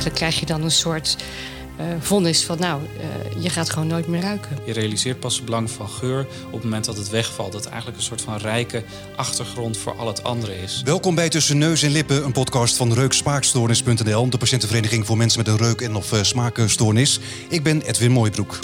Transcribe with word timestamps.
eigenlijk 0.00 0.14
krijg 0.14 0.40
je 0.40 0.46
dan 0.46 0.62
een 0.62 0.76
soort 0.76 1.16
uh, 1.80 1.86
vonnis 1.98 2.44
van 2.44 2.58
nou, 2.58 2.82
uh, 2.82 3.42
je 3.42 3.50
gaat 3.50 3.70
gewoon 3.70 3.88
nooit 3.88 4.06
meer 4.06 4.20
ruiken. 4.20 4.58
Je 4.64 4.72
realiseert 4.72 5.20
pas 5.20 5.36
het 5.36 5.44
belang 5.44 5.70
van 5.70 5.88
geur 5.88 6.26
op 6.46 6.52
het 6.52 6.62
moment 6.62 6.84
dat 6.84 6.96
het 6.96 7.08
wegvalt. 7.08 7.52
Dat 7.52 7.60
het 7.60 7.70
eigenlijk 7.70 8.00
een 8.00 8.06
soort 8.06 8.20
van 8.20 8.36
rijke 8.36 8.84
achtergrond 9.16 9.76
voor 9.76 9.96
al 9.96 10.06
het 10.06 10.24
andere 10.24 10.62
is. 10.62 10.82
Welkom 10.84 11.14
bij 11.14 11.28
Tussen 11.28 11.58
Neus 11.58 11.82
en 11.82 11.90
Lippen, 11.90 12.24
een 12.24 12.32
podcast 12.32 12.76
van 12.76 12.92
reuksmaakstoornis.nl, 12.92 14.30
de 14.30 14.38
patiëntenvereniging 14.38 15.06
voor 15.06 15.16
mensen 15.16 15.38
met 15.38 15.48
een 15.48 15.66
reuk- 15.66 15.80
en 15.80 15.94
of 15.94 16.12
uh, 16.12 16.22
smaakstoornis. 16.22 17.20
Ik 17.48 17.62
ben 17.62 17.82
Edwin 17.82 18.10
Mooibroek. 18.10 18.58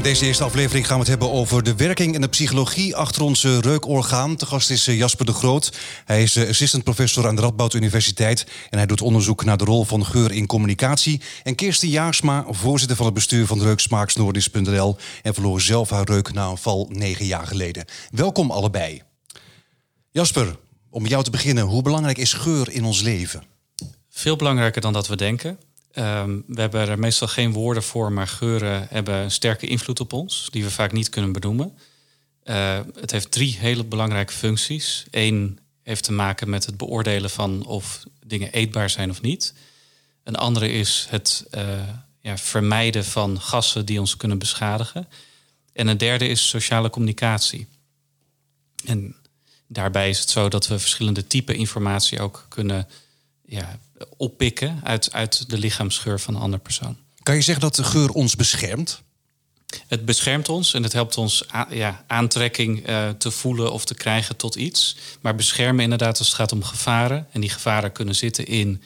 In 0.00 0.06
deze 0.06 0.26
eerste 0.26 0.44
aflevering 0.44 0.86
gaan 0.86 0.94
we 0.94 1.00
het 1.00 1.10
hebben 1.10 1.32
over 1.32 1.62
de 1.62 1.74
werking 1.74 2.14
en 2.14 2.20
de 2.20 2.28
psychologie 2.28 2.96
achter 2.96 3.22
ons 3.22 3.44
reukorgaan. 3.44 4.36
Te 4.36 4.46
gast 4.46 4.70
is 4.70 4.86
eh, 4.86 4.98
Jasper 4.98 5.26
de 5.26 5.32
Groot. 5.32 5.78
Hij 6.04 6.22
is 6.22 6.36
eh, 6.36 6.48
assistant 6.48 6.84
professor 6.84 7.26
aan 7.26 7.36
de 7.36 7.42
Radboud 7.42 7.74
Universiteit 7.74 8.46
en 8.70 8.78
hij 8.78 8.86
doet 8.86 9.00
onderzoek 9.00 9.44
naar 9.44 9.56
de 9.56 9.64
rol 9.64 9.84
van 9.84 10.06
geur 10.06 10.32
in 10.32 10.46
communicatie. 10.46 11.20
En 11.42 11.54
Kirsten 11.54 11.88
Jaarsma, 11.88 12.44
voorzitter 12.48 12.96
van 12.96 13.06
het 13.06 13.14
bestuur 13.14 13.46
van 13.46 13.62
reuksmaaksnoordis.nl 13.62 14.96
en 15.22 15.34
verloor 15.34 15.60
zelf 15.60 15.90
haar 15.90 16.04
reuk 16.04 16.32
na 16.32 16.46
een 16.46 16.58
val 16.58 16.88
negen 16.92 17.26
jaar 17.26 17.46
geleden. 17.46 17.84
Welkom 18.10 18.50
allebei. 18.50 19.02
Jasper, 20.10 20.56
om 20.90 21.06
jou 21.06 21.24
te 21.24 21.30
beginnen, 21.30 21.64
hoe 21.64 21.82
belangrijk 21.82 22.18
is 22.18 22.32
geur 22.32 22.70
in 22.70 22.84
ons 22.84 23.00
leven? 23.00 23.42
Veel 24.10 24.36
belangrijker 24.36 24.80
dan 24.80 24.92
dat 24.92 25.08
we 25.08 25.16
denken. 25.16 25.58
Um, 25.94 26.44
we 26.46 26.60
hebben 26.60 26.88
er 26.88 26.98
meestal 26.98 27.28
geen 27.28 27.52
woorden 27.52 27.82
voor, 27.82 28.12
maar 28.12 28.28
geuren 28.28 28.86
hebben 28.90 29.14
een 29.14 29.30
sterke 29.30 29.66
invloed 29.66 30.00
op 30.00 30.12
ons, 30.12 30.48
die 30.50 30.64
we 30.64 30.70
vaak 30.70 30.92
niet 30.92 31.08
kunnen 31.08 31.32
benoemen. 31.32 31.78
Uh, 32.44 32.80
het 33.00 33.10
heeft 33.10 33.30
drie 33.30 33.56
hele 33.58 33.84
belangrijke 33.84 34.32
functies. 34.32 35.04
Eén 35.10 35.58
heeft 35.82 36.04
te 36.04 36.12
maken 36.12 36.50
met 36.50 36.66
het 36.66 36.76
beoordelen 36.76 37.30
van 37.30 37.66
of 37.66 38.02
dingen 38.26 38.52
eetbaar 38.52 38.90
zijn 38.90 39.10
of 39.10 39.20
niet. 39.20 39.54
Een 40.24 40.36
andere 40.36 40.72
is 40.72 41.06
het 41.08 41.46
uh, 41.54 41.88
ja, 42.20 42.38
vermijden 42.38 43.04
van 43.04 43.40
gassen 43.40 43.86
die 43.86 44.00
ons 44.00 44.16
kunnen 44.16 44.38
beschadigen. 44.38 45.08
En 45.72 45.86
een 45.86 45.98
derde 45.98 46.28
is 46.28 46.48
sociale 46.48 46.90
communicatie. 46.90 47.66
En 48.84 49.16
daarbij 49.66 50.08
is 50.08 50.20
het 50.20 50.30
zo 50.30 50.48
dat 50.48 50.66
we 50.66 50.78
verschillende 50.78 51.26
typen 51.26 51.54
informatie 51.54 52.20
ook 52.20 52.46
kunnen 52.48 52.88
ja, 53.44 53.78
oppikken 54.16 54.80
uit, 54.84 55.12
uit 55.12 55.50
de 55.50 55.58
lichaamsgeur 55.58 56.20
van 56.20 56.34
een 56.34 56.40
andere 56.40 56.62
persoon. 56.62 56.96
Kan 57.22 57.34
je 57.34 57.40
zeggen 57.40 57.62
dat 57.62 57.74
de 57.74 57.84
geur 57.84 58.10
ons 58.10 58.36
beschermt? 58.36 59.02
Het 59.86 60.04
beschermt 60.04 60.48
ons 60.48 60.74
en 60.74 60.82
het 60.82 60.92
helpt 60.92 61.16
ons 61.16 61.44
ja, 61.70 62.04
aantrekking 62.06 62.88
uh, 62.88 63.08
te 63.08 63.30
voelen 63.30 63.72
of 63.72 63.84
te 63.84 63.94
krijgen 63.94 64.36
tot 64.36 64.54
iets. 64.54 64.96
Maar 65.20 65.34
beschermen 65.34 65.82
inderdaad 65.82 66.18
als 66.18 66.26
het 66.26 66.36
gaat 66.36 66.52
om 66.52 66.62
gevaren. 66.62 67.26
En 67.32 67.40
die 67.40 67.50
gevaren 67.50 67.92
kunnen 67.92 68.14
zitten 68.14 68.46
in 68.46 68.82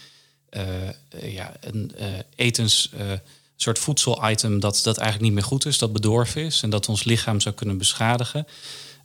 uh, 0.50 1.32
ja, 1.32 1.52
een 1.60 1.92
uh, 1.98 2.06
etens 2.34 2.90
soort 3.56 3.78
voedselitem 3.78 4.60
dat, 4.60 4.80
dat 4.82 4.96
eigenlijk 4.96 5.26
niet 5.28 5.40
meer 5.40 5.48
goed 5.48 5.66
is, 5.66 5.78
dat 5.78 5.92
bedorven 5.92 6.42
is 6.42 6.62
en 6.62 6.70
dat 6.70 6.88
ons 6.88 7.04
lichaam 7.04 7.40
zou 7.40 7.54
kunnen 7.54 7.78
beschadigen 7.78 8.46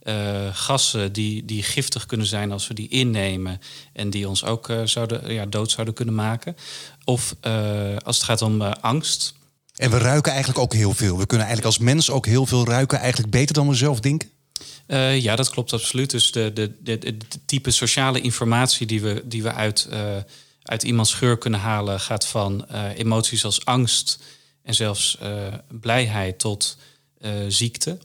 uh, 0.03 0.47
gassen 0.51 1.13
die, 1.13 1.45
die 1.45 1.63
giftig 1.63 2.05
kunnen 2.05 2.27
zijn 2.27 2.51
als 2.51 2.67
we 2.67 2.73
die 2.73 2.87
innemen 2.87 3.61
en 3.93 4.09
die 4.09 4.27
ons 4.27 4.43
ook 4.43 4.69
uh, 4.69 4.81
zouden, 4.85 5.33
ja, 5.33 5.45
dood 5.45 5.71
zouden 5.71 5.93
kunnen 5.93 6.15
maken. 6.15 6.55
Of 7.03 7.35
uh, 7.47 7.97
als 7.97 8.15
het 8.15 8.25
gaat 8.25 8.41
om 8.41 8.61
angst. 8.61 9.33
En 9.75 9.91
we 9.91 9.97
ruiken 9.97 10.31
eigenlijk 10.31 10.61
ook 10.61 10.73
heel 10.73 10.93
veel. 10.93 11.17
We 11.17 11.25
kunnen 11.25 11.47
eigenlijk 11.47 11.77
als 11.77 11.85
mens 11.85 12.09
ook 12.09 12.25
heel 12.25 12.45
veel 12.45 12.65
ruiken, 12.65 12.99
eigenlijk 12.99 13.31
beter 13.31 13.55
dan 13.55 13.67
we 13.67 13.75
zelf 13.75 13.99
denken. 13.99 14.29
ja, 15.19 15.35
dat 15.35 15.49
klopt 15.49 15.73
absoluut. 15.73 16.09
Dus 16.09 16.31
de, 16.31 16.53
de, 16.53 16.71
de, 16.83 16.97
de, 16.97 17.17
type 17.45 17.71
sociale 17.71 18.21
informatie 18.21 18.87
die 18.87 19.01
we, 19.01 19.21
die 19.25 19.43
we 19.43 19.53
uit, 19.53 19.89
uit 20.63 20.83
iemands 20.83 21.13
geur 21.13 21.37
kunnen 21.37 21.59
halen, 21.59 21.99
gaat 21.99 22.25
van 22.25 22.65
emoties 22.95 23.45
als 23.45 23.65
angst 23.65 24.19
en 24.63 24.75
zelfs 24.75 25.17
blijheid 25.67 26.39
tot 26.39 26.77
ziekte. 27.47 27.97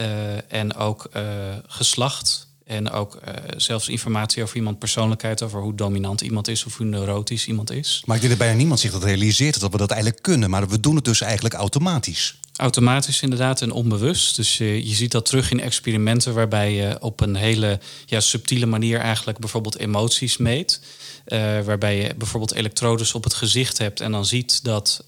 Uh, 0.00 0.52
en 0.52 0.74
ook 0.74 1.08
uh, 1.16 1.22
geslacht. 1.66 2.48
En 2.64 2.90
ook 2.90 3.14
uh, 3.14 3.34
zelfs 3.56 3.88
informatie 3.88 4.42
over 4.42 4.56
iemand 4.56 4.78
persoonlijkheid, 4.78 5.42
over 5.42 5.60
hoe 5.60 5.74
dominant 5.74 6.20
iemand 6.20 6.48
is 6.48 6.64
of 6.64 6.76
hoe 6.76 6.86
neurotisch 6.86 7.46
iemand 7.46 7.70
is. 7.70 8.02
Maar 8.06 8.16
ik 8.16 8.22
denk 8.22 8.34
dat 8.34 8.42
bijna 8.42 8.58
niemand 8.58 8.80
zich 8.80 8.92
dat 8.92 9.04
realiseert 9.04 9.60
dat 9.60 9.72
we 9.72 9.76
dat 9.76 9.90
eigenlijk 9.90 10.22
kunnen. 10.22 10.50
Maar 10.50 10.68
we 10.68 10.80
doen 10.80 10.94
het 10.94 11.04
dus 11.04 11.20
eigenlijk 11.20 11.54
automatisch. 11.54 12.38
Automatisch 12.56 13.22
inderdaad 13.22 13.62
en 13.62 13.72
onbewust. 13.72 14.36
Dus 14.36 14.58
je, 14.58 14.88
je 14.88 14.94
ziet 14.94 15.10
dat 15.10 15.26
terug 15.26 15.50
in 15.50 15.60
experimenten 15.60 16.34
waarbij 16.34 16.74
je 16.74 16.96
op 17.00 17.20
een 17.20 17.36
hele 17.36 17.80
ja, 18.06 18.20
subtiele 18.20 18.66
manier 18.66 18.98
eigenlijk 18.98 19.38
bijvoorbeeld 19.38 19.78
emoties 19.78 20.36
meet. 20.36 20.80
waarbij 21.64 21.96
je 21.96 22.14
bijvoorbeeld 22.14 22.54
elektrodes 22.54 23.14
op 23.14 23.24
het 23.24 23.34
gezicht 23.34 23.78
hebt 23.78 24.00
en 24.00 24.12
dan 24.12 24.26
ziet 24.26 24.64
dat 24.64 25.04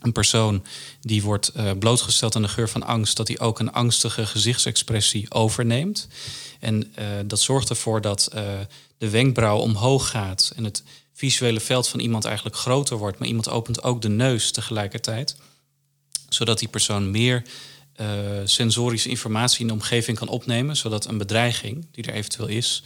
een 0.00 0.12
persoon 0.12 0.64
die 1.00 1.22
wordt 1.22 1.52
uh, 1.56 1.70
blootgesteld 1.78 2.36
aan 2.36 2.42
de 2.42 2.48
geur 2.48 2.68
van 2.68 2.82
angst, 2.82 3.16
dat 3.16 3.28
hij 3.28 3.38
ook 3.38 3.58
een 3.58 3.72
angstige 3.72 4.26
gezichtsexpressie 4.26 5.30
overneemt. 5.30 6.08
En 6.60 6.92
uh, 6.98 7.06
dat 7.26 7.40
zorgt 7.40 7.70
ervoor 7.70 8.00
dat 8.00 8.30
uh, 8.34 8.42
de 8.98 9.10
wenkbrauw 9.10 9.58
omhoog 9.58 10.10
gaat 10.10 10.52
en 10.56 10.64
het 10.64 10.82
visuele 11.14 11.60
veld 11.60 11.88
van 11.88 12.00
iemand 12.00 12.24
eigenlijk 12.24 12.56
groter 12.56 12.96
wordt, 12.96 13.18
maar 13.18 13.28
iemand 13.28 13.48
opent 13.48 13.82
ook 13.82 14.02
de 14.02 14.08
neus 14.08 14.50
tegelijkertijd, 14.50 15.36
zodat 16.28 16.58
die 16.58 16.68
persoon 16.68 17.10
meer 17.10 17.42
sensorische 18.44 19.08
informatie 19.08 19.60
in 19.60 19.66
de 19.66 19.72
omgeving 19.72 20.18
kan 20.18 20.28
opnemen, 20.28 20.76
zodat 20.76 21.06
een 21.06 21.18
bedreiging 21.18 21.86
die 21.92 22.04
er 22.04 22.12
eventueel 22.12 22.46
is, 22.46 22.82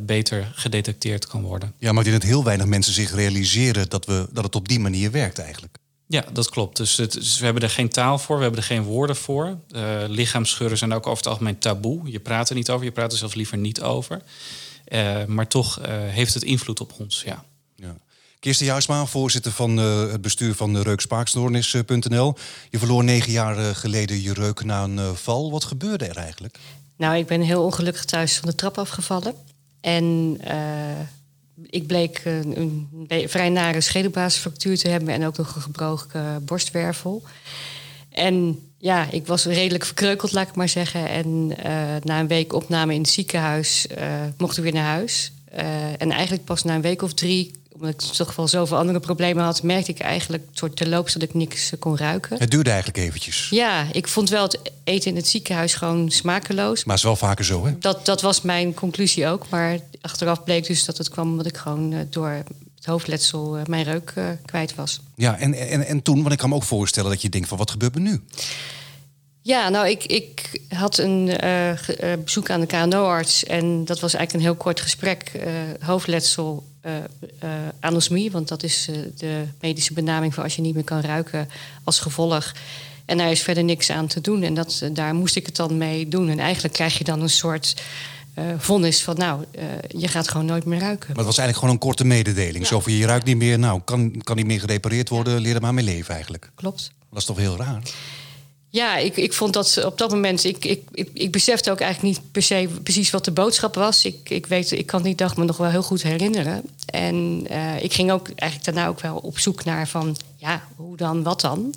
beter 0.00 0.52
gedetecteerd 0.54 1.26
kan 1.26 1.42
worden. 1.42 1.74
Ja, 1.78 1.92
maar 1.92 2.04
ik 2.04 2.10
denk 2.10 2.22
dat 2.22 2.30
heel 2.30 2.44
weinig 2.44 2.66
mensen 2.66 2.92
zich 2.92 3.14
realiseren 3.14 3.88
dat, 3.88 4.06
we, 4.06 4.28
dat 4.32 4.44
het 4.44 4.54
op 4.54 4.68
die 4.68 4.80
manier 4.80 5.10
werkt 5.10 5.38
eigenlijk. 5.38 5.78
Ja, 6.12 6.24
dat 6.32 6.50
klopt. 6.50 6.76
Dus, 6.76 6.96
het, 6.96 7.12
dus 7.12 7.38
we 7.38 7.44
hebben 7.44 7.62
er 7.62 7.70
geen 7.70 7.88
taal 7.88 8.18
voor, 8.18 8.36
we 8.36 8.42
hebben 8.42 8.60
er 8.60 8.66
geen 8.66 8.82
woorden 8.82 9.16
voor. 9.16 9.58
Uh, 9.76 10.34
zijn 10.72 10.92
ook 10.92 11.06
over 11.06 11.18
het 11.18 11.26
algemeen 11.26 11.58
taboe. 11.58 12.10
Je 12.10 12.20
praat 12.20 12.48
er 12.48 12.54
niet 12.54 12.70
over, 12.70 12.84
je 12.84 12.92
praat 12.92 13.12
er 13.12 13.18
zelfs 13.18 13.34
liever 13.34 13.58
niet 13.58 13.82
over. 13.82 14.22
Uh, 14.88 15.24
maar 15.24 15.48
toch 15.48 15.78
uh, 15.78 15.84
heeft 15.88 16.34
het 16.34 16.42
invloed 16.42 16.80
op 16.80 16.92
ons, 16.98 17.22
ja. 17.26 17.44
ja. 17.76 17.96
Kirsten 18.38 18.66
Juisma, 18.66 19.06
voorzitter 19.06 19.52
van 19.52 19.76
het 19.76 20.20
bestuur 20.20 20.54
van 20.54 20.78
reukspaaksnoornis.nl. 20.78 22.34
Je 22.70 22.78
verloor 22.78 23.04
negen 23.04 23.32
jaar 23.32 23.74
geleden 23.74 24.22
je 24.22 24.32
reuk 24.32 24.64
na 24.64 24.82
een 24.82 25.16
val. 25.16 25.50
Wat 25.50 25.64
gebeurde 25.64 26.06
er 26.06 26.16
eigenlijk? 26.16 26.58
Nou, 26.96 27.16
ik 27.16 27.26
ben 27.26 27.40
heel 27.40 27.64
ongelukkig 27.64 28.04
thuis 28.04 28.36
van 28.36 28.48
de 28.48 28.54
trap 28.54 28.78
afgevallen. 28.78 29.34
En 29.80 30.38
ik 31.66 31.86
bleek 31.86 32.20
een, 32.24 32.86
een 33.08 33.28
vrij 33.28 33.48
nare 33.48 33.80
schedelbasisfractuur 33.80 34.78
te 34.78 34.88
hebben 34.88 35.14
en 35.14 35.26
ook 35.26 35.36
nog 35.36 35.54
een 35.54 35.62
gebroken 35.62 36.44
borstwervel. 36.44 37.22
En 38.08 38.58
ja, 38.78 39.10
ik 39.10 39.26
was 39.26 39.44
redelijk 39.44 39.84
verkreukeld, 39.84 40.32
laat 40.32 40.48
ik 40.48 40.54
maar 40.54 40.68
zeggen. 40.68 41.08
En 41.08 41.26
uh, 41.26 41.56
na 42.02 42.20
een 42.20 42.26
week 42.26 42.52
opname 42.52 42.94
in 42.94 43.00
het 43.00 43.10
ziekenhuis 43.10 43.86
mocht 44.36 44.56
ik 44.56 44.62
weer 44.62 44.72
naar 44.72 44.92
huis. 44.92 45.32
En 45.98 46.10
eigenlijk 46.10 46.44
pas 46.44 46.62
na 46.62 46.74
een 46.74 46.80
week 46.80 47.02
of 47.02 47.14
drie 47.14 47.50
omdat 47.82 48.02
ik 48.02 48.08
toch 48.10 48.36
wel 48.36 48.48
zoveel 48.48 48.76
andere 48.76 49.00
problemen 49.00 49.44
had, 49.44 49.62
merkte 49.62 49.90
ik 49.90 49.98
eigenlijk 49.98 50.44
soort 50.52 50.76
terloops 50.76 51.12
dat 51.12 51.22
ik 51.22 51.34
niks 51.34 51.72
kon 51.78 51.96
ruiken. 51.96 52.38
Het 52.38 52.50
duurde 52.50 52.70
eigenlijk 52.70 52.98
eventjes. 52.98 53.48
Ja, 53.50 53.86
ik 53.92 54.08
vond 54.08 54.28
wel 54.28 54.42
het 54.42 54.58
eten 54.84 55.10
in 55.10 55.16
het 55.16 55.28
ziekenhuis 55.28 55.74
gewoon 55.74 56.10
smakeloos. 56.10 56.84
Maar 56.84 56.94
het 56.94 57.04
is 57.04 57.10
wel 57.10 57.28
vaker 57.28 57.44
zo, 57.44 57.66
hè? 57.66 57.78
Dat, 57.78 58.06
dat 58.06 58.20
was 58.20 58.40
mijn 58.40 58.74
conclusie 58.74 59.26
ook. 59.26 59.48
Maar 59.48 59.78
achteraf 60.00 60.44
bleek 60.44 60.66
dus 60.66 60.84
dat 60.84 60.98
het 60.98 61.08
kwam 61.08 61.30
omdat 61.30 61.46
ik 61.46 61.56
gewoon 61.56 61.92
uh, 61.92 61.98
door 62.10 62.28
het 62.28 62.84
hoofdletsel 62.84 63.58
uh, 63.58 63.64
mijn 63.64 63.84
reuk 63.84 64.12
uh, 64.18 64.24
kwijt 64.44 64.74
was. 64.74 65.00
Ja, 65.16 65.38
en, 65.38 65.54
en, 65.54 65.86
en 65.86 66.02
toen, 66.02 66.20
want 66.20 66.32
ik 66.32 66.38
kan 66.38 66.48
me 66.48 66.54
ook 66.54 66.62
voorstellen 66.62 67.10
dat 67.10 67.22
je 67.22 67.28
denkt 67.28 67.48
van 67.48 67.58
wat 67.58 67.70
gebeurt 67.70 67.94
er 67.94 68.00
nu? 68.00 68.22
Ja, 69.42 69.68
nou, 69.68 69.88
ik, 69.88 70.04
ik 70.04 70.60
had 70.68 70.98
een 70.98 71.44
uh, 71.44 71.72
bezoek 72.24 72.50
aan 72.50 72.60
de 72.60 72.66
KNO-arts 72.66 73.44
en 73.44 73.84
dat 73.84 74.00
was 74.00 74.14
eigenlijk 74.14 74.32
een 74.32 74.50
heel 74.50 74.62
kort 74.62 74.80
gesprek. 74.80 75.32
Uh, 75.36 75.42
hoofdletsel, 75.80 76.64
anosmie, 77.80 78.30
want 78.30 78.48
dat 78.48 78.62
is 78.62 78.88
de 79.16 79.44
medische 79.60 79.92
benaming 79.92 80.34
voor 80.34 80.42
als 80.42 80.56
je 80.56 80.62
niet 80.62 80.74
meer 80.74 80.84
kan 80.84 81.00
ruiken 81.00 81.48
als 81.84 81.98
gevolg. 81.98 82.52
En 83.04 83.18
daar 83.18 83.30
is 83.30 83.42
verder 83.42 83.64
niks 83.64 83.90
aan 83.90 84.06
te 84.06 84.20
doen 84.20 84.42
en 84.42 84.54
dat, 84.54 84.82
daar 84.92 85.14
moest 85.14 85.36
ik 85.36 85.46
het 85.46 85.56
dan 85.56 85.76
mee 85.76 86.08
doen. 86.08 86.28
En 86.28 86.38
eigenlijk 86.38 86.74
krijg 86.74 86.98
je 86.98 87.04
dan 87.04 87.20
een 87.22 87.30
soort 87.30 87.74
uh, 88.38 88.44
vonnis 88.58 89.02
van, 89.02 89.16
nou, 89.16 89.44
uh, 89.58 89.62
je 89.88 90.08
gaat 90.08 90.28
gewoon 90.28 90.46
nooit 90.46 90.64
meer 90.64 90.78
ruiken. 90.78 91.08
Maar 91.08 91.16
het 91.16 91.26
was 91.26 91.38
eigenlijk 91.38 91.58
gewoon 91.58 91.74
een 91.74 91.80
korte 91.80 92.04
mededeling. 92.04 92.64
Ja. 92.64 92.70
Zo 92.70 92.80
van, 92.80 92.92
je 92.92 93.06
ruikt 93.06 93.24
niet 93.24 93.36
meer, 93.36 93.58
nou, 93.58 93.80
kan, 93.84 94.22
kan 94.22 94.36
niet 94.36 94.46
meer 94.46 94.60
gerepareerd 94.60 95.08
worden, 95.08 95.40
leer 95.40 95.54
er 95.54 95.60
maar 95.60 95.74
mee 95.74 95.84
leven 95.84 96.14
eigenlijk. 96.14 96.50
Klopt. 96.54 96.92
Dat 97.10 97.18
is 97.18 97.24
toch 97.24 97.36
heel 97.36 97.56
raar? 97.56 97.82
Ja, 98.72 98.96
ik, 98.96 99.16
ik 99.16 99.32
vond 99.32 99.52
dat 99.52 99.84
op 99.84 99.98
dat 99.98 100.10
moment. 100.10 100.44
Ik, 100.44 100.64
ik, 100.64 100.82
ik, 101.12 101.32
besefte 101.32 101.70
ook 101.70 101.80
eigenlijk 101.80 102.14
niet 102.14 102.32
per 102.32 102.42
se 102.42 102.68
precies 102.82 103.10
wat 103.10 103.24
de 103.24 103.30
boodschap 103.30 103.74
was. 103.74 104.04
Ik, 104.04 104.30
ik, 104.30 104.46
weet, 104.46 104.70
ik 104.70 104.86
kan 104.86 105.02
die 105.02 105.14
dag 105.14 105.36
me 105.36 105.44
nog 105.44 105.56
wel 105.56 105.70
heel 105.70 105.82
goed 105.82 106.02
herinneren. 106.02 106.62
En 106.86 107.46
uh, 107.50 107.82
ik 107.82 107.92
ging 107.92 108.12
ook 108.12 108.28
eigenlijk 108.34 108.74
daarna 108.74 108.90
ook 108.90 109.00
wel 109.00 109.16
op 109.16 109.38
zoek 109.38 109.64
naar 109.64 109.88
van 109.88 110.16
ja, 110.36 110.62
hoe 110.76 110.96
dan, 110.96 111.22
wat 111.22 111.40
dan. 111.40 111.74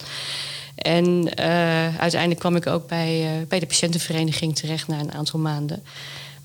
En 0.76 1.06
uh, 1.40 2.00
uiteindelijk 2.00 2.40
kwam 2.40 2.56
ik 2.56 2.68
ook 2.68 2.88
bij, 2.88 3.40
uh, 3.40 3.48
bij 3.48 3.60
de 3.60 3.66
patiëntenvereniging 3.66 4.56
terecht 4.56 4.88
na 4.88 5.00
een 5.00 5.14
aantal 5.14 5.40
maanden. 5.40 5.84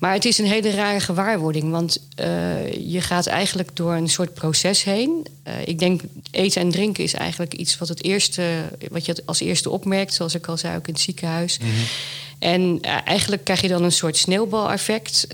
Maar 0.01 0.13
het 0.13 0.25
is 0.25 0.37
een 0.37 0.45
hele 0.45 0.71
rare 0.71 0.99
gewaarwording, 0.99 1.71
want 1.71 2.07
uh, 2.19 2.73
je 2.91 3.01
gaat 3.01 3.27
eigenlijk 3.27 3.75
door 3.75 3.93
een 3.93 4.09
soort 4.09 4.33
proces 4.33 4.83
heen. 4.83 5.25
Uh, 5.47 5.53
ik 5.65 5.79
denk 5.79 6.01
eten 6.31 6.61
en 6.61 6.71
drinken 6.71 7.03
is 7.03 7.13
eigenlijk 7.13 7.53
iets 7.53 7.77
wat, 7.77 7.87
het 7.87 8.03
eerste, 8.03 8.43
wat 8.91 9.05
je 9.05 9.21
als 9.25 9.39
eerste 9.39 9.69
opmerkt, 9.69 10.13
zoals 10.13 10.35
ik 10.35 10.47
al 10.47 10.57
zei, 10.57 10.77
ook 10.77 10.87
in 10.87 10.93
het 10.93 11.01
ziekenhuis. 11.01 11.57
Mm 11.59 11.69
-hmm. 11.69 11.83
En 12.39 12.61
uh, 12.61 12.97
eigenlijk 13.05 13.43
krijg 13.43 13.61
je 13.61 13.67
dan 13.67 13.83
een 13.83 13.91
soort 13.91 14.17
sneeuwbaleffect, 14.17 15.27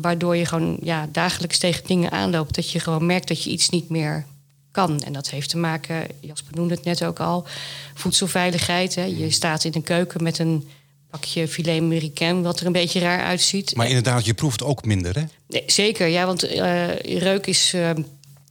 waardoor 0.00 0.36
je 0.36 0.46
gewoon 0.46 0.78
ja, 0.82 1.08
dagelijks 1.12 1.58
tegen 1.58 1.86
dingen 1.86 2.10
aanloopt. 2.10 2.54
Dat 2.54 2.70
je 2.70 2.80
gewoon 2.80 3.06
merkt 3.06 3.28
dat 3.28 3.42
je 3.42 3.50
iets 3.50 3.68
niet 3.68 3.88
meer 3.88 4.24
kan. 4.70 5.02
En 5.02 5.12
dat 5.12 5.30
heeft 5.30 5.48
te 5.48 5.56
maken, 5.56 6.06
Jasper 6.20 6.54
noemde 6.54 6.74
het 6.74 6.84
net 6.84 7.04
ook 7.04 7.20
al, 7.20 7.46
voedselveiligheid. 7.94 8.94
Hè. 8.94 9.04
Je 9.04 9.30
staat 9.30 9.64
in 9.64 9.72
een 9.74 9.82
keuken 9.82 10.22
met 10.22 10.38
een 10.38 10.68
pakje 11.16 11.48
filet 11.48 11.80
américain, 11.80 12.42
wat 12.42 12.60
er 12.60 12.66
een 12.66 12.72
beetje 12.72 13.00
raar 13.00 13.24
uitziet. 13.24 13.76
Maar 13.76 13.86
inderdaad, 13.86 14.24
je 14.24 14.34
proeft 14.34 14.62
ook 14.62 14.84
minder, 14.84 15.14
hè? 15.14 15.24
Nee, 15.48 15.62
zeker, 15.66 16.06
ja, 16.06 16.26
want 16.26 16.52
uh, 16.52 16.94
reuk 16.98 17.46
is 17.46 17.72
uh, 17.74 17.90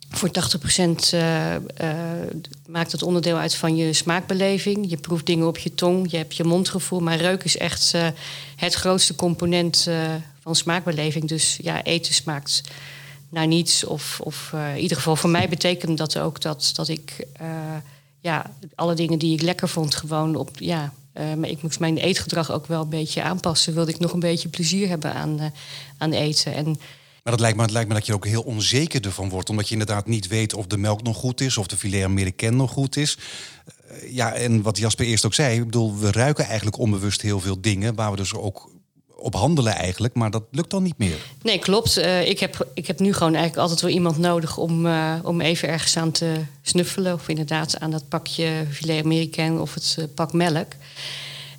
voor 0.09 0.29
80% 0.29 1.13
uh, 1.13 1.55
maakt 2.67 2.91
het 2.91 3.03
onderdeel 3.03 3.37
uit 3.37 3.55
van 3.55 3.75
je 3.75 3.93
smaakbeleving. 3.93 4.89
Je 4.89 4.97
proeft 4.97 5.25
dingen 5.25 5.47
op 5.47 5.57
je 5.57 5.73
tong, 5.73 6.11
je 6.11 6.17
hebt 6.17 6.35
je 6.35 6.43
mondgevoel, 6.43 6.99
maar 6.99 7.17
reuk 7.17 7.43
is 7.43 7.57
echt 7.57 7.93
het 8.55 8.73
grootste 8.73 9.15
component 9.15 9.89
van 10.39 10.55
smaakbeleving. 10.55 11.27
Dus 11.27 11.57
ja, 11.61 11.83
eten 11.83 12.13
smaakt 12.13 12.61
naar 13.29 13.47
niets. 13.47 13.83
Of, 13.83 14.19
of 14.23 14.53
in 14.75 14.81
ieder 14.81 14.97
geval 14.97 15.15
voor 15.15 15.29
mij 15.29 15.49
betekent 15.49 15.97
dat 15.97 16.17
ook 16.17 16.41
dat, 16.41 16.71
dat 16.75 16.87
ik 16.87 17.27
ja, 18.19 18.51
alle 18.75 18.93
dingen 18.93 19.19
die 19.19 19.33
ik 19.33 19.41
lekker 19.41 19.69
vond, 19.69 19.95
gewoon 19.95 20.35
op 20.35 20.49
ja, 20.55 20.93
uh, 21.17 21.33
maar 21.33 21.49
ik 21.49 21.61
moest 21.61 21.79
mijn 21.79 21.97
eetgedrag 21.97 22.51
ook 22.51 22.65
wel 22.65 22.81
een 22.81 22.89
beetje 22.89 23.23
aanpassen. 23.23 23.73
Wilde 23.73 23.91
ik 23.91 23.99
nog 23.99 24.13
een 24.13 24.19
beetje 24.19 24.49
plezier 24.49 24.87
hebben 24.87 25.13
aan, 25.13 25.41
uh, 25.41 25.45
aan 25.97 26.11
eten. 26.11 26.53
En, 26.53 26.65
maar 26.65 27.33
dat 27.33 27.39
lijkt, 27.39 27.57
me, 27.57 27.63
het 27.63 27.71
lijkt 27.71 27.87
me 27.87 27.95
dat 27.95 28.05
je 28.05 28.13
ook 28.13 28.25
heel 28.25 28.41
onzeker 28.41 29.05
ervan 29.05 29.29
wordt. 29.29 29.49
Omdat 29.49 29.65
je 29.67 29.71
inderdaad 29.71 30.07
niet 30.07 30.27
weet 30.27 30.53
of 30.53 30.67
de 30.67 30.77
melk 30.77 31.03
nog 31.03 31.17
goed 31.17 31.41
is. 31.41 31.57
Of 31.57 31.67
de 31.67 31.77
filet 31.77 32.03
américain 32.03 32.55
nog 32.55 32.71
goed 32.71 32.97
is. 32.97 33.17
Uh, 33.91 34.13
ja, 34.13 34.33
en 34.33 34.61
wat 34.61 34.77
Jasper 34.77 35.05
eerst 35.05 35.25
ook 35.25 35.33
zei. 35.33 35.57
Ik 35.57 35.65
bedoel, 35.65 35.97
we 35.97 36.11
ruiken 36.11 36.45
eigenlijk 36.45 36.77
onbewust 36.77 37.21
heel 37.21 37.39
veel 37.39 37.61
dingen. 37.61 37.95
Waar 37.95 38.11
we 38.11 38.17
dus 38.17 38.33
ook 38.33 38.73
op 39.17 39.33
handelen 39.33 39.75
eigenlijk, 39.75 40.13
maar 40.13 40.31
dat 40.31 40.43
lukt 40.51 40.69
dan 40.69 40.83
niet 40.83 40.97
meer. 40.97 41.17
Nee, 41.41 41.59
klopt. 41.59 41.97
Ik, 42.25 42.39
heb, 42.39 42.67
ik 42.73 42.87
heb 42.87 42.99
nu 42.99 43.13
gewoon 43.13 43.33
eigenlijk 43.33 43.61
altijd 43.61 43.81
wel 43.81 43.89
iemand 43.89 44.17
nodig 44.17 44.57
om, 44.57 44.87
om 45.23 45.41
even 45.41 45.69
ergens 45.69 45.97
aan 45.97 46.11
te 46.11 46.35
snuffelen. 46.61 47.13
Of 47.13 47.27
inderdaad 47.27 47.79
aan 47.79 47.91
dat 47.91 48.09
pakje 48.09 48.65
filet 48.71 49.03
américain 49.03 49.59
of 49.59 49.73
het 49.73 50.07
pak 50.15 50.33
melk. 50.33 50.67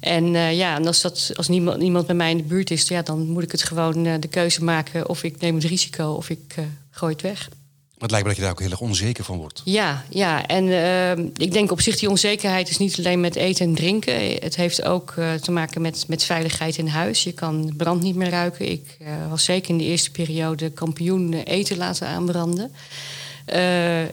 En 0.01 0.33
ja, 0.35 0.77
en 0.77 0.87
als, 0.87 1.01
dat, 1.01 1.33
als 1.37 1.49
niemand, 1.49 1.79
niemand 1.79 2.07
bij 2.07 2.15
mij 2.15 2.31
in 2.31 2.37
de 2.37 2.43
buurt 2.43 2.71
is, 2.71 2.89
ja, 2.89 3.03
dan 3.03 3.29
moet 3.29 3.43
ik 3.43 3.53
het 3.53 3.63
gewoon 3.63 4.03
de 4.21 4.29
keuze 4.29 4.65
maken 4.65 5.09
of 5.09 5.23
ik 5.23 5.41
neem 5.41 5.55
het 5.55 5.65
risico 5.65 6.13
of 6.13 6.31
ik 6.31 6.55
gooi 6.91 7.13
het 7.13 7.23
weg. 7.23 7.49
Maar 7.97 8.09
het 8.09 8.11
lijkt 8.11 8.27
me 8.27 8.33
dat 8.33 8.37
je 8.37 8.43
daar 8.43 8.53
ook 8.53 8.61
heel 8.61 8.71
erg 8.71 8.91
onzeker 8.91 9.25
van 9.25 9.39
wordt. 9.39 9.63
Ja, 9.65 10.05
ja. 10.11 10.47
en 10.47 10.65
uh, 10.67 11.25
ik 11.37 11.53
denk 11.53 11.71
op 11.71 11.81
zich 11.81 11.99
die 11.99 12.09
onzekerheid 12.09 12.69
is 12.69 12.79
niet 12.79 12.99
alleen 12.99 13.21
met 13.21 13.37
eten 13.37 13.67
en 13.67 13.75
drinken. 13.75 14.15
Het 14.35 14.57
heeft 14.57 14.83
ook 14.83 15.15
uh, 15.19 15.33
te 15.33 15.51
maken 15.51 15.81
met, 15.81 16.05
met 16.09 16.25
veiligheid 16.25 16.77
in 16.77 16.87
huis. 16.87 17.23
Je 17.23 17.33
kan 17.33 17.73
brand 17.77 18.03
niet 18.03 18.15
meer 18.15 18.29
ruiken. 18.29 18.71
Ik 18.71 18.97
uh, 19.03 19.09
was 19.29 19.45
zeker 19.45 19.71
in 19.71 19.79
de 19.79 19.85
eerste 19.85 20.11
periode 20.11 20.71
kampioen 20.71 21.33
eten 21.33 21.77
laten 21.77 22.09
aanbranden. 22.09 22.73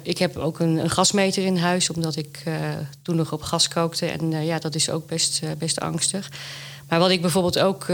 Ik 0.01 0.17
heb 0.17 0.37
ook 0.37 0.59
een, 0.59 0.77
een, 0.77 0.89
gasmeter 0.89 1.45
in 1.45 1.57
huis, 1.57 1.89
omdat 1.89 2.15
ik 2.15 2.43
toen 3.01 3.15
nog 3.15 3.31
op 3.31 3.41
gas 3.41 3.67
kookte. 3.67 4.05
En 4.05 4.45
ja, 4.45 4.59
dat 4.59 4.75
is 4.75 4.89
ook 4.89 5.07
best, 5.07 5.41
best 5.57 5.79
angstig. 5.79 6.31
Maar 6.89 6.99
wat 6.99 7.09
ik 7.09 7.21
bijvoorbeeld 7.21 7.59
ook 7.59 7.85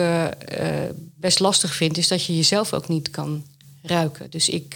best 1.15 1.39
lastig 1.39 1.75
vind, 1.75 1.97
is 1.97 2.07
dat 2.07 2.25
je 2.25 2.35
jezelf 2.35 2.73
ook 2.73 2.87
niet 2.87 3.09
kan 3.09 3.43
ruiken. 3.81 4.29
Dus 4.29 4.49
ik 4.49 4.75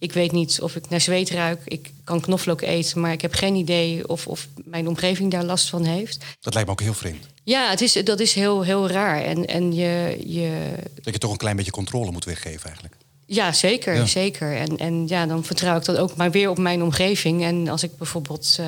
ik 0.00 0.12
weet 0.12 0.32
niet 0.32 0.60
of 0.60 0.76
ik 0.76 0.88
naar 0.88 1.00
zweet 1.00 1.30
ruik. 1.30 1.60
Ik 1.64 1.90
kan 2.04 2.20
knoflook 2.20 2.60
eten, 2.60 3.00
maar 3.00 3.12
ik 3.12 3.20
heb 3.20 3.34
geen 3.34 3.54
idee 3.54 4.08
of, 4.08 4.26
of 4.26 4.48
mijn 4.64 4.88
omgeving 4.88 5.30
daar 5.30 5.44
last 5.44 5.68
van 5.68 5.84
heeft. 5.84 6.24
Dat 6.40 6.54
lijkt 6.54 6.68
me 6.68 6.74
ook 6.74 6.80
heel 6.80 6.94
vreemd. 6.94 7.26
Ja, 7.44 7.70
het 7.70 7.80
is, 7.80 7.92
dat 7.92 8.20
is 8.20 8.32
heel, 8.32 8.62
heel 8.62 8.88
raar. 8.88 9.22
En, 9.22 9.46
en 9.46 9.74
je, 9.74 10.18
je... 10.26 10.72
Dat 10.94 11.12
je 11.12 11.20
toch 11.20 11.30
een 11.30 11.36
klein 11.36 11.56
beetje 11.56 11.70
controle 11.70 12.10
moet 12.10 12.24
weggeven 12.24 12.64
eigenlijk. 12.64 12.94
Ja, 13.32 13.52
zeker. 13.52 13.94
Ja. 13.94 14.06
zeker. 14.06 14.56
En, 14.56 14.76
en 14.78 15.06
ja, 15.06 15.26
dan 15.26 15.44
vertrouw 15.44 15.76
ik 15.76 15.84
dat 15.84 15.96
ook 15.96 16.16
maar 16.16 16.30
weer 16.30 16.50
op 16.50 16.58
mijn 16.58 16.82
omgeving. 16.82 17.44
En 17.44 17.68
als 17.68 17.82
ik 17.82 17.96
bijvoorbeeld... 17.96 18.56
Uh, 18.60 18.66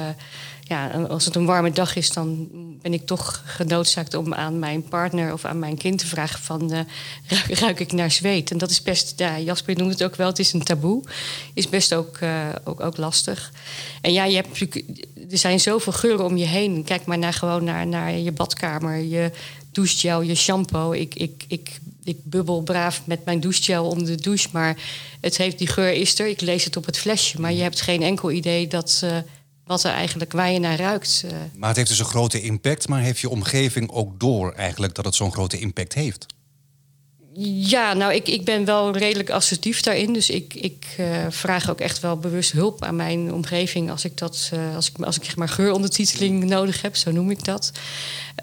ja, 0.62 0.90
als 1.08 1.24
het 1.24 1.34
een 1.34 1.46
warme 1.46 1.70
dag 1.70 1.96
is, 1.96 2.12
dan 2.12 2.48
ben 2.82 2.92
ik 2.92 3.06
toch 3.06 3.42
genoodzaakt 3.44 4.14
om 4.14 4.34
aan 4.34 4.58
mijn 4.58 4.82
partner 4.82 5.32
of 5.32 5.44
aan 5.44 5.58
mijn 5.58 5.76
kind 5.76 5.98
te 5.98 6.06
vragen 6.06 6.40
van 6.40 6.72
uh, 6.72 6.80
ruik, 7.26 7.58
ruik, 7.58 7.80
ik 7.80 7.92
naar 7.92 8.10
zweet? 8.10 8.50
En 8.50 8.58
dat 8.58 8.70
is 8.70 8.82
best, 8.82 9.12
ja, 9.16 9.38
Jasper 9.38 9.76
noemt 9.76 9.92
het 9.92 10.04
ook 10.04 10.16
wel, 10.16 10.26
het 10.26 10.38
is 10.38 10.52
een 10.52 10.62
taboe. 10.62 11.02
Is 11.54 11.68
best 11.68 11.94
ook, 11.94 12.18
uh, 12.20 12.48
ook, 12.64 12.80
ook 12.80 12.96
lastig. 12.96 13.52
En 14.00 14.12
ja, 14.12 14.24
je 14.24 14.34
hebt 14.34 14.48
natuurlijk, 14.48 15.06
er 15.30 15.38
zijn 15.38 15.60
zoveel 15.60 15.92
geuren 15.92 16.24
om 16.24 16.36
je 16.36 16.46
heen. 16.46 16.84
Kijk 16.84 17.04
maar 17.04 17.18
naar, 17.18 17.34
gewoon 17.34 17.64
naar, 17.64 17.86
naar 17.86 18.12
je 18.12 18.32
badkamer, 18.32 18.96
je 18.96 19.30
douchegel, 19.72 20.20
je 20.20 20.34
shampoo. 20.34 20.92
Ik, 20.92 21.14
ik, 21.14 21.44
ik, 21.48 21.80
ik 22.04 22.16
bubbel 22.22 22.62
braaf 22.62 23.02
met 23.04 23.24
mijn 23.24 23.40
douchegel 23.40 23.88
om 23.88 24.04
de 24.04 24.14
douche, 24.14 24.48
maar 24.52 24.76
het 25.20 25.36
heeft, 25.36 25.58
die 25.58 25.66
geur 25.66 25.92
is 25.92 26.18
er. 26.18 26.26
Ik 26.26 26.40
lees 26.40 26.64
het 26.64 26.76
op 26.76 26.86
het 26.86 26.98
flesje, 26.98 27.40
maar 27.40 27.52
je 27.52 27.62
hebt 27.62 27.80
geen 27.80 28.02
enkel 28.02 28.30
idee 28.30 28.66
dat... 28.66 29.00
Uh, 29.04 29.16
wat 29.66 29.84
er 29.84 29.92
eigenlijk 29.92 30.32
waar 30.32 30.50
je 30.50 30.58
naar 30.58 30.78
ruikt. 30.78 31.22
Uh. 31.24 31.30
Maar 31.56 31.68
het 31.68 31.76
heeft 31.76 31.88
dus 31.88 31.98
een 31.98 32.04
grote 32.04 32.40
impact, 32.40 32.88
maar 32.88 33.00
heeft 33.00 33.20
je 33.20 33.28
omgeving 33.28 33.90
ook 33.90 34.20
door 34.20 34.52
eigenlijk 34.52 34.94
dat 34.94 35.04
het 35.04 35.14
zo'n 35.14 35.32
grote 35.32 35.58
impact 35.58 35.94
heeft? 35.94 36.26
Ja, 37.44 37.92
nou, 37.92 38.14
ik, 38.14 38.28
ik 38.28 38.44
ben 38.44 38.64
wel 38.64 38.96
redelijk 38.96 39.30
assertief 39.30 39.80
daarin. 39.80 40.12
Dus 40.12 40.30
ik, 40.30 40.54
ik 40.54 40.86
uh, 41.00 41.26
vraag 41.28 41.70
ook 41.70 41.80
echt 41.80 42.00
wel 42.00 42.16
bewust 42.16 42.52
hulp 42.52 42.82
aan 42.82 42.96
mijn 42.96 43.32
omgeving 43.32 43.90
als 43.90 44.04
ik 44.04 44.18
dat, 44.18 44.50
uh, 44.54 44.74
als 44.74 44.90
ik, 44.90 45.04
als 45.04 45.16
ik 45.16 45.24
zeg 45.24 45.36
maar 45.36 45.48
geurondertiteling 45.48 46.44
nodig 46.44 46.82
heb, 46.82 46.96
zo 46.96 47.10
noem 47.10 47.30
ik 47.30 47.44
dat. 47.44 47.72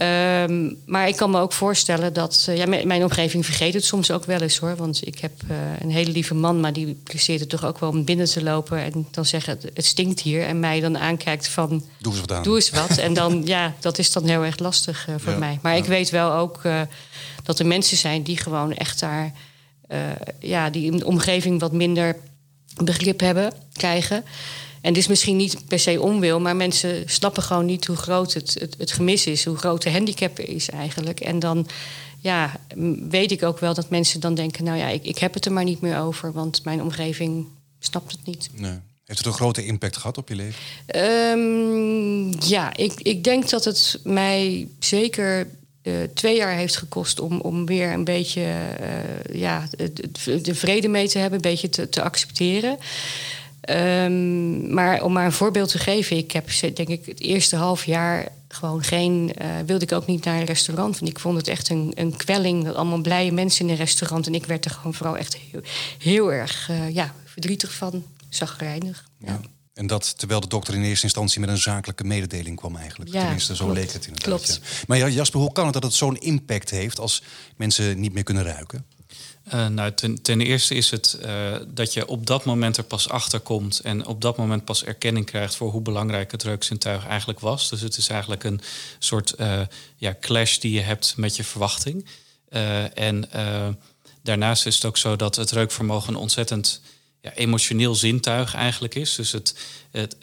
Um, 0.02 0.78
maar 0.86 1.08
ik 1.08 1.16
kan 1.16 1.32
me 1.32 1.40
ook 1.40 1.54
voorstellen 1.54 2.14
dat. 2.14 2.46
Uh, 2.50 2.58
ja, 2.58 2.66
mijn 2.66 3.04
omgeving 3.04 3.46
vergeet 3.46 3.74
het 3.74 3.86
soms 3.86 4.12
ook 4.12 4.26
wel 4.26 4.42
eens 4.42 4.58
hoor. 4.58 4.76
Want 4.76 5.08
ik 5.08 5.20
heb 5.20 5.32
een 5.80 5.92
hele 5.92 6.12
lieve 6.12 6.34
man, 6.34 6.60
maar 6.60 6.74
die 6.74 6.94
presteert 7.04 7.40
het 7.40 7.50
toch 7.50 7.66
ook 7.66 7.80
wel 7.80 7.90
om 7.90 8.04
binnen 8.04 8.26
te 8.26 8.44
lopen 8.44 8.84
en 8.84 9.08
dan 9.12 9.26
zeggen 9.26 9.60
het 9.74 9.86
stinkt 9.86 10.20
hier. 10.20 10.44
En 10.44 10.60
mij 10.60 10.80
dan 10.80 10.98
aankijkt 10.98 11.48
van. 11.48 11.84
Doe 12.00 12.12
eens 12.12 12.22
wat 12.22 12.32
aan. 12.32 12.44
Doe 12.44 12.56
eens 12.56 12.70
wat. 12.70 12.98
en 12.98 13.14
dan, 13.14 13.42
ja, 13.46 13.74
dat 13.80 13.98
is 13.98 14.12
dan 14.12 14.26
heel 14.26 14.44
erg 14.44 14.60
lastig 14.60 15.08
voor 15.18 15.34
ja, 15.34 15.40
mij. 15.40 15.60
Maar 15.62 15.74
ja. 15.74 15.82
ik 15.82 15.88
weet 15.88 16.10
wel 16.10 16.32
ook 16.32 16.62
dat 17.44 17.60
er 17.60 17.66
mensen 17.66 17.98
zijn 17.98 18.24
die 18.24 18.38
gewoon 18.38 18.74
echt 18.74 19.00
daar, 19.00 19.32
ja, 20.40 20.70
die 20.70 20.92
in 20.92 20.98
de 20.98 21.06
omgeving 21.06 21.60
wat 21.60 21.72
minder 21.72 22.16
begrip 22.84 23.20
hebben, 23.20 23.54
krijgen. 23.74 24.24
En 24.82 24.94
dit 24.94 25.04
is 25.04 25.08
misschien 25.08 25.36
niet 25.36 25.68
per 25.68 25.80
se 25.80 26.02
onwil, 26.02 26.40
maar 26.40 26.56
mensen 26.56 27.04
snappen 27.06 27.44
gewoon 27.44 27.66
niet 27.66 27.86
hoe 27.86 27.96
groot 27.96 28.34
het, 28.34 28.56
het, 28.60 28.76
het 28.78 28.92
gemis 28.92 29.26
is, 29.26 29.46
hoe 29.46 29.58
groot 29.58 29.82
de 29.82 29.92
handicap 29.92 30.40
is 30.40 30.70
eigenlijk. 30.70 31.20
En 31.20 31.40
dan 31.40 31.68
ja, 32.20 32.60
weet 33.10 33.32
ik 33.32 33.44
ook 33.44 33.60
wel 33.60 33.74
dat 33.74 33.90
mensen 33.90 34.20
dan 34.20 34.36
denken: 34.36 34.64
nou 34.64 34.78
ja, 34.78 34.88
ik, 34.88 35.04
ik 35.04 35.18
heb 35.18 35.34
het 35.34 35.46
er 35.46 35.52
maar 35.52 35.64
niet 35.64 35.82
meer 35.82 36.00
over, 36.00 36.32
want 36.32 36.64
mijn 36.64 36.82
omgeving 36.82 37.48
snapt 37.80 38.12
het 38.12 38.26
niet. 38.26 38.50
Nee. 38.54 38.80
Heeft 39.06 39.22
het 39.22 39.28
een 39.28 39.40
grote 39.40 39.66
impact 39.66 39.98
gehad 39.98 40.18
op 40.18 40.30
je 40.30 40.36
leven? 40.36 40.62
Um, 40.96 42.42
ja, 42.44 42.76
ik, 42.76 42.94
ik 43.02 43.24
denk 43.24 43.50
dat 43.50 43.66
het 43.66 44.00
mij 44.04 44.68
zeker 44.80 45.48
uh, 45.84 45.94
twee 46.14 46.36
jaar 46.36 46.56
heeft 46.56 46.78
gekost 46.78 47.20
om, 47.20 47.40
om 47.40 47.66
weer 47.66 47.94
een 47.94 48.04
beetje 48.04 48.42
uh, 48.42 49.40
ja, 49.40 49.68
de, 49.78 50.42
de, 50.42 50.56
vrede 50.56 50.88
mee 50.88 51.08
te 51.08 51.18
hebben, 51.18 51.36
een 51.36 51.50
beetje 51.50 51.70
te, 51.70 51.90
te 51.90 52.02
accepteren. 52.02 52.78
Um, 53.70 54.74
maar 54.74 55.04
om 55.04 55.14
maar 55.14 55.26
een 55.26 55.32
voorbeeld 55.32 55.70
te 55.70 55.78
geven, 55.78 56.18
ik 56.18 56.32
heb 56.32 56.50
denk 56.60 56.90
ik 56.90 57.06
het 57.06 57.20
eerste 57.20 57.56
half 57.56 57.86
jaar 57.86 58.28
gewoon 58.48 58.84
geen, 58.84 59.32
uh, 59.42 59.48
wilde 59.66 59.86
ik 59.86 59.92
ook 59.92 60.06
niet 60.06 60.24
naar 60.24 60.40
een 60.40 60.46
restaurant. 60.46 61.00
Want 61.00 61.12
ik 61.12 61.20
vond 61.20 61.38
het 61.38 61.48
echt 61.48 61.70
een, 61.70 61.92
een 61.96 62.16
kwelling, 62.16 62.72
allemaal 62.74 63.02
blije 63.02 63.32
mensen 63.32 63.66
in 63.66 63.72
een 63.72 63.78
restaurant. 63.78 64.28
En 64.28 64.36
ik 64.36 64.46
werd 64.46 64.66
er 64.66 64.72
gewoon 64.72 64.94
vooral 64.94 65.18
echt 65.18 65.38
heel, 65.38 65.62
heel 65.98 66.34
erg 66.34 66.70
ja, 66.92 67.14
verdrietig 67.26 67.74
van, 67.74 68.04
zagrijnig. 68.30 69.06
Ja. 69.18 69.28
ja. 69.28 69.40
En 69.80 69.88
dat 69.88 70.18
terwijl 70.18 70.40
de 70.40 70.48
dokter 70.48 70.74
in 70.74 70.84
eerste 70.84 71.04
instantie 71.04 71.40
met 71.40 71.50
een 71.50 71.58
zakelijke 71.58 72.04
mededeling 72.04 72.56
kwam 72.56 72.76
eigenlijk. 72.76 73.12
Ja, 73.12 73.22
Tenminste, 73.22 73.56
zo 73.56 73.64
klopt. 73.64 73.80
leek 73.80 73.92
het 73.92 74.08
inderdaad. 74.08 74.30
Klopt. 74.30 74.60
Ja. 74.64 74.84
Maar 74.88 74.98
ja, 74.98 75.08
Jasper, 75.08 75.40
hoe 75.40 75.52
kan 75.52 75.64
het 75.64 75.74
dat 75.74 75.84
het 75.84 75.94
zo'n 75.94 76.18
impact 76.18 76.70
heeft 76.70 77.00
als 77.00 77.24
mensen 77.56 78.00
niet 78.00 78.14
meer 78.14 78.24
kunnen 78.24 78.44
ruiken? 78.44 78.86
Uh, 79.54 79.68
nou, 79.68 79.94
ten, 79.94 80.22
ten, 80.22 80.42
eerste 80.42 80.76
is 80.76 80.92
het 80.92 81.20
uh, 81.26 81.56
dat 81.68 81.94
je 81.94 82.08
op 82.08 82.26
dat 82.26 82.46
moment 82.46 82.78
er 82.78 82.84
pas 82.84 83.10
achter 83.10 83.40
komt 83.40 83.80
en 83.80 84.06
op 84.06 84.22
dat 84.22 84.38
moment 84.38 84.66
pas 84.66 84.84
erkenning 84.84 85.26
krijgt 85.26 85.56
voor 85.56 85.72
hoe 85.72 85.82
belangrijk 85.82 86.32
het 86.32 86.44
reukzintuig 86.44 87.08
eigenlijk 87.08 87.40
was. 87.40 87.70
Dus 87.70 87.82
het 87.82 87.98
is 87.98 88.08
eigenlijk 88.08 88.44
een 88.44 88.62
soort 89.00 89.34
uh, 89.40 89.62
ja, 89.96 90.16
clash 90.22 90.58
die 90.58 90.72
je 90.72 90.82
hebt 90.82 91.14
met 91.18 91.36
je 91.36 91.44
verwachting. 91.44 92.06
en 92.94 93.30
daarnaast 94.22 94.66
is 94.66 94.76
het 94.76 94.86
ook 94.86 94.98
zo 94.98 95.16
dat 95.16 95.36
het 95.36 95.52
reukvermogen 95.52 96.16
ontzettend 96.16 96.82
ja, 97.22 97.34
emotioneel 97.34 97.96
zintuig 97.96 98.56
eigenlijk 98.56 98.96
is. 98.96 99.16
Dus 99.16 99.32
het, 99.32 99.56
het 99.92 100.16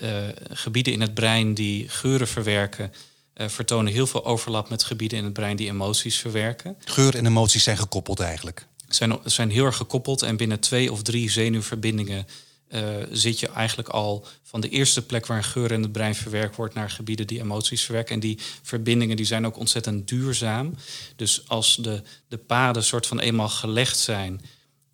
gebieden 0.50 0.92
in 0.92 1.00
het 1.00 1.14
brein 1.14 1.54
die 1.54 1.88
geuren 1.88 2.28
verwerken, 2.28 2.92
vertonen 3.34 3.92
heel 3.92 4.06
veel 4.06 4.24
overlap 4.24 4.68
met 4.68 4.84
gebieden 4.84 5.18
in 5.18 5.24
het 5.24 5.32
brein 5.32 5.56
die 5.56 5.68
emoties 5.68 6.16
verwerken. 6.16 6.76
Geur 6.84 7.16
en 7.16 7.26
emoties 7.26 7.62
zijn 7.62 7.78
gekoppeld 7.78 8.20
eigenlijk. 8.20 8.66
Zijn, 8.88 9.18
zijn 9.24 9.50
heel 9.50 9.64
erg 9.64 9.76
gekoppeld. 9.76 10.22
En 10.22 10.36
binnen 10.36 10.60
twee 10.60 10.92
of 10.92 11.02
drie 11.02 11.30
zenuwverbindingen 11.30 12.26
uh, 12.70 12.88
zit 13.10 13.40
je 13.40 13.48
eigenlijk 13.48 13.88
al 13.88 14.26
van 14.42 14.60
de 14.60 14.68
eerste 14.68 15.06
plek 15.06 15.26
waar 15.26 15.36
een 15.36 15.44
geur 15.44 15.72
in 15.72 15.82
het 15.82 15.92
brein 15.92 16.14
verwerkt 16.14 16.56
wordt 16.56 16.74
naar 16.74 16.90
gebieden 16.90 17.26
die 17.26 17.40
emoties 17.40 17.84
verwerken. 17.84 18.14
En 18.14 18.20
die 18.20 18.38
verbindingen 18.62 19.16
die 19.16 19.26
zijn 19.26 19.46
ook 19.46 19.58
ontzettend 19.58 20.08
duurzaam. 20.08 20.74
Dus 21.16 21.48
als 21.48 21.76
de, 21.76 22.02
de 22.28 22.38
paden 22.38 22.84
soort 22.84 23.06
van 23.06 23.20
eenmaal 23.20 23.48
gelegd 23.48 23.98
zijn 23.98 24.40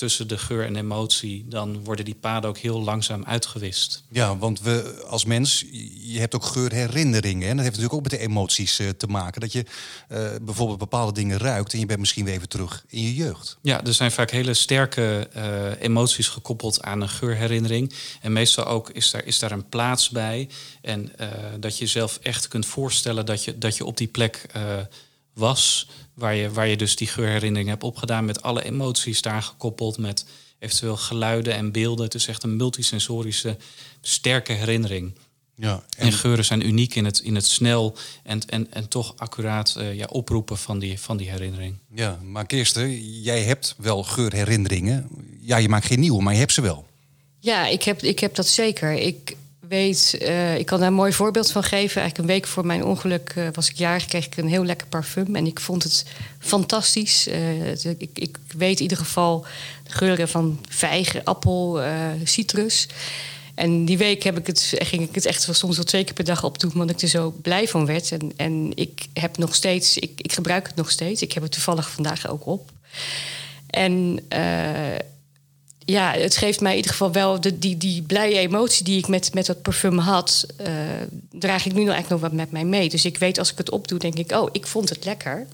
tussen 0.02 0.28
de 0.28 0.38
geur 0.38 0.64
en 0.64 0.76
emotie, 0.76 1.44
dan 1.48 1.84
worden 1.84 2.04
die 2.04 2.14
paden 2.14 2.50
ook 2.50 2.58
heel 2.58 2.82
langzaam 2.82 3.24
uitgewist. 3.24 4.02
Ja, 4.08 4.36
want 4.36 4.60
we 4.60 5.04
als 5.06 5.24
mens, 5.24 5.64
je 6.00 6.18
hebt 6.18 6.34
ook 6.34 6.44
geurherinneringen. 6.44 7.48
En 7.48 7.56
dat 7.56 7.64
heeft 7.64 7.76
natuurlijk 7.76 7.94
ook 7.94 8.10
met 8.10 8.20
de 8.20 8.26
emoties 8.26 8.80
uh, 8.80 8.88
te 8.88 9.06
maken. 9.06 9.40
Dat 9.40 9.52
je 9.52 9.64
uh, 10.12 10.28
bijvoorbeeld 10.42 10.78
bepaalde 10.78 11.12
dingen 11.12 11.38
ruikt 11.38 11.72
en 11.72 11.78
je 11.78 11.86
bent 11.86 12.00
misschien 12.00 12.24
weer 12.24 12.34
even 12.34 12.48
terug 12.48 12.84
in 12.88 13.02
je 13.02 13.14
jeugd. 13.14 13.58
Ja, 13.60 13.84
er 13.84 13.94
zijn 13.94 14.12
vaak 14.12 14.30
hele 14.30 14.54
sterke 14.54 15.28
uh, 15.36 15.80
emoties 15.80 16.28
gekoppeld 16.28 16.82
aan 16.82 17.00
een 17.00 17.08
geurherinnering. 17.08 17.92
En 18.20 18.32
meestal 18.32 18.64
ook 18.66 18.90
is 18.90 19.10
daar, 19.10 19.24
is 19.24 19.38
daar 19.38 19.52
een 19.52 19.68
plaats 19.68 20.10
bij. 20.10 20.48
En 20.80 21.12
dat 21.60 21.78
je 21.78 21.84
jezelf 21.84 22.18
echt 22.22 22.48
kunt 22.48 22.66
voorstellen 22.66 23.26
dat 23.26 23.44
je, 23.44 23.58
dat 23.58 23.76
je 23.76 23.84
op 23.84 23.96
die 23.96 24.08
plek 24.08 24.46
was. 25.34 25.88
Waar 26.14 26.34
je, 26.34 26.50
waar 26.50 26.66
je 26.66 26.76
dus 26.76 26.96
die 26.96 27.06
geurherinnering 27.06 27.68
hebt 27.68 27.82
opgedaan 27.82 28.24
met 28.24 28.42
alle 28.42 28.64
emoties 28.64 29.22
daar 29.22 29.42
gekoppeld. 29.42 29.98
Met 29.98 30.26
eventueel 30.58 30.96
geluiden 30.96 31.54
en 31.54 31.72
beelden. 31.72 32.04
Het 32.04 32.14
is 32.14 32.26
echt 32.26 32.42
een 32.42 32.56
multisensorische, 32.56 33.56
sterke 34.00 34.52
herinnering. 34.52 35.12
Ja, 35.56 35.82
en... 35.96 36.12
geuren 36.12 36.44
zijn 36.44 36.66
uniek 36.66 36.94
in 36.94 37.04
het, 37.04 37.18
in 37.18 37.34
het 37.34 37.46
snel 37.46 37.96
en, 38.22 38.40
en, 38.48 38.72
en 38.72 38.88
toch 38.88 39.14
accuraat 39.16 39.74
uh, 39.78 39.94
ja, 39.94 40.06
oproepen 40.10 40.58
van 40.58 40.78
die, 40.78 41.00
van 41.00 41.16
die 41.16 41.30
herinnering. 41.30 41.76
Ja, 41.94 42.18
maar 42.22 42.46
Kirsten, 42.46 43.20
jij 43.20 43.42
hebt 43.42 43.74
wel 43.78 44.02
geurherinneringen. 44.02 45.08
Ja, 45.40 45.56
je 45.56 45.68
maakt 45.68 45.86
geen 45.86 46.00
nieuwe, 46.00 46.22
maar 46.22 46.32
je 46.32 46.38
hebt 46.38 46.52
ze 46.52 46.60
wel. 46.60 46.86
Ja, 47.38 47.66
ik 47.66 47.82
heb, 47.82 48.02
ik 48.02 48.18
heb 48.18 48.34
dat 48.34 48.46
zeker. 48.46 48.92
Ik, 48.92 49.36
weet, 49.72 50.18
uh, 50.22 50.58
ik 50.58 50.66
kan 50.66 50.78
daar 50.78 50.88
een 50.88 50.94
mooi 50.94 51.12
voorbeeld 51.12 51.50
van 51.50 51.62
geven. 51.62 52.00
Eigenlijk 52.00 52.18
een 52.18 52.34
week 52.34 52.46
voor 52.46 52.66
mijn 52.66 52.84
ongeluk 52.84 53.34
uh, 53.38 53.48
was 53.52 53.68
ik 53.68 53.76
jarig, 53.76 54.04
kreeg 54.04 54.26
ik 54.26 54.36
een 54.36 54.48
heel 54.48 54.64
lekker 54.64 54.86
parfum. 54.86 55.36
En 55.36 55.46
ik 55.46 55.60
vond 55.60 55.82
het 55.82 56.04
fantastisch. 56.38 57.28
Uh, 57.28 57.84
ik, 57.98 58.10
ik, 58.14 58.38
weet 58.56 58.76
in 58.76 58.82
ieder 58.82 58.96
geval 58.96 59.46
de 59.84 59.92
geuren 59.92 60.28
van 60.28 60.60
vijgen, 60.68 61.24
appel, 61.24 61.80
citrus. 62.24 62.88
En 63.54 63.84
die 63.84 63.98
week 63.98 64.22
heb 64.22 64.38
ik 64.38 64.46
het, 64.46 64.74
ging 64.78 65.02
ik 65.02 65.14
het 65.14 65.26
echt 65.26 65.48
soms 65.50 65.76
wel 65.76 65.84
twee 65.84 66.04
keer 66.04 66.14
per 66.14 66.24
dag 66.24 66.44
opdoen, 66.44 66.72
omdat 66.72 66.90
ik 66.90 67.00
er 67.00 67.08
zo 67.08 67.34
blij 67.42 67.68
van 67.68 67.86
werd. 67.86 68.12
En, 68.12 68.32
en 68.36 68.70
ik 68.74 69.06
heb 69.12 69.38
nog 69.38 69.54
steeds, 69.54 69.98
ik, 69.98 70.12
ik 70.16 70.32
gebruik 70.32 70.66
het 70.66 70.76
nog 70.76 70.90
steeds. 70.90 71.22
Ik 71.22 71.32
heb 71.32 71.42
het 71.42 71.52
toevallig 71.52 71.90
vandaag 71.90 72.28
ook 72.28 72.46
op. 72.46 72.70
En 73.66 74.20
ja, 75.84 76.12
het 76.12 76.36
geeft 76.36 76.60
mij 76.60 76.70
in 76.70 76.76
ieder 76.76 76.90
geval 76.90 77.12
wel 77.12 77.40
de, 77.40 77.58
die, 77.58 77.76
die 77.76 78.02
blije 78.02 78.38
emotie 78.38 78.84
die 78.84 78.98
ik 78.98 79.08
met, 79.08 79.34
met 79.34 79.46
dat 79.46 79.62
parfum 79.62 79.98
had, 79.98 80.46
uh, 80.60 80.66
draag 81.30 81.66
ik 81.66 81.72
nu 81.72 81.78
eigenlijk 81.78 82.08
nog 82.08 82.20
wat 82.20 82.32
met 82.32 82.50
mij 82.50 82.64
mee. 82.64 82.88
Dus 82.88 83.04
ik 83.04 83.18
weet 83.18 83.38
als 83.38 83.52
ik 83.52 83.58
het 83.58 83.70
opdoe, 83.70 83.98
denk 83.98 84.14
ik, 84.14 84.32
oh, 84.32 84.48
ik 84.52 84.66
vond 84.66 84.88
het 84.88 85.04
lekker. 85.04 85.46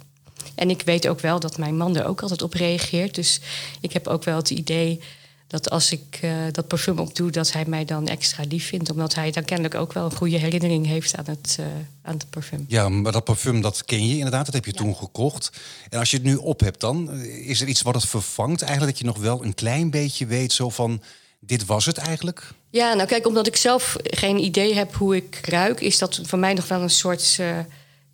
En 0.54 0.70
ik 0.70 0.82
weet 0.82 1.08
ook 1.08 1.20
wel 1.20 1.40
dat 1.40 1.58
mijn 1.58 1.76
man 1.76 1.96
er 1.96 2.06
ook 2.06 2.22
altijd 2.22 2.42
op 2.42 2.54
reageert. 2.54 3.14
Dus 3.14 3.40
ik 3.80 3.92
heb 3.92 4.06
ook 4.06 4.24
wel 4.24 4.36
het 4.36 4.50
idee 4.50 5.00
dat 5.48 5.70
als 5.70 5.92
ik 5.92 6.20
uh, 6.24 6.32
dat 6.52 6.66
parfum 6.66 6.98
opdoe, 6.98 7.30
dat 7.30 7.52
hij 7.52 7.64
mij 7.66 7.84
dan 7.84 8.08
extra 8.08 8.44
lief 8.48 8.66
vindt. 8.66 8.90
Omdat 8.90 9.14
hij 9.14 9.30
dan 9.30 9.44
kennelijk 9.44 9.74
ook 9.74 9.92
wel 9.92 10.04
een 10.04 10.16
goede 10.16 10.38
herinnering 10.38 10.86
heeft 10.86 11.16
aan 11.16 11.24
het, 11.26 11.56
uh, 11.60 11.66
aan 12.02 12.14
het 12.14 12.30
parfum. 12.30 12.64
Ja, 12.68 12.88
maar 12.88 13.12
dat 13.12 13.24
parfum, 13.24 13.60
dat 13.60 13.84
ken 13.84 14.06
je 14.06 14.16
inderdaad. 14.16 14.44
Dat 14.44 14.54
heb 14.54 14.64
je 14.64 14.72
toen 14.72 14.96
gekocht. 14.96 15.50
En 15.88 15.98
als 15.98 16.10
je 16.10 16.16
het 16.16 16.26
nu 16.26 16.34
op 16.34 16.60
hebt 16.60 16.80
dan, 16.80 17.20
is 17.22 17.60
er 17.60 17.68
iets 17.68 17.82
wat 17.82 17.94
het 17.94 18.04
vervangt? 18.04 18.62
Eigenlijk 18.62 18.90
dat 18.90 19.00
je 19.00 19.06
nog 19.06 19.18
wel 19.18 19.44
een 19.44 19.54
klein 19.54 19.90
beetje 19.90 20.26
weet 20.26 20.52
zo 20.52 20.70
van... 20.70 21.02
Dit 21.40 21.66
was 21.66 21.86
het 21.86 21.96
eigenlijk? 21.96 22.52
Ja, 22.70 22.94
nou 22.94 23.08
kijk, 23.08 23.26
omdat 23.26 23.46
ik 23.46 23.56
zelf 23.56 23.96
geen 24.02 24.38
idee 24.38 24.74
heb 24.74 24.94
hoe 24.94 25.16
ik 25.16 25.40
ruik... 25.42 25.80
is 25.80 25.98
dat 25.98 26.20
voor 26.22 26.38
mij 26.38 26.54
nog 26.54 26.68
wel 26.68 26.82
een 26.82 26.90
soort... 26.90 27.36
Uh, 27.40 27.46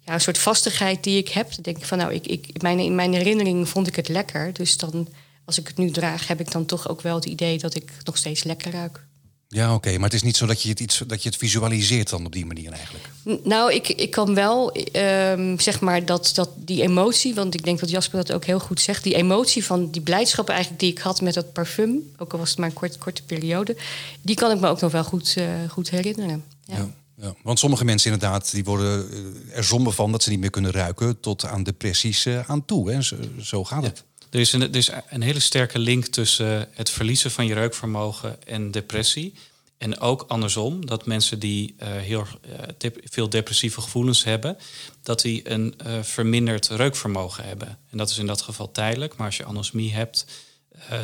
ja, 0.00 0.14
een 0.14 0.20
soort 0.20 0.38
vastigheid 0.38 1.04
die 1.04 1.18
ik 1.18 1.28
heb. 1.28 1.50
Dan 1.50 1.62
denk 1.62 1.76
ik 1.76 1.84
van, 1.84 1.98
nou, 1.98 2.12
ik, 2.12 2.26
ik, 2.26 2.62
mijn, 2.62 2.78
in 2.78 2.94
mijn 2.94 3.12
herinnering 3.12 3.68
vond 3.68 3.86
ik 3.86 3.96
het 3.96 4.08
lekker. 4.08 4.52
Dus 4.52 4.76
dan 4.76 5.08
als 5.44 5.58
ik 5.58 5.66
het 5.66 5.76
nu 5.76 5.90
draag, 5.90 6.26
heb 6.26 6.40
ik 6.40 6.52
dan 6.52 6.66
toch 6.66 6.88
ook 6.88 7.00
wel 7.00 7.14
het 7.14 7.24
idee 7.24 7.58
dat 7.58 7.74
ik 7.74 7.92
nog 8.04 8.16
steeds 8.16 8.44
lekker 8.44 8.72
ruik. 8.72 9.06
Ja, 9.48 9.74
oké, 9.74 9.92
maar 9.92 10.04
het 10.04 10.12
is 10.14 10.22
niet 10.22 10.36
zo 10.36 10.46
dat 10.46 10.62
je 10.62 10.68
het, 10.68 10.80
iets, 10.80 11.02
dat 11.06 11.22
je 11.22 11.28
het 11.28 11.38
visualiseert 11.38 12.10
dan 12.10 12.26
op 12.26 12.32
die 12.32 12.46
manier 12.46 12.72
eigenlijk. 12.72 13.08
Nou, 13.44 13.72
ik, 13.72 13.88
ik 13.88 14.10
kan 14.10 14.34
wel 14.34 14.76
um, 14.92 15.60
zeg 15.60 15.80
maar 15.80 16.04
dat, 16.04 16.30
dat 16.34 16.50
die 16.56 16.82
emotie, 16.82 17.34
want 17.34 17.54
ik 17.54 17.64
denk 17.64 17.80
dat 17.80 17.90
Jasper 17.90 18.18
dat 18.18 18.32
ook 18.32 18.44
heel 18.44 18.60
goed 18.60 18.80
zegt, 18.80 19.04
die 19.04 19.14
emotie 19.14 19.64
van 19.64 19.90
die 19.90 20.02
blijdschap 20.02 20.48
eigenlijk 20.48 20.80
die 20.80 20.90
ik 20.90 20.98
had 20.98 21.20
met 21.20 21.34
dat 21.34 21.52
parfum, 21.52 22.12
ook 22.16 22.32
al 22.32 22.38
was 22.38 22.50
het 22.50 22.58
maar 22.58 22.68
een 22.68 22.74
korte, 22.74 22.98
korte 22.98 23.22
periode, 23.22 23.76
die 24.22 24.36
kan 24.36 24.50
ik 24.50 24.60
me 24.60 24.68
ook 24.68 24.80
nog 24.80 24.92
wel 24.92 25.04
goed, 25.04 25.34
uh, 25.38 25.44
goed 25.68 25.90
herinneren. 25.90 26.44
Ja. 26.64 26.76
ja. 26.76 26.94
Ja, 27.16 27.34
want 27.42 27.58
sommige 27.58 27.84
mensen 27.84 28.12
inderdaad, 28.12 28.50
die 28.50 28.64
worden 28.64 29.10
eh, 29.10 29.56
er 29.56 29.64
somber 29.64 29.92
van 29.92 30.12
dat 30.12 30.22
ze 30.22 30.30
niet 30.30 30.40
meer 30.40 30.50
kunnen 30.50 30.70
ruiken 30.70 31.20
tot 31.20 31.44
aan 31.44 31.62
depressies 31.62 32.26
uh, 32.26 32.50
aan 32.50 32.64
toe. 32.64 32.90
Hè? 32.90 33.02
Zo, 33.02 33.16
zo 33.40 33.64
gaat 33.64 33.82
het. 33.82 34.04
Er 34.34 34.40
is, 34.40 34.52
een, 34.52 34.74
een 35.08 35.22
hele 35.22 35.40
sterke 35.40 35.78
link 35.78 36.06
tussen 36.06 36.68
het 36.72 36.90
verliezen 36.90 37.30
van 37.30 37.46
je 37.46 37.54
reukvermogen 37.54 38.42
en 38.46 38.70
depressie. 38.70 39.34
En 39.78 40.00
ook 40.00 40.24
andersom, 40.28 40.86
dat 40.86 41.06
mensen 41.06 41.38
die 41.38 41.74
uh, 41.82 41.88
heel 41.88 42.26
uh, 42.46 42.90
veel 43.04 43.28
depressieve 43.28 43.80
gevoelens 43.80 44.24
hebben, 44.24 44.56
dat 45.02 45.20
die 45.20 45.50
een 45.50 45.74
uh, 45.86 46.02
verminderd 46.02 46.68
reukvermogen 46.68 47.44
hebben. 47.44 47.78
En 47.90 47.98
dat 47.98 48.10
is 48.10 48.18
in 48.18 48.26
dat 48.26 48.42
geval 48.42 48.70
tijdelijk. 48.70 49.16
Maar 49.16 49.26
als 49.26 49.36
je 49.36 49.44
anosmie 49.44 49.92
hebt, 49.92 50.26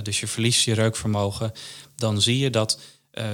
dus 0.02 0.20
je 0.20 0.26
verliest 0.26 0.64
je 0.64 0.74
reukvermogen, 0.74 1.52
dan 1.96 2.22
zie 2.22 2.38
je 2.38 2.50
dat 2.50 2.78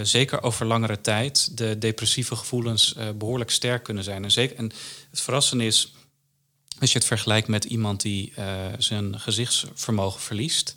zeker 0.03 0.43
over 0.43 0.67
langere 0.67 1.01
tijd 1.01 1.57
de 1.57 1.79
depressieve 1.79 2.37
gevoelens 2.37 2.95
behoorlijk 3.15 3.51
sterk 3.51 3.83
kunnen 3.83 4.05
zijn. 4.05 4.25
En, 4.25 4.31
zeker, 4.33 4.57
en 4.57 4.73
het 5.11 5.21
verrassende 5.21 5.65
is, 5.65 5.95
als 6.81 6.93
je 6.93 6.99
het 6.99 7.07
vergelijkt 7.07 7.49
met 7.49 7.65
iemand 7.65 8.01
die 8.01 8.33
uh, 8.39 8.45
zijn 8.79 9.21
gezichtsvermogen 9.21 10.21
verliest, 10.21 10.77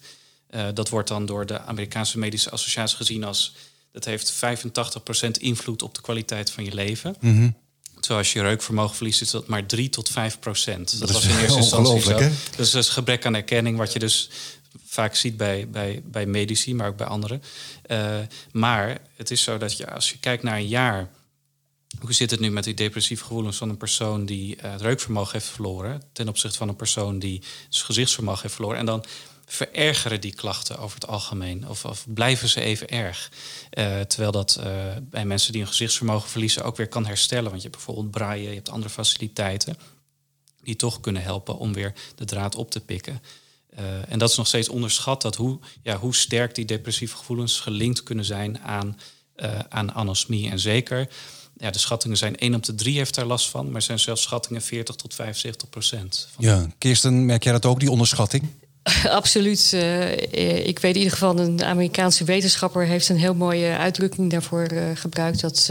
uh, 0.55 0.67
dat 0.73 0.89
wordt 0.89 1.07
dan 1.07 1.25
door 1.25 1.45
de 1.45 1.61
Amerikaanse 1.61 2.19
Medische 2.19 2.49
Associatie 2.49 2.97
gezien 2.97 3.23
als 3.23 3.53
dat 3.91 4.05
heeft 4.05 4.33
85% 4.33 5.31
invloed 5.39 5.81
op 5.81 5.95
de 5.95 6.01
kwaliteit 6.01 6.51
van 6.51 6.63
je 6.63 6.73
leven. 6.73 7.15
Mm 7.19 7.35
-hmm. 7.35 7.55
Terwijl 7.93 8.19
als 8.19 8.33
je 8.33 8.41
reukvermogen 8.41 8.95
verliest, 8.95 9.21
is 9.21 9.31
dat 9.31 9.47
maar 9.47 9.65
3 9.65 9.89
tot 9.89 10.09
5 10.09 10.39
procent. 10.39 10.99
Dat, 10.99 11.11
was 11.11 11.25
in 11.25 11.37
eerste 11.37 11.57
instantie 11.65 12.01
zo. 12.01 12.17
Hè? 12.17 12.29
Dus 12.55 12.71
dat 12.71 12.83
is 12.83 12.89
gebrek 12.89 13.25
aan 13.25 13.35
erkenning, 13.35 13.77
wat 13.77 13.93
je 13.93 13.99
dus 13.99 14.29
vaak 14.85 15.15
ziet 15.15 15.37
bij, 15.37 15.67
bij, 15.69 16.01
bij 16.05 16.25
medici, 16.25 16.75
maar 16.75 16.87
ook 16.87 16.97
bij 16.97 17.07
anderen. 17.07 17.43
Uh, 17.91 18.17
maar 18.51 18.97
het 19.15 19.31
is 19.31 19.43
zo 19.43 19.57
dat 19.57 19.77
je, 19.77 19.91
als 19.91 20.09
je 20.09 20.17
kijkt 20.17 20.43
naar 20.43 20.57
een 20.57 20.67
jaar 20.67 21.09
hoe 21.97 22.13
zit 22.13 22.31
het 22.31 22.39
nu 22.39 22.51
met 22.51 22.63
die 22.63 22.73
depressieve 22.73 23.23
gevoelens 23.23 23.57
van 23.57 23.69
een 23.69 23.77
persoon 23.77 24.25
die 24.25 24.55
uh, 24.55 24.71
het 24.71 24.81
reukvermogen 24.81 25.31
heeft 25.31 25.47
verloren 25.47 26.01
ten 26.13 26.27
opzichte 26.27 26.57
van 26.57 26.69
een 26.69 26.75
persoon 26.75 27.19
die 27.19 27.43
zijn 27.69 27.85
gezichtsvermogen 27.85 28.41
heeft 28.41 28.53
verloren? 28.53 28.77
En 28.77 28.85
dan 28.85 29.05
verergeren 29.45 30.21
die 30.21 30.33
klachten 30.33 30.77
over 30.77 30.99
het 30.99 31.07
algemeen 31.07 31.67
of, 31.67 31.85
of 31.85 32.05
blijven 32.13 32.49
ze 32.49 32.61
even 32.61 32.89
erg? 32.89 33.31
Uh, 33.77 33.99
terwijl 33.99 34.31
dat 34.31 34.59
uh, 34.59 34.65
bij 35.01 35.25
mensen 35.25 35.51
die 35.51 35.61
een 35.61 35.67
gezichtsvermogen 35.67 36.29
verliezen 36.29 36.63
ook 36.63 36.77
weer 36.77 36.87
kan 36.87 37.05
herstellen. 37.05 37.49
Want 37.49 37.61
je 37.61 37.67
hebt 37.67 37.75
bijvoorbeeld 37.75 38.11
braaien, 38.11 38.49
je 38.49 38.55
hebt 38.55 38.69
andere 38.69 38.93
faciliteiten 38.93 39.77
die 40.61 40.75
toch 40.75 40.99
kunnen 40.99 41.21
helpen 41.21 41.57
om 41.57 41.73
weer 41.73 41.93
de 42.15 42.25
draad 42.25 42.55
op 42.55 42.71
te 42.71 42.79
pikken. 42.79 43.21
En 44.07 44.19
dat 44.19 44.29
is 44.29 44.37
nog 44.37 44.47
steeds 44.47 44.69
onderschat, 44.69 45.21
dat 45.21 45.35
hoe, 45.35 45.59
ja, 45.83 45.97
hoe 45.97 46.15
sterk 46.15 46.55
die 46.55 46.65
depressieve 46.65 47.17
gevoelens 47.17 47.59
gelinkt 47.59 48.03
kunnen 48.03 48.25
zijn 48.25 48.59
aan, 48.59 48.99
aan 49.69 49.93
anosmie. 49.93 50.49
En 50.49 50.59
zeker 50.59 51.07
ja, 51.59 51.71
de 51.71 51.79
schattingen 51.79 52.17
zijn 52.17 52.37
1 52.37 52.55
op 52.55 52.63
de 52.63 52.75
3 52.75 52.97
heeft 52.97 53.15
daar 53.15 53.25
last 53.25 53.49
van, 53.49 53.65
maar 53.65 53.75
er 53.75 53.81
zijn 53.81 53.99
zelfs 53.99 54.21
schattingen 54.21 54.61
40 54.61 54.95
tot 54.95 55.13
75 55.13 55.69
procent. 55.69 56.27
Ja, 56.37 56.67
Kirsten, 56.77 57.25
merk 57.25 57.43
jij 57.43 57.51
dat 57.51 57.65
ook, 57.65 57.79
die 57.79 57.91
onderschatting? 57.91 58.43
Absoluut. 59.09 59.71
Uh, 59.73 60.11
ik 60.67 60.79
weet 60.79 60.95
in 60.95 61.01
ieder 61.01 61.11
geval, 61.11 61.39
een 61.39 61.63
Amerikaanse 61.63 62.23
wetenschapper 62.23 62.85
heeft 62.85 63.09
een 63.09 63.17
heel 63.17 63.33
mooie 63.33 63.77
uitdrukking 63.77 64.31
daarvoor 64.31 64.71
uh, 64.71 64.83
gebruikt. 64.93 65.41
Dat 65.41 65.69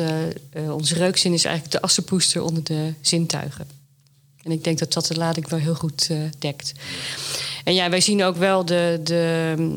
uh, 0.54 0.74
onze 0.74 0.94
reukzin 0.94 1.32
is 1.32 1.44
eigenlijk 1.44 1.74
de 1.74 1.82
assenpoester 1.82 2.42
onder 2.42 2.64
de 2.64 2.92
zintuigen. 3.00 3.66
En 4.42 4.50
ik 4.50 4.64
denk 4.64 4.78
dat 4.78 4.92
dat 4.92 5.06
de 5.06 5.16
lading 5.16 5.48
wel 5.48 5.58
heel 5.58 5.74
goed 5.74 6.10
dekt. 6.38 6.72
En 7.64 7.74
ja, 7.74 7.90
wij 7.90 8.00
zien 8.00 8.24
ook 8.24 8.36
wel 8.36 8.64
de, 8.64 9.00
de, 9.02 9.76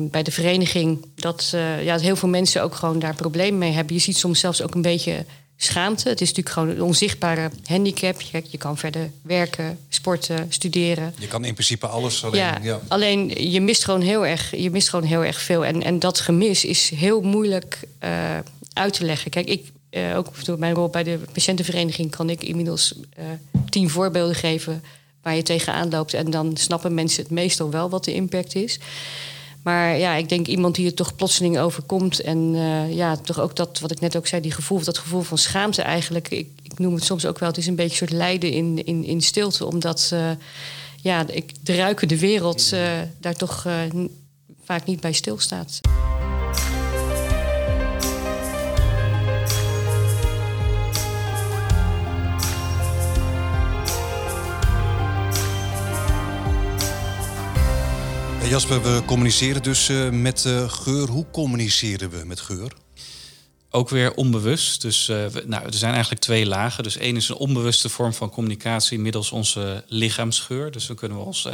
bij 0.00 0.22
de 0.22 0.30
vereniging 0.30 1.06
dat 1.14 1.48
ja, 1.82 1.98
heel 1.98 2.16
veel 2.16 2.28
mensen 2.28 2.62
ook 2.62 2.74
gewoon 2.74 2.98
daar 2.98 3.14
problemen 3.14 3.58
mee 3.58 3.72
hebben. 3.72 3.94
Je 3.94 4.00
ziet 4.00 4.16
soms 4.16 4.40
zelfs 4.40 4.62
ook 4.62 4.74
een 4.74 4.82
beetje 4.82 5.24
schaamte. 5.64 6.08
Het 6.08 6.20
is 6.20 6.28
natuurlijk 6.28 6.54
gewoon 6.54 6.68
een 6.68 6.82
onzichtbare 6.82 7.50
handicap. 7.64 8.20
Je, 8.20 8.42
je 8.50 8.58
kan 8.58 8.78
verder 8.78 9.10
werken, 9.22 9.78
sporten, 9.88 10.46
studeren. 10.48 11.14
Je 11.18 11.26
kan 11.26 11.44
in 11.44 11.52
principe 11.52 11.86
alles. 11.86 12.24
Alleen, 12.24 12.40
ja, 12.40 12.58
ja. 12.62 12.80
alleen 12.88 13.50
je 13.50 13.60
mist 13.60 13.84
gewoon 13.84 14.00
heel 14.00 14.26
erg, 14.26 14.56
je 14.56 14.70
mist 14.70 14.88
gewoon 14.88 15.06
heel 15.06 15.24
erg 15.24 15.40
veel. 15.40 15.64
En, 15.64 15.82
en 15.82 15.98
dat 15.98 16.20
gemis 16.20 16.64
is 16.64 16.90
heel 16.90 17.20
moeilijk 17.20 17.80
uh, 18.04 18.38
uit 18.72 18.92
te 18.92 19.04
leggen. 19.04 19.30
Kijk, 19.30 19.48
ik, 19.48 19.70
uh, 19.90 20.16
ook 20.16 20.44
door 20.44 20.58
mijn 20.58 20.74
rol 20.74 20.88
bij 20.88 21.02
de 21.02 21.18
patiëntenvereniging 21.32 22.10
kan 22.10 22.30
ik 22.30 22.42
inmiddels 22.42 22.94
uh, 23.18 23.24
tien 23.68 23.90
voorbeelden 23.90 24.34
geven 24.34 24.82
waar 25.22 25.34
je 25.34 25.42
tegenaan 25.42 25.90
loopt. 25.90 26.14
En 26.14 26.30
dan 26.30 26.56
snappen 26.56 26.94
mensen 26.94 27.22
het 27.22 27.32
meestal 27.32 27.70
wel 27.70 27.90
wat 27.90 28.04
de 28.04 28.14
impact 28.14 28.54
is. 28.54 28.78
Maar 29.62 29.98
ja, 29.98 30.14
ik 30.14 30.28
denk 30.28 30.46
iemand 30.46 30.74
die 30.74 30.86
het 30.86 30.96
toch 30.96 31.16
plotseling 31.16 31.58
overkomt. 31.58 32.20
En 32.20 32.54
uh, 32.54 32.94
ja, 32.94 33.16
toch 33.16 33.40
ook 33.40 33.56
dat, 33.56 33.80
wat 33.80 33.90
ik 33.90 34.00
net 34.00 34.16
ook 34.16 34.26
zei, 34.26 34.42
die 34.42 34.50
gevoel, 34.50 34.84
dat 34.84 34.98
gevoel 34.98 35.20
van 35.20 35.38
schaamte 35.38 35.82
eigenlijk. 35.82 36.30
Ik, 36.30 36.48
ik 36.62 36.78
noem 36.78 36.94
het 36.94 37.04
soms 37.04 37.26
ook 37.26 37.38
wel, 37.38 37.48
het 37.48 37.58
is 37.58 37.66
een 37.66 37.74
beetje 37.76 37.90
een 37.90 38.08
soort 38.08 38.20
lijden 38.20 38.50
in, 38.50 38.84
in, 38.84 39.04
in 39.04 39.20
stilte. 39.20 39.66
Omdat 39.66 40.10
uh, 40.14 40.30
ja, 41.00 41.28
ik, 41.28 41.52
de 41.60 41.74
ruikende 41.74 42.18
wereld 42.18 42.70
uh, 42.74 42.98
daar 43.20 43.34
toch 43.34 43.66
vaak 44.64 44.86
niet 44.86 45.00
bij 45.00 45.12
stilstaat. 45.12 45.80
Jasper, 58.52 58.82
we 58.82 59.02
communiceren 59.06 59.62
dus 59.62 59.88
uh, 59.88 60.10
met 60.10 60.44
uh, 60.44 60.68
geur. 60.68 61.08
Hoe 61.08 61.26
communiceren 61.30 62.10
we 62.10 62.24
met 62.24 62.40
geur? 62.40 62.72
Ook 63.70 63.88
weer 63.88 64.14
onbewust. 64.14 64.82
Dus 64.82 65.08
uh, 65.08 65.26
we, 65.26 65.44
nou, 65.46 65.64
er 65.64 65.74
zijn 65.74 65.92
eigenlijk 65.92 66.22
twee 66.22 66.46
lagen. 66.46 66.82
Dus 66.82 66.96
één 66.96 67.16
is 67.16 67.28
een 67.28 67.36
onbewuste 67.36 67.88
vorm 67.88 68.14
van 68.14 68.30
communicatie 68.30 68.98
middels 68.98 69.30
onze 69.30 69.84
lichaamsgeur. 69.86 70.70
Dus 70.70 70.86
dan 70.86 70.96
kunnen 70.96 71.18
we 71.18 71.24
ons 71.24 71.48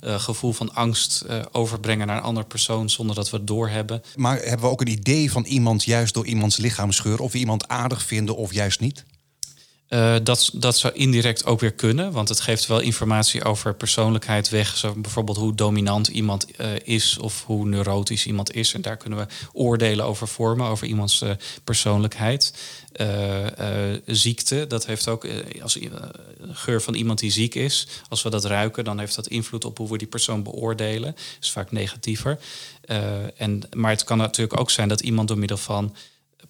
gevoel 0.00 0.52
van 0.52 0.74
angst 0.74 1.24
overbrengen 1.52 2.06
naar 2.06 2.16
een 2.16 2.22
andere 2.22 2.46
persoon 2.46 2.90
zonder 2.90 3.16
dat 3.16 3.30
we 3.30 3.36
het 3.36 3.46
doorhebben. 3.46 4.02
Maar 4.16 4.36
hebben 4.36 4.60
we 4.60 4.72
ook 4.72 4.80
een 4.80 4.88
idee 4.88 5.30
van 5.30 5.44
iemand 5.44 5.84
juist 5.84 6.14
door 6.14 6.26
iemands 6.26 6.56
lichaamsgeur? 6.56 7.20
Of 7.20 7.32
we 7.32 7.38
iemand 7.38 7.68
aardig 7.68 8.02
vinden 8.02 8.36
of 8.36 8.52
juist 8.52 8.80
niet? 8.80 9.04
Uh, 9.90 10.16
dat, 10.22 10.50
dat 10.54 10.78
zou 10.78 10.94
indirect 10.94 11.46
ook 11.46 11.60
weer 11.60 11.72
kunnen, 11.72 12.12
want 12.12 12.28
het 12.28 12.40
geeft 12.40 12.66
wel 12.66 12.80
informatie 12.80 13.44
over 13.44 13.74
persoonlijkheid 13.74 14.48
weg. 14.48 14.76
Zo 14.76 14.94
bijvoorbeeld 14.96 15.36
hoe 15.36 15.54
dominant 15.54 16.08
iemand 16.08 16.46
uh, 16.60 16.66
is 16.84 17.18
of 17.18 17.44
hoe 17.44 17.66
neurotisch 17.66 18.26
iemand 18.26 18.54
is. 18.54 18.74
En 18.74 18.82
daar 18.82 18.96
kunnen 18.96 19.18
we 19.18 19.26
oordelen 19.52 20.04
over 20.04 20.28
vormen, 20.28 20.66
over 20.66 20.86
iemands 20.86 21.22
uh, 21.22 21.30
persoonlijkheid. 21.64 22.54
ziekte, 24.06 24.66
dat 24.66 24.86
heeft 24.86 25.08
ook, 25.08 25.26
als 25.62 25.78
geur 26.50 26.82
van 26.82 26.94
iemand 26.94 27.18
die 27.18 27.30
ziek 27.30 27.54
is, 27.54 27.86
als 28.08 28.22
we 28.22 28.30
dat 28.30 28.44
ruiken, 28.44 28.84
dan 28.84 28.98
heeft 28.98 29.14
dat 29.14 29.26
invloed 29.26 29.64
op 29.64 29.78
hoe 29.78 29.90
we 29.90 29.98
die 29.98 30.06
persoon 30.06 30.42
beoordelen. 30.42 31.12
Dat 31.12 31.36
is 31.40 31.50
vaak 31.50 31.70
negatiever. 31.72 32.38
en, 33.36 33.62
maar 33.76 33.90
het 33.90 34.04
kan 34.04 34.18
natuurlijk 34.18 34.60
ook 34.60 34.70
zijn 34.70 34.88
dat 34.88 35.00
iemand 35.00 35.28
door 35.28 35.38
middel 35.38 35.56
van 35.56 35.94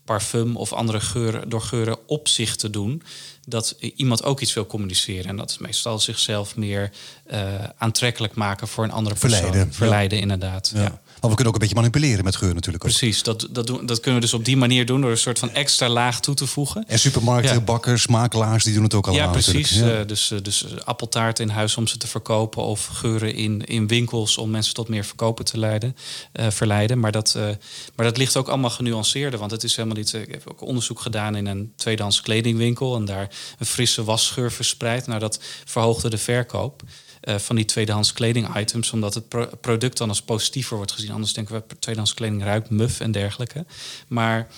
parfum 0.04 0.56
of 0.56 0.72
andere 0.72 1.00
geuren, 1.00 1.48
door 1.48 1.62
geuren 1.62 1.98
op 2.06 2.28
zich 2.28 2.56
te 2.56 2.70
doen, 2.70 3.02
dat 3.50 3.76
iemand 3.96 4.24
ook 4.24 4.40
iets 4.40 4.54
wil 4.54 4.66
communiceren. 4.66 5.24
En 5.24 5.36
dat 5.36 5.50
is 5.50 5.58
meestal 5.58 5.98
zichzelf 5.98 6.56
meer 6.56 6.90
uh, 7.32 7.38
aantrekkelijk 7.78 8.34
maken 8.34 8.68
voor 8.68 8.84
een 8.84 8.92
andere 8.92 9.14
persoon. 9.14 9.40
Verleiden. 9.40 9.74
Verleiden, 9.74 10.18
inderdaad. 10.20 10.72
Ja. 10.74 10.82
ja. 10.82 11.00
Maar 11.20 11.30
we 11.30 11.36
kunnen 11.36 11.46
ook 11.46 11.54
een 11.54 11.68
beetje 11.68 11.74
manipuleren 11.74 12.24
met 12.24 12.36
geur 12.36 12.54
natuurlijk. 12.54 12.84
Ook. 12.84 12.90
Precies, 12.90 13.22
dat, 13.22 13.48
dat, 13.50 13.66
doen, 13.66 13.86
dat 13.86 14.00
kunnen 14.00 14.20
we 14.20 14.26
dus 14.26 14.34
op 14.34 14.44
die 14.44 14.56
manier 14.56 14.86
doen 14.86 15.00
door 15.00 15.10
een 15.10 15.18
soort 15.18 15.38
van 15.38 15.50
extra 15.50 15.88
laag 15.88 16.20
toe 16.20 16.34
te 16.34 16.46
voegen. 16.46 16.84
En 16.86 16.98
supermarkten, 16.98 17.54
ja. 17.54 17.60
bakkers, 17.60 18.06
makelaars, 18.06 18.64
die 18.64 18.74
doen 18.74 18.82
het 18.82 18.94
ook 18.94 19.06
allemaal. 19.06 19.26
Ja, 19.26 19.32
precies. 19.32 19.70
Ja. 19.70 20.00
Uh, 20.00 20.06
dus, 20.06 20.30
uh, 20.30 20.38
dus 20.42 20.64
appeltaart 20.84 21.38
in 21.38 21.48
huis 21.48 21.76
om 21.76 21.86
ze 21.86 21.96
te 21.96 22.06
verkopen 22.06 22.62
of 22.62 22.86
geuren 22.86 23.34
in, 23.34 23.64
in 23.64 23.86
winkels 23.86 24.38
om 24.38 24.50
mensen 24.50 24.74
tot 24.74 24.88
meer 24.88 25.04
verkopen 25.04 25.44
te 25.44 25.58
leiden, 25.58 25.96
uh, 26.32 26.50
verleiden. 26.50 26.98
Maar 26.98 27.12
dat, 27.12 27.34
maar 27.96 28.06
dat 28.06 28.16
ligt 28.16 28.36
ook 28.36 28.48
allemaal 28.48 28.70
genuanceerder, 28.70 29.38
want 29.38 29.50
het 29.50 29.62
is 29.62 29.76
helemaal 29.76 29.96
niet. 29.98 30.12
Ik 30.12 30.30
heb 30.30 30.42
ook 30.50 30.60
onderzoek 30.60 31.00
gedaan 31.00 31.36
in 31.36 31.46
een 31.46 31.72
tweedehands 31.76 32.20
kledingwinkel 32.20 32.96
en 32.96 33.04
daar 33.04 33.30
een 33.58 33.66
frisse 33.66 34.04
wasgeur 34.04 34.52
verspreid. 34.52 35.06
Nou, 35.06 35.20
dat 35.20 35.40
verhoogde 35.64 36.10
de 36.10 36.18
verkoop. 36.18 36.82
Uh, 37.24 37.38
van 37.38 37.56
die 37.56 37.64
tweedehands 37.64 38.12
kleding-items, 38.12 38.92
omdat 38.92 39.14
het 39.14 39.28
pro 39.28 39.48
product 39.60 39.96
dan 39.98 40.08
als 40.08 40.22
positiever 40.22 40.76
wordt 40.76 40.92
gezien. 40.92 41.10
Anders 41.10 41.32
denken 41.32 41.54
we, 41.54 41.78
tweedehands 41.78 42.14
kleding 42.14 42.42
ruikt 42.42 42.70
muf 42.70 43.00
en 43.00 43.12
dergelijke. 43.12 43.66
Maar 44.08 44.48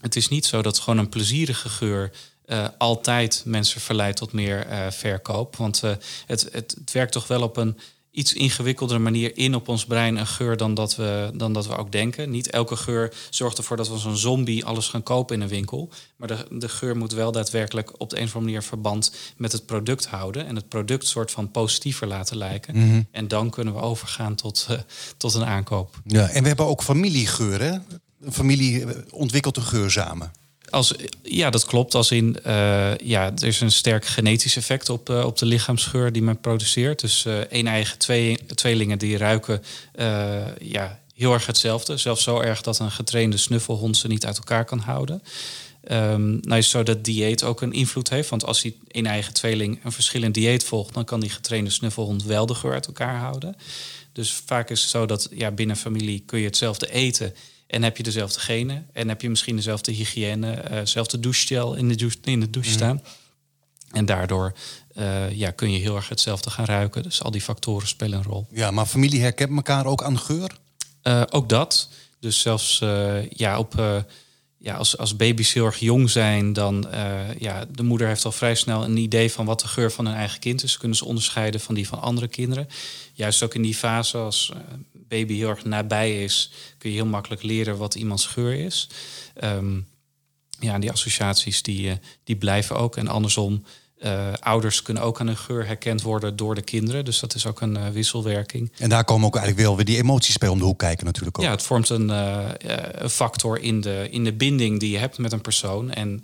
het 0.00 0.16
is 0.16 0.28
niet 0.28 0.46
zo 0.46 0.62
dat 0.62 0.78
gewoon 0.78 0.98
een 0.98 1.08
plezierige 1.08 1.68
geur 1.68 2.10
uh, 2.46 2.68
altijd 2.78 3.42
mensen 3.44 3.80
verleidt 3.80 4.16
tot 4.16 4.32
meer 4.32 4.70
uh, 4.70 4.90
verkoop. 4.90 5.56
Want 5.56 5.80
het, 6.26 6.48
het 6.52 6.92
werkt 6.92 7.12
toch 7.12 7.26
wel 7.26 7.42
op 7.42 7.56
een 7.56 7.78
iets 8.10 8.32
ingewikkeldere 8.32 8.98
manier 8.98 9.36
in 9.36 9.54
op 9.54 9.68
ons 9.68 9.84
brein 9.84 10.16
een 10.16 10.26
geur 10.26 10.56
dan 10.56 10.74
dat, 10.74 10.96
we, 10.96 11.30
dan 11.34 11.52
dat 11.52 11.66
we 11.66 11.76
ook 11.76 11.92
denken. 11.92 12.30
Niet 12.30 12.50
elke 12.50 12.76
geur 12.76 13.14
zorgt 13.30 13.58
ervoor 13.58 13.76
dat 13.76 13.86
we 13.86 13.92
als 13.92 14.04
een 14.04 14.16
zombie 14.16 14.64
alles 14.64 14.88
gaan 14.88 15.02
kopen 15.02 15.36
in 15.36 15.42
een 15.42 15.48
winkel. 15.48 15.90
Maar 16.16 16.28
de, 16.28 16.46
de 16.50 16.68
geur 16.68 16.96
moet 16.96 17.12
wel 17.12 17.32
daadwerkelijk 17.32 18.00
op 18.00 18.10
de 18.10 18.16
een 18.16 18.24
of 18.24 18.34
andere 18.34 18.52
manier 18.52 18.68
verband 18.68 19.12
met 19.36 19.52
het 19.52 19.66
product 19.66 20.06
houden. 20.06 20.46
En 20.46 20.56
het 20.56 20.68
product 20.68 21.06
soort 21.06 21.30
van 21.30 21.50
positiever 21.50 22.06
laten 22.06 22.36
lijken. 22.36 22.76
Mm 22.76 22.90
-hmm. 22.90 23.06
En 23.10 23.28
dan 23.28 23.50
kunnen 23.50 23.74
we 23.74 23.80
overgaan 23.80 24.34
tot, 24.34 24.66
uh, 24.70 24.78
tot 25.16 25.34
een 25.34 25.44
aankoop. 25.44 26.00
Ja, 26.04 26.28
en 26.28 26.42
we 26.42 26.48
hebben 26.48 26.66
ook 26.66 26.82
familiegeuren. 26.82 27.86
Een 28.20 28.32
familie 28.32 28.84
ontwikkelt 29.10 29.56
een 29.56 29.62
geur 29.62 29.90
samen. 29.90 30.32
Als, 30.70 30.94
ja, 31.22 31.50
dat 31.50 31.64
klopt. 31.64 31.94
Als 31.94 32.10
in, 32.10 32.36
uh, 32.46 32.96
ja, 32.96 33.32
er 33.36 33.46
is 33.46 33.60
een 33.60 33.70
sterk 33.70 34.06
genetisch 34.06 34.56
effect 34.56 34.88
op, 34.88 35.10
uh, 35.10 35.24
op 35.24 35.38
de 35.38 35.46
lichaamsgeur 35.46 36.12
die 36.12 36.22
men 36.22 36.40
produceert. 36.40 37.00
Dus 37.00 37.24
uh, 37.24 37.38
één 37.38 37.66
eigen 37.66 37.98
twee, 37.98 38.38
tweelingen 38.54 38.98
die 38.98 39.16
ruiken 39.16 39.62
ja, 40.60 41.00
heel 41.14 41.32
erg 41.32 41.46
hetzelfde. 41.46 41.96
Zelfs 41.96 42.22
zo 42.22 42.40
erg 42.40 42.60
dat 42.60 42.78
een 42.78 42.90
getrainde 42.90 43.36
snuffelhond 43.36 43.96
ze 43.96 44.08
niet 44.08 44.26
uit 44.26 44.36
elkaar 44.36 44.64
kan 44.64 44.78
houden. 44.78 45.22
Um, 45.90 46.38
nou 46.42 46.58
is 46.58 46.70
zo 46.70 46.82
dat 46.82 47.04
dieet 47.04 47.44
ook 47.44 47.60
een 47.60 47.72
invloed 47.72 48.10
heeft. 48.10 48.28
Want 48.28 48.44
als 48.44 48.62
die 48.62 48.78
een 48.88 49.06
eigen 49.06 49.32
tweeling 49.32 49.80
een 49.84 49.92
verschillend 49.92 50.34
dieet 50.34 50.64
volgt, 50.64 50.94
dan 50.94 51.04
kan 51.04 51.20
die 51.20 51.30
getrainde 51.30 51.70
snuffelhond 51.70 52.24
wel 52.24 52.46
de 52.46 52.54
geur 52.54 52.72
uit 52.72 52.86
elkaar 52.86 53.16
houden. 53.16 53.56
Dus 54.12 54.42
vaak 54.46 54.70
is 54.70 54.80
het 54.80 54.90
zo 54.90 55.06
dat 55.06 55.28
ja, 55.32 55.50
binnen 55.50 55.76
familie 55.76 56.22
kun 56.26 56.38
je 56.38 56.44
hetzelfde 56.44 56.90
eten. 56.90 57.34
En 57.68 57.82
heb 57.82 57.96
je 57.96 58.02
dezelfde 58.02 58.40
genen. 58.40 58.86
En 58.92 59.08
heb 59.08 59.22
je 59.22 59.30
misschien 59.30 59.56
dezelfde 59.56 59.92
hygiëne, 59.92 60.64
uh, 60.64 60.70
dezelfde 60.70 61.20
douchegel 61.20 61.74
in 61.74 61.88
de 61.88 61.94
douche, 61.94 62.18
in 62.24 62.40
de 62.40 62.50
douche 62.50 62.70
staan. 62.70 63.02
En 63.92 64.06
daardoor 64.06 64.52
uh, 64.94 65.32
ja, 65.32 65.50
kun 65.50 65.72
je 65.72 65.78
heel 65.78 65.96
erg 65.96 66.08
hetzelfde 66.08 66.50
gaan 66.50 66.64
ruiken. 66.64 67.02
Dus 67.02 67.22
al 67.22 67.30
die 67.30 67.40
factoren 67.40 67.88
spelen 67.88 68.18
een 68.18 68.24
rol. 68.24 68.46
Ja, 68.50 68.70
maar 68.70 68.86
familie 68.86 69.20
herkent 69.20 69.56
elkaar 69.56 69.86
ook 69.86 70.02
aan 70.02 70.18
geur? 70.18 70.58
Uh, 71.02 71.22
ook 71.30 71.48
dat. 71.48 71.88
Dus 72.20 72.40
zelfs 72.40 72.78
ja, 73.30 73.58
op 73.58 74.04
ja, 74.58 74.74
als, 74.74 74.98
als 74.98 75.16
baby's 75.16 75.52
heel 75.52 75.64
erg 75.64 75.78
jong 75.78 76.10
zijn, 76.10 76.52
dan 76.52 76.86
uh, 76.94 77.34
ja, 77.38 77.64
de 77.74 77.82
moeder 77.82 78.06
heeft 78.06 78.24
al 78.24 78.32
vrij 78.32 78.54
snel 78.54 78.84
een 78.84 78.96
idee 78.96 79.32
van 79.32 79.46
wat 79.46 79.60
de 79.60 79.68
geur 79.68 79.92
van 79.92 80.06
hun 80.06 80.14
eigen 80.14 80.40
kind 80.40 80.62
is. 80.62 80.76
Kunnen 80.76 80.96
ze 80.96 81.04
onderscheiden 81.04 81.60
van 81.60 81.74
die 81.74 81.88
van 81.88 82.00
andere 82.00 82.28
kinderen. 82.28 82.68
Juist 83.12 83.42
ook 83.42 83.54
in 83.54 83.62
die 83.62 83.74
fase, 83.74 84.16
als 84.16 84.52
uh, 84.54 84.60
baby 84.92 85.34
heel 85.34 85.48
erg 85.48 85.64
nabij 85.64 86.24
is, 86.24 86.50
kun 86.78 86.90
je 86.90 86.96
heel 86.96 87.06
makkelijk 87.06 87.42
leren 87.42 87.76
wat 87.76 87.94
iemands 87.94 88.26
geur 88.26 88.54
is. 88.54 88.88
Um, 89.44 89.86
ja, 90.60 90.78
die 90.78 90.90
associaties 90.90 91.62
die, 91.62 91.86
uh, 91.86 91.92
die 92.24 92.36
blijven 92.36 92.76
ook. 92.76 92.96
En 92.96 93.08
andersom, 93.08 93.64
uh, 94.00 94.32
ouders 94.40 94.82
kunnen 94.82 95.02
ook 95.02 95.20
aan 95.20 95.26
hun 95.26 95.36
geur 95.36 95.66
herkend 95.66 96.02
worden 96.02 96.36
door 96.36 96.54
de 96.54 96.62
kinderen. 96.62 97.04
Dus 97.04 97.20
dat 97.20 97.34
is 97.34 97.46
ook 97.46 97.60
een 97.60 97.74
uh, 97.74 97.88
wisselwerking. 97.88 98.72
En 98.78 98.88
daar 98.88 99.04
komen 99.04 99.26
ook 99.26 99.36
eigenlijk 99.36 99.66
wel 99.66 99.76
weer 99.76 99.84
die 99.84 99.96
emoties 99.96 100.38
bij 100.38 100.48
om 100.48 100.58
de 100.58 100.64
hoek 100.64 100.78
kijken 100.78 101.04
natuurlijk 101.04 101.38
ook. 101.38 101.44
Ja, 101.44 101.50
het 101.50 101.62
vormt 101.62 101.88
een, 101.88 102.08
uh, 102.08 102.48
een 102.92 103.10
factor 103.10 103.60
in 103.60 103.80
de, 103.80 104.08
in 104.10 104.24
de 104.24 104.32
binding 104.32 104.80
die 104.80 104.90
je 104.90 104.98
hebt 104.98 105.18
met 105.18 105.32
een 105.32 105.40
persoon. 105.40 105.90
En 105.90 106.22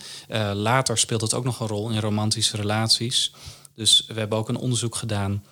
later 0.55 0.99
speelt 0.99 1.21
het 1.21 1.35
ook 1.35 1.45
nog 1.45 1.61
een 1.61 1.67
rol 1.67 1.91
in 1.91 2.01
romantische 2.01 2.57
relaties. 2.57 3.33
Dus 3.75 4.05
we 4.09 4.19
hebben 4.19 4.39
ook 4.39 4.49
een 4.49 4.57
onderzoek 4.57 4.95
gedaan 4.95 5.43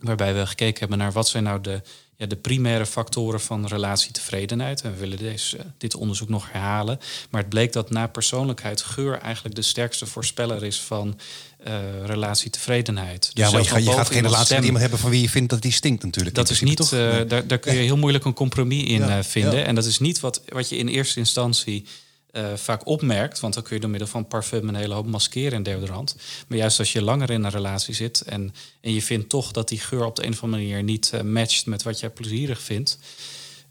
waarbij 0.00 0.34
we 0.34 0.46
gekeken 0.46 0.78
hebben 0.78 0.98
naar 0.98 1.12
wat 1.12 1.28
zijn 1.28 1.44
nou 1.44 1.60
de 1.60 1.82
ja, 2.18 2.26
de 2.26 2.36
primaire 2.36 2.86
factoren 2.86 3.40
van 3.40 3.66
relatietevredenheid. 3.66 4.82
En 4.82 4.92
we 4.92 4.98
willen 4.98 5.18
deze, 5.18 5.58
dit 5.76 5.94
onderzoek 5.94 6.28
nog 6.28 6.52
herhalen. 6.52 6.98
Maar 7.30 7.40
het 7.40 7.50
bleek 7.50 7.72
dat 7.72 7.90
na 7.90 8.06
persoonlijkheid 8.06 8.82
geur 8.82 9.18
eigenlijk 9.18 9.54
de 9.54 9.62
sterkste 9.62 10.06
voorspeller 10.06 10.64
is 10.64 10.80
van 10.80 11.18
uh, 11.66 11.74
relatietevredenheid. 12.04 13.30
Dus 13.34 13.44
ja, 13.44 13.50
maar 13.50 13.62
je, 13.62 13.68
gaat, 13.68 13.84
je 13.84 13.92
gaat 13.92 14.10
geen 14.10 14.22
relatie 14.22 14.54
met 14.54 14.64
iemand 14.64 14.80
hebben 14.80 14.98
van 15.00 15.10
wie 15.10 15.20
je 15.20 15.28
vindt 15.28 15.50
dat 15.50 15.62
die 15.62 15.72
stinkt 15.72 16.04
natuurlijk. 16.04 16.34
Dat 16.34 16.50
is 16.50 16.60
niet, 16.60 16.80
uh, 16.80 16.90
nee. 16.90 17.24
daar, 17.24 17.46
daar 17.46 17.58
kun 17.58 17.74
je 17.74 17.80
heel 17.80 17.96
moeilijk 17.96 18.24
een 18.24 18.34
compromis 18.34 18.84
in 18.84 18.98
ja, 19.00 19.18
uh, 19.18 19.24
vinden. 19.24 19.58
Ja. 19.58 19.64
En 19.64 19.74
dat 19.74 19.84
is 19.84 19.98
niet 19.98 20.20
wat, 20.20 20.42
wat 20.48 20.68
je 20.68 20.76
in 20.76 20.88
eerste 20.88 21.18
instantie 21.18 21.86
uh, 22.32 22.54
vaak 22.54 22.86
opmerkt. 22.86 23.40
Want 23.40 23.54
dan 23.54 23.62
kun 23.62 23.74
je 23.74 23.80
door 23.80 23.90
middel 23.90 24.08
van 24.08 24.26
parfum 24.26 24.68
een 24.68 24.74
hele 24.74 24.94
hoop 24.94 25.06
maskeren 25.06 25.52
en 25.52 25.62
deodorant. 25.62 26.16
Maar 26.48 26.58
juist 26.58 26.78
als 26.78 26.92
je 26.92 27.02
langer 27.02 27.30
in 27.30 27.44
een 27.44 27.50
relatie 27.50 27.94
zit 27.94 28.20
en, 28.20 28.54
en 28.80 28.94
je 28.94 29.02
vindt 29.02 29.28
toch 29.28 29.52
dat 29.52 29.68
die 29.68 29.80
geur 29.80 30.04
op 30.04 30.16
de 30.16 30.24
een 30.24 30.32
of 30.32 30.42
andere 30.42 30.62
manier 30.62 30.82
niet 30.82 31.10
uh, 31.14 31.20
matcht 31.20 31.66
met 31.66 31.82
wat 31.82 32.00
jij 32.00 32.10
plezierig 32.10 32.60
vindt, 32.60 32.98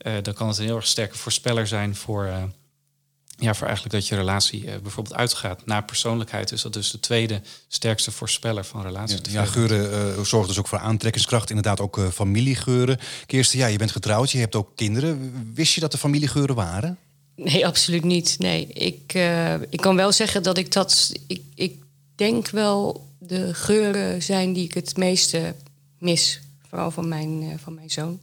uh, 0.07 0.13
dan 0.21 0.33
kan 0.33 0.47
het 0.47 0.57
een 0.57 0.65
heel 0.65 0.75
erg 0.75 0.87
sterke 0.87 1.17
voorspeller 1.17 1.67
zijn 1.67 1.95
voor, 1.95 2.25
ja, 3.37 3.53
voor 3.53 3.67
eigenlijk 3.67 3.95
dat 3.95 4.07
je 4.07 4.15
relatie 4.15 4.79
bijvoorbeeld 4.81 5.15
uitgaat. 5.15 5.65
Na 5.65 5.81
persoonlijkheid 5.81 6.51
is 6.51 6.61
dat 6.61 6.73
dus 6.73 6.91
de 6.91 6.99
tweede 6.99 7.41
sterkste 7.67 8.11
voorspeller 8.11 8.65
van 8.65 8.81
relatie. 8.81 9.19
Ja, 9.23 9.31
ja 9.31 9.45
geuren 9.45 10.25
zorgen 10.25 10.49
dus 10.49 10.59
ook 10.59 10.67
voor 10.67 10.79
aantrekkingskracht. 10.79 11.49
Inderdaad 11.49 11.79
ook 11.79 11.99
familiegeuren. 12.13 12.99
Kirsten, 13.25 13.59
ja, 13.59 13.67
je 13.67 13.77
bent 13.77 13.91
getrouwd, 13.91 14.31
je 14.31 14.37
hebt 14.37 14.55
ook 14.55 14.71
kinderen. 14.75 15.51
Wist 15.53 15.73
je 15.73 15.79
dat 15.79 15.93
er 15.93 15.99
familiegeuren 15.99 16.55
waren? 16.55 16.97
Nee, 17.37 17.65
absoluut 17.65 18.03
niet. 18.03 18.35
Nee, 18.39 18.67
ik, 18.67 19.13
uh, 19.13 19.53
ik 19.53 19.79
kan 19.81 19.95
wel 19.95 20.11
zeggen 20.11 20.43
dat 20.43 20.57
ik 20.57 20.71
dat. 20.71 21.11
Ik, 21.27 21.41
ik 21.55 21.75
denk 22.15 22.49
wel 22.49 23.07
de 23.19 23.53
geuren 23.53 24.23
zijn 24.23 24.53
die 24.53 24.63
ik 24.63 24.73
het 24.73 24.97
meeste 24.97 25.55
mis. 25.99 26.41
Vooral 26.69 26.91
van 26.91 27.07
mijn, 27.07 27.43
uh, 27.43 27.53
van 27.57 27.73
mijn 27.73 27.89
zoon. 27.89 28.19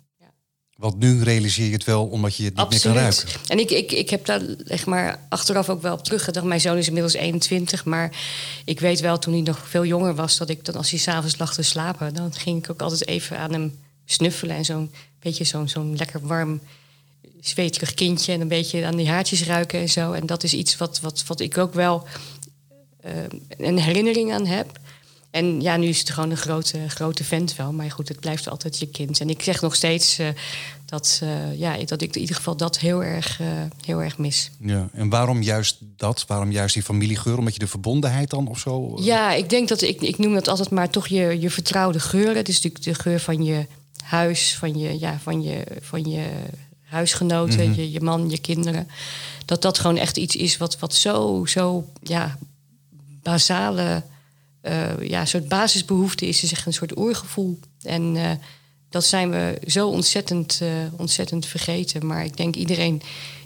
Want 0.76 0.98
nu 0.98 1.22
realiseer 1.22 1.66
je 1.66 1.72
het 1.72 1.84
wel 1.84 2.06
omdat 2.06 2.36
je 2.36 2.44
het 2.44 2.56
niet 2.56 2.70
meer 2.70 2.80
kan 2.80 2.92
ruiken. 2.92 3.28
En 3.46 3.58
ik, 3.58 3.70
ik, 3.70 3.92
ik 3.92 4.10
heb 4.10 4.26
daar 4.26 4.40
zeg 4.64 4.86
maar, 4.86 5.20
achteraf 5.28 5.68
ook 5.68 5.82
wel 5.82 5.92
op 5.92 6.04
teruggedacht. 6.04 6.46
Mijn 6.46 6.60
zoon 6.60 6.76
is 6.76 6.86
inmiddels 6.86 7.14
21, 7.14 7.84
maar 7.84 8.16
ik 8.64 8.80
weet 8.80 9.00
wel 9.00 9.18
toen 9.18 9.32
hij 9.32 9.42
nog 9.42 9.68
veel 9.68 9.84
jonger 9.84 10.14
was... 10.14 10.36
dat 10.36 10.48
ik 10.48 10.64
dan 10.64 10.74
als 10.74 10.90
hij 10.90 10.98
s'avonds 10.98 11.38
lag 11.38 11.54
te 11.54 11.62
slapen... 11.62 12.14
dan 12.14 12.32
ging 12.32 12.58
ik 12.58 12.70
ook 12.70 12.82
altijd 12.82 13.06
even 13.06 13.38
aan 13.38 13.52
hem 13.52 13.78
snuffelen... 14.04 14.56
en 14.56 14.64
zo'n 14.64 14.90
beetje 15.20 15.44
zo'n 15.44 15.68
zo'n 15.68 15.96
lekker 15.96 16.26
warm, 16.26 16.60
zweterig 17.48 17.94
kindje... 17.94 18.32
en 18.32 18.40
een 18.40 18.48
beetje 18.48 18.86
aan 18.86 18.96
die 18.96 19.08
haartjes 19.08 19.44
ruiken 19.44 19.80
en 19.80 19.88
zo. 19.88 20.12
En 20.12 20.26
dat 20.26 20.42
is 20.42 20.54
iets 20.54 20.76
wat, 20.76 21.00
wat, 21.00 21.24
wat 21.26 21.40
ik 21.40 21.58
ook 21.58 21.74
wel 21.74 22.06
uh, 23.04 23.10
een 23.58 23.78
herinnering 23.78 24.32
aan 24.32 24.46
heb... 24.46 24.82
En 25.34 25.60
ja, 25.60 25.76
nu 25.76 25.86
is 25.86 25.98
het 25.98 26.10
gewoon 26.10 26.30
een 26.30 26.36
grote, 26.36 26.88
grote 26.88 27.24
vent 27.24 27.56
wel. 27.56 27.72
Maar 27.72 27.90
goed, 27.90 28.08
het 28.08 28.20
blijft 28.20 28.48
altijd 28.48 28.78
je 28.78 28.86
kind. 28.86 29.20
En 29.20 29.30
ik 29.30 29.42
zeg 29.42 29.60
nog 29.60 29.74
steeds 29.74 30.18
uh, 30.20 30.26
dat, 30.86 31.20
uh, 31.22 31.58
ja, 31.58 31.76
dat 31.84 32.02
ik 32.02 32.14
in 32.14 32.20
ieder 32.20 32.36
geval 32.36 32.56
dat 32.56 32.78
heel 32.78 33.04
erg, 33.04 33.40
uh, 33.40 33.46
heel 33.84 34.02
erg 34.02 34.18
mis. 34.18 34.50
Ja, 34.60 34.88
en 34.92 35.08
waarom 35.08 35.42
juist 35.42 35.76
dat? 35.96 36.24
Waarom 36.26 36.52
juist 36.52 36.74
die 36.74 36.82
familiegeur? 36.82 37.38
Omdat 37.38 37.52
je 37.52 37.58
de 37.58 37.66
verbondenheid 37.66 38.30
dan 38.30 38.48
of 38.48 38.58
zo? 38.58 38.98
Ja, 39.00 39.32
ik 39.32 39.48
denk 39.48 39.68
dat 39.68 39.82
ik, 39.82 40.00
ik 40.00 40.18
noem 40.18 40.34
dat 40.34 40.48
altijd 40.48 40.70
maar 40.70 40.90
toch 40.90 41.06
je, 41.06 41.40
je 41.40 41.50
vertrouwde 41.50 42.00
geuren. 42.00 42.36
Het 42.36 42.48
is 42.48 42.60
natuurlijk 42.60 42.84
de 42.84 42.94
geur 42.94 43.20
van 43.20 43.44
je 43.44 43.66
huis, 44.04 44.56
van 44.58 44.78
je, 44.78 44.98
ja, 44.98 45.18
van 45.22 45.42
je, 45.42 45.64
van 45.80 46.10
je 46.10 46.26
huisgenoten, 46.94 47.60
mm 47.60 47.66
-hmm. 47.66 47.82
je, 47.82 47.92
je 47.92 48.00
man, 48.00 48.30
je 48.30 48.38
kinderen. 48.38 48.88
Dat 49.44 49.62
dat 49.62 49.78
gewoon 49.78 49.96
echt 49.96 50.16
iets 50.16 50.36
is 50.36 50.56
wat, 50.56 50.78
wat 50.78 50.94
zo, 50.94 51.44
zo 51.46 51.88
ja, 52.02 52.38
basale 53.22 54.02
uh, 54.62 55.08
ja, 55.08 55.24
soort 55.24 55.48
basisbehoefte 55.48 56.26
is. 56.26 56.42
is 56.42 56.52
echt 56.52 56.66
een 56.66 56.72
soort 56.72 56.96
oorgevoel. 56.96 57.58
En 57.82 58.14
uh, 58.14 58.30
dat 58.88 59.04
zijn 59.04 59.30
we 59.30 59.60
zo 59.66 59.88
ontzettend, 59.88 60.60
uh, 60.62 60.68
ontzettend 60.96 61.46
vergeten. 61.46 62.06
Maar 62.06 62.24
ik 62.24 62.36
denk 62.36 62.56
iedereen 62.56 63.02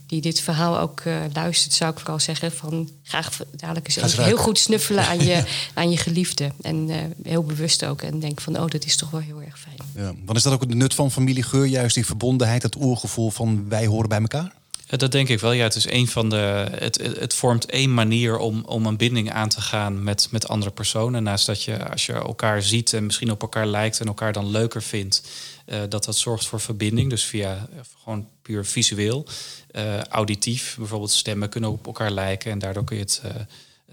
die 0.08 0.20
dit 0.20 0.40
verhaal 0.40 0.78
ook 0.78 1.02
luistert, 1.32 1.72
zou 1.72 1.92
ik 1.92 1.98
vooral 1.98 2.20
zeggen: 2.20 2.52
van 2.52 2.90
graag 3.02 3.38
dadelijk 3.56 3.86
eens 3.86 3.96
even 3.96 4.24
heel 4.24 4.36
goed 4.36 4.58
snuffelen 4.58 5.06
aan 5.06 5.24
je, 5.24 5.44
aan 5.74 5.90
je 5.90 5.96
geliefde. 5.96 6.52
En 6.62 6.90
heel 7.22 7.44
bewust 7.44 7.84
ook. 7.84 8.02
En 8.02 8.20
denk 8.20 8.40
van: 8.40 8.58
oh, 8.58 8.68
dat 8.68 8.84
is 8.84 8.96
toch 8.96 9.10
wel 9.10 9.20
heel 9.20 9.42
erg 9.42 9.58
fijn. 9.58 9.76
Ja. 9.94 10.12
Dan 10.24 10.36
is 10.36 10.42
dat 10.42 10.52
ook 10.52 10.68
de 10.68 10.74
nut 10.74 10.94
van 10.94 11.10
familiegeur, 11.10 11.64
juist 11.64 11.94
die 11.94 12.06
verbondenheid, 12.06 12.62
dat 12.62 12.76
oorgevoel 12.76 13.30
van 13.30 13.68
wij 13.68 13.86
horen 13.86 14.08
bij 14.08 14.20
elkaar? 14.20 14.52
Dat 14.96 15.12
denk 15.12 15.28
ik 15.28 15.40
wel. 15.40 15.52
Ja, 15.52 15.62
het 15.62 15.74
is 15.74 15.90
een 15.90 16.08
van 16.08 16.28
de. 16.28 16.66
Het, 16.78 16.96
het 17.18 17.34
vormt 17.34 17.66
één 17.66 17.94
manier 17.94 18.38
om, 18.38 18.62
om 18.66 18.86
een 18.86 18.96
binding 18.96 19.32
aan 19.32 19.48
te 19.48 19.60
gaan 19.60 20.02
met, 20.02 20.28
met 20.30 20.48
andere 20.48 20.70
personen. 20.70 21.22
Naast 21.22 21.46
dat 21.46 21.62
je 21.62 21.90
als 21.90 22.06
je 22.06 22.12
elkaar 22.12 22.62
ziet 22.62 22.92
en 22.92 23.06
misschien 23.06 23.30
op 23.30 23.42
elkaar 23.42 23.66
lijkt 23.66 24.00
en 24.00 24.06
elkaar 24.06 24.32
dan 24.32 24.50
leuker 24.50 24.82
vindt, 24.82 25.22
uh, 25.66 25.78
dat 25.88 26.04
dat 26.04 26.16
zorgt 26.16 26.46
voor 26.46 26.60
verbinding. 26.60 27.10
Dus 27.10 27.24
via 27.24 27.68
gewoon 28.02 28.28
puur 28.48 28.64
visueel. 28.64 29.26
Uh, 29.72 30.02
auditief, 30.02 30.74
bijvoorbeeld 30.78 31.10
stemmen 31.10 31.48
kunnen 31.48 31.70
op 31.70 31.86
elkaar 31.86 32.10
lijken 32.10 32.50
en 32.50 32.58
daardoor 32.58 32.84
kun 32.84 32.96
je 32.96 33.02
het. 33.02 33.22
Uh, 33.24 33.30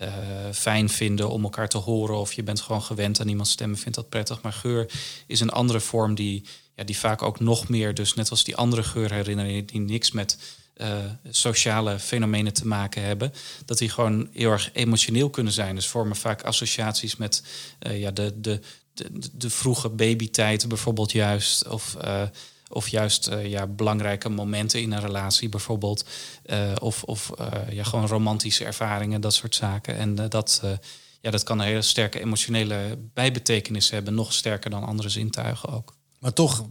uh, 0.01 0.09
fijn 0.53 0.89
vinden 0.89 1.29
om 1.29 1.43
elkaar 1.43 1.67
te 1.69 1.77
horen. 1.77 2.17
Of 2.17 2.33
je 2.33 2.43
bent 2.43 2.61
gewoon 2.61 2.81
gewend 2.81 3.19
aan 3.19 3.27
iemands 3.27 3.51
stemmen, 3.51 3.77
vindt 3.77 3.97
dat 3.97 4.09
prettig. 4.09 4.41
Maar 4.41 4.53
geur 4.53 4.91
is 5.27 5.39
een 5.39 5.49
andere 5.49 5.79
vorm 5.79 6.15
die, 6.15 6.43
ja, 6.75 6.83
die 6.83 6.97
vaak 6.97 7.21
ook 7.21 7.39
nog 7.39 7.69
meer, 7.69 7.93
dus 7.93 8.13
net 8.13 8.29
als 8.29 8.43
die 8.43 8.55
andere 8.55 8.83
geurherinneringen, 8.83 9.65
die 9.65 9.79
niks 9.79 10.11
met 10.11 10.37
sociale 11.29 11.99
fenomenen 11.99 12.53
te 12.53 12.67
maken 12.67 13.01
hebben, 13.01 13.33
dat 13.65 13.77
die 13.77 13.89
gewoon 13.89 14.29
heel 14.33 14.51
erg 14.51 14.69
emotioneel 14.73 15.29
kunnen 15.29 15.53
zijn. 15.53 15.75
Dus 15.75 15.87
vormen 15.87 16.15
vaak 16.15 16.43
associaties 16.43 17.15
met 17.15 17.43
ja, 17.79 18.11
de, 18.11 18.41
de, 18.41 18.59
de, 19.33 19.49
vroege 19.49 19.89
babytijd 19.89 20.67
bijvoorbeeld 20.67 21.11
juist. 21.11 21.67
Of, 21.67 21.97
of 22.69 22.87
juist 22.87 23.29
ja, 23.43 23.67
belangrijke 23.67 24.29
momenten 24.29 24.81
in 24.81 24.91
een 24.91 24.99
relatie 25.01 25.49
bijvoorbeeld. 25.49 26.05
of 26.81 27.03
of 27.03 27.31
ja, 27.69 27.83
gewoon 27.83 28.07
romantische 28.07 28.65
ervaringen, 28.65 29.21
dat 29.21 29.33
soort 29.33 29.55
zaken. 29.55 29.97
En 29.97 30.15
dat, 30.29 30.61
ja, 31.21 31.31
dat 31.31 31.43
kan 31.43 31.59
een 31.59 31.65
hele 31.65 31.81
sterke 31.81 32.19
emotionele 32.19 32.97
bijbetekenis 33.13 33.89
hebben. 33.89 34.13
Nog 34.13 34.33
sterker 34.33 34.69
dan 34.69 34.83
andere 34.83 35.09
zintuigen 35.09 35.69
ook. 35.69 35.95
Maar 36.19 36.33
toch 36.33 36.65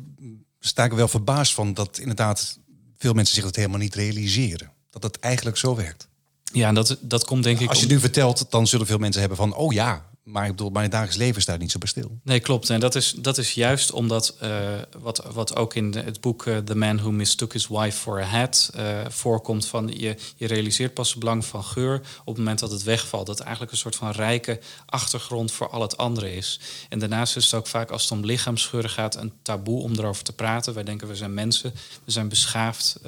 sta 0.61 0.85
ik 0.85 0.92
wel 0.92 1.09
verbaasd 1.09 1.54
van 1.54 1.74
dat 1.74 1.98
inderdaad 1.98 2.59
veel 2.96 3.12
mensen 3.12 3.35
zich 3.35 3.44
dat 3.44 3.57
helemaal 3.57 3.78
niet 3.78 3.94
realiseren. 3.94 4.72
Dat 4.90 5.02
het 5.02 5.18
eigenlijk 5.18 5.57
zo 5.57 5.74
werkt. 5.74 6.09
Ja, 6.52 6.72
dat, 6.72 6.96
dat 7.00 7.24
komt 7.24 7.42
denk 7.44 7.61
ik. 7.61 7.68
Als 7.68 7.80
je 7.80 7.87
nu 7.87 8.00
vertelt, 8.00 8.46
dan 8.50 8.66
zullen 8.66 8.87
veel 8.87 8.98
mensen 8.98 9.20
hebben 9.20 9.38
van: 9.38 9.54
oh 9.54 9.72
ja, 9.72 10.11
maar 10.24 10.44
ik 10.44 10.50
bedoel, 10.50 10.70
mijn 10.70 10.90
dagelijks 10.90 11.18
leven 11.18 11.42
staat 11.42 11.58
niet 11.58 11.70
zo 11.70 11.78
bij 11.78 11.88
stil. 11.88 12.18
Nee, 12.22 12.40
klopt. 12.40 12.70
En 12.70 12.80
dat 12.80 12.94
is, 12.94 13.14
dat 13.18 13.38
is 13.38 13.54
juist 13.54 13.92
omdat 13.92 14.37
uh, 14.42 14.58
wat, 14.98 15.24
wat 15.32 15.56
ook 15.56 15.74
in 15.74 15.94
het 15.94 16.20
boek 16.20 16.46
uh, 16.46 16.56
The 16.56 16.76
Man 16.76 16.96
Who 16.96 17.10
Mistook 17.10 17.52
His 17.52 17.68
Wife 17.68 17.98
for 17.98 18.22
a 18.22 18.24
Hat 18.24 18.70
uh, 18.76 19.00
voorkomt 19.08 19.66
van 19.66 19.88
je, 19.96 20.16
je 20.37 20.46
realiseert 20.46 20.94
pas 20.94 21.10
het 21.10 21.18
belang 21.18 21.44
van 21.44 21.64
geur 21.64 21.94
op 21.94 22.26
het 22.26 22.37
moment 22.37 22.58
dat 22.58 22.70
het 22.70 22.82
wegvalt. 22.82 23.26
Dat 23.26 23.40
eigenlijk 23.40 23.72
een 23.72 23.78
soort 23.78 23.96
van 23.96 24.10
rijke 24.10 24.60
achtergrond 24.87 25.52
voor 25.52 25.68
al 25.68 25.80
het 25.80 25.96
andere 25.96 26.37
is. 26.37 26.60
En 26.88 26.98
daarnaast 26.98 27.37
is 27.37 27.44
het 27.44 27.54
ook 27.54 27.66
vaak 27.66 27.90
als 27.90 28.02
het 28.02 28.10
om 28.10 28.24
lichaamsgeuren 28.24 28.90
gaat 28.90 29.16
een 29.16 29.32
taboe 29.42 29.82
om 29.82 29.92
erover 29.92 30.24
te 30.24 30.32
praten. 30.32 30.74
Wij 30.74 30.84
denken 30.84 31.08
we 31.08 31.16
zijn 31.16 31.34
mensen, 31.34 31.72
we 32.04 32.10
zijn 32.10 32.28
beschaafd. 32.28 33.00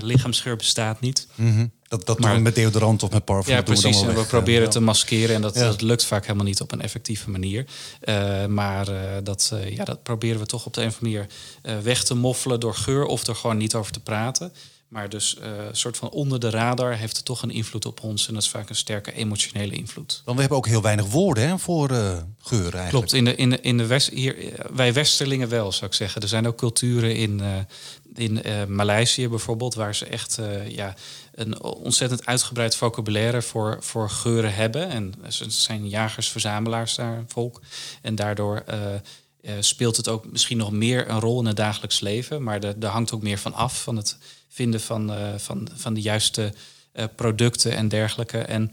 Lichaamsgeur 0.00 0.56
bestaat 0.56 1.00
niet. 1.00 1.26
Mm 1.34 1.54
-hmm. 1.54 1.72
Dat, 1.90 2.06
dat 2.06 2.18
maar, 2.18 2.42
met 2.42 2.54
deodorant 2.54 3.02
of 3.02 3.10
met 3.10 3.24
parfum. 3.24 3.54
Ja, 3.54 3.62
precies. 3.62 4.00
We 4.00 4.08
en 4.08 4.14
we 4.14 4.24
proberen 4.24 4.62
ja. 4.62 4.68
te 4.68 4.80
maskeren 4.80 5.34
en 5.34 5.42
dat, 5.42 5.54
ja. 5.54 5.60
dat, 5.60 5.82
lukt 5.82 6.04
vaak 6.04 6.22
helemaal 6.22 6.44
niet 6.44 6.60
op 6.60 6.72
een 6.72 6.80
effectieve 6.80 7.30
manier. 7.30 7.66
Uh, 8.04 8.46
maar 8.46 8.88
uh, 8.88 9.00
dat, 9.22 9.50
uh, 9.54 9.76
ja, 9.76 9.84
dat 9.84 10.02
proberen 10.02 10.40
we 10.40 10.46
toch 10.46 10.66
op 10.66 10.74
de 10.74 10.80
een 10.80 10.88
of 10.88 10.98
andere 11.02 11.26
manier 11.62 11.82
weg 11.82 12.04
te 12.04 12.14
moffelen 12.14 12.60
door 12.60 12.74
geur 12.74 13.04
of 13.04 13.26
er 13.26 13.34
gewoon 13.34 13.56
niet 13.56 13.74
over 13.74 13.92
te 13.92 14.00
praten. 14.00 14.52
Maar 14.88 15.08
dus 15.08 15.36
een 15.40 15.76
soort 15.76 15.96
van 15.96 16.10
onder 16.10 16.40
de 16.40 16.50
radar 16.50 16.96
heeft 16.96 17.16
het 17.16 17.24
toch 17.24 17.42
een 17.42 17.50
invloed 17.50 17.86
op 17.86 18.02
ons. 18.02 18.28
En 18.28 18.34
dat 18.34 18.42
is 18.42 18.48
vaak 18.48 18.68
een 18.68 18.74
sterke 18.74 19.12
emotionele 19.12 19.74
invloed. 19.74 20.22
Want 20.24 20.36
we 20.36 20.40
hebben 20.42 20.58
ook 20.58 20.66
heel 20.66 20.82
weinig 20.82 21.06
woorden 21.06 21.48
hè, 21.48 21.58
voor 21.58 21.88
geur 21.88 22.74
eigenlijk. 22.74 22.90
Klopt, 22.90 23.12
in 23.12 23.24
de, 23.24 23.34
in 23.34 23.50
de, 23.50 23.60
in 23.60 23.78
de 23.78 23.86
West, 23.86 24.08
hier, 24.08 24.36
wij 24.72 24.92
Westerlingen 24.92 25.48
wel 25.48 25.72
zou 25.72 25.90
ik 25.90 25.96
zeggen. 25.96 26.22
Er 26.22 26.28
zijn 26.28 26.46
ook 26.46 26.56
culturen 26.56 27.16
in, 27.16 27.40
in 28.14 28.42
Maleisië 28.68 29.28
bijvoorbeeld, 29.28 29.74
waar 29.74 29.94
ze 29.94 30.06
echt 30.06 30.38
ja, 30.68 30.94
een 31.34 31.62
ontzettend 31.62 32.26
uitgebreid 32.26 32.76
vocabulaire 32.76 33.42
voor, 33.42 33.76
voor 33.80 34.10
geuren 34.10 34.54
hebben. 34.54 34.88
En 34.88 35.14
ze 35.28 35.50
zijn 35.50 35.88
jagers-verzamelaars 35.88 36.94
daar, 36.94 37.24
volk. 37.26 37.60
En 38.02 38.14
daardoor 38.14 38.64
uh, 38.68 38.76
uh, 39.42 39.52
speelt 39.60 39.96
het 39.96 40.08
ook 40.08 40.30
misschien 40.30 40.56
nog 40.56 40.70
meer 40.70 41.10
een 41.10 41.20
rol 41.20 41.40
in 41.40 41.46
het 41.46 41.56
dagelijks 41.56 42.00
leven. 42.00 42.42
Maar 42.42 42.62
er 42.62 42.86
hangt 42.86 43.12
ook 43.12 43.22
meer 43.22 43.38
van 43.38 43.54
af, 43.54 43.82
van 43.82 43.96
het 43.96 44.16
vinden 44.48 44.80
van, 44.80 45.10
uh, 45.10 45.34
van, 45.36 45.68
van 45.74 45.94
de 45.94 46.00
juiste 46.00 46.52
producten 47.16 47.76
en 47.76 47.88
dergelijke. 47.88 48.38
En 48.38 48.72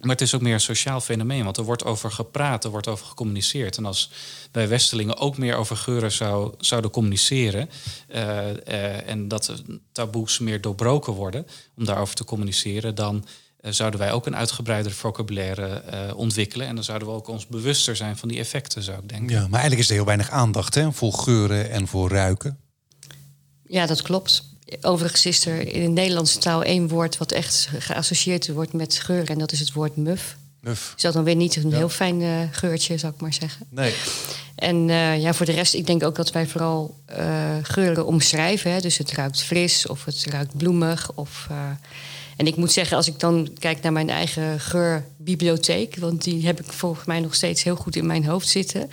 maar 0.00 0.10
het 0.10 0.20
is 0.20 0.34
ook 0.34 0.40
meer 0.40 0.54
een 0.54 0.60
sociaal 0.60 1.00
fenomeen, 1.00 1.44
want 1.44 1.56
er 1.56 1.64
wordt 1.64 1.84
over 1.84 2.10
gepraat, 2.10 2.64
er 2.64 2.70
wordt 2.70 2.86
over 2.86 3.06
gecommuniceerd. 3.06 3.76
En 3.76 3.84
als 3.84 4.10
wij 4.52 4.68
Westelingen 4.68 5.16
ook 5.16 5.38
meer 5.38 5.54
over 5.56 5.76
geuren 5.76 6.12
zou, 6.12 6.54
zouden 6.58 6.90
communiceren 6.90 7.70
uh, 8.14 8.18
uh, 8.18 9.08
en 9.08 9.28
dat 9.28 9.62
taboes 9.92 10.38
meer 10.38 10.60
doorbroken 10.60 11.12
worden 11.12 11.46
om 11.76 11.84
daarover 11.84 12.14
te 12.14 12.24
communiceren, 12.24 12.94
dan 12.94 13.26
uh, 13.60 13.72
zouden 13.72 14.00
wij 14.00 14.12
ook 14.12 14.26
een 14.26 14.36
uitgebreider 14.36 14.92
vocabulaire 14.92 16.14
ontwikkelen. 16.14 16.66
En 16.66 16.74
dan 16.74 16.84
zouden 16.84 17.08
we 17.08 17.14
ook 17.14 17.28
ons 17.28 17.46
bewuster 17.46 17.96
zijn 17.96 18.16
van 18.16 18.28
die 18.28 18.38
effecten, 18.38 18.82
zou 18.82 18.98
ik 18.98 19.08
denken. 19.08 19.28
Ja, 19.28 19.40
maar 19.40 19.60
eigenlijk 19.60 19.80
is 19.80 19.88
er 19.88 19.94
heel 19.94 20.04
weinig 20.04 20.30
aandacht 20.30 20.74
hè, 20.74 20.92
voor 20.92 21.12
geuren 21.12 21.70
en 21.70 21.88
voor 21.88 22.10
ruiken. 22.10 22.58
Ja, 23.66 23.86
dat 23.86 24.02
klopt. 24.02 24.56
Overigens 24.80 25.26
is 25.26 25.46
er 25.46 25.74
in 25.74 25.82
de 25.82 25.88
Nederlandse 25.88 26.38
taal 26.38 26.62
één 26.62 26.88
woord 26.88 27.16
wat 27.18 27.32
echt 27.32 27.68
geassocieerd 27.78 28.48
wordt 28.48 28.72
met 28.72 28.98
geur. 28.98 29.30
En 29.30 29.38
dat 29.38 29.52
is 29.52 29.60
het 29.60 29.72
woord 29.72 29.96
muf. 29.96 30.36
Muf. 30.60 30.92
Is 30.96 31.02
dat 31.02 31.12
dan 31.12 31.24
weer 31.24 31.36
niet 31.36 31.56
een 31.56 31.70
ja. 31.70 31.76
heel 31.76 31.88
fijn 31.88 32.20
uh, 32.20 32.40
geurtje, 32.50 32.98
zou 32.98 33.12
ik 33.14 33.20
maar 33.20 33.32
zeggen. 33.32 33.66
Nee. 33.70 33.94
En 34.54 34.88
uh, 34.88 35.20
ja, 35.20 35.34
voor 35.34 35.46
de 35.46 35.52
rest, 35.52 35.74
ik 35.74 35.86
denk 35.86 36.04
ook 36.04 36.16
dat 36.16 36.32
wij 36.32 36.46
vooral 36.46 36.96
uh, 37.10 37.56
geuren 37.62 38.06
omschrijven. 38.06 38.72
Hè. 38.72 38.80
Dus 38.80 38.98
het 38.98 39.12
ruikt 39.12 39.42
fris 39.42 39.86
of 39.86 40.04
het 40.04 40.24
ruikt 40.30 40.56
bloemig. 40.56 41.10
Of, 41.14 41.48
en 42.36 42.46
ik 42.46 42.56
moet 42.56 42.72
zeggen, 42.72 42.96
als 42.96 43.06
ik 43.06 43.20
dan 43.20 43.50
kijk 43.58 43.82
naar 43.82 43.92
mijn 43.92 44.10
eigen 44.10 44.60
geurbibliotheek... 44.60 45.96
want 45.96 46.24
die 46.24 46.46
heb 46.46 46.60
ik 46.60 46.72
volgens 46.72 47.06
mij 47.06 47.20
nog 47.20 47.34
steeds 47.34 47.62
heel 47.62 47.76
goed 47.76 47.96
in 47.96 48.06
mijn 48.06 48.26
hoofd 48.26 48.48
zitten... 48.48 48.90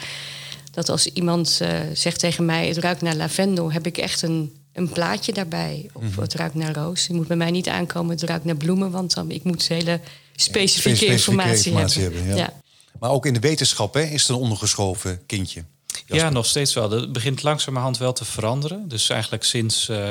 dat 0.71 0.89
als 0.89 1.05
iemand 1.05 1.61
zegt 1.93 2.19
tegen 2.19 2.45
mij, 2.45 2.67
het 2.67 2.77
ruikt 2.77 3.01
naar 3.01 3.15
lavendel... 3.15 3.71
heb 3.71 3.85
ik 3.85 3.97
echt 3.97 4.21
een 4.21 4.53
een 4.75 4.89
plaatje 4.89 5.33
daarbij. 5.33 5.89
Of 5.93 6.01
mm-hmm. 6.01 6.21
het 6.21 6.33
ruikt 6.33 6.55
naar 6.55 6.73
roos. 6.73 7.07
Je 7.07 7.13
moet 7.13 7.27
bij 7.27 7.37
mij 7.37 7.51
niet 7.51 7.67
aankomen, 7.67 8.11
het 8.15 8.23
ruikt 8.23 8.45
naar 8.45 8.55
bloemen. 8.55 8.91
Want 8.91 9.13
dan, 9.13 9.31
ik 9.31 9.43
moet 9.43 9.67
hele 9.67 9.99
specifieke, 10.35 10.59
ja, 10.59 10.67
specifieke 10.67 11.13
informatie, 11.13 11.65
informatie, 11.65 12.01
hebben. 12.01 12.19
hebben 12.19 12.37
ja. 12.37 12.51
Ja. 12.53 12.61
Maar 12.99 13.09
ook 13.09 13.25
in 13.25 13.33
de 13.33 13.39
wetenschap 13.39 13.93
hè, 13.93 14.01
is 14.01 14.21
het 14.21 14.29
een 14.29 14.43
ondergeschoven 14.43 15.25
kindje. 15.25 15.63
Jasper. 15.87 16.15
Ja, 16.15 16.29
nog 16.29 16.45
steeds 16.45 16.73
wel. 16.73 16.89
Dat 16.89 17.11
begint 17.11 17.43
langzamerhand 17.43 17.97
wel 17.97 18.13
te 18.13 18.25
veranderen. 18.25 18.87
Dus 18.87 19.09
eigenlijk 19.09 19.43
sinds 19.43 19.89
uh, 19.89 20.09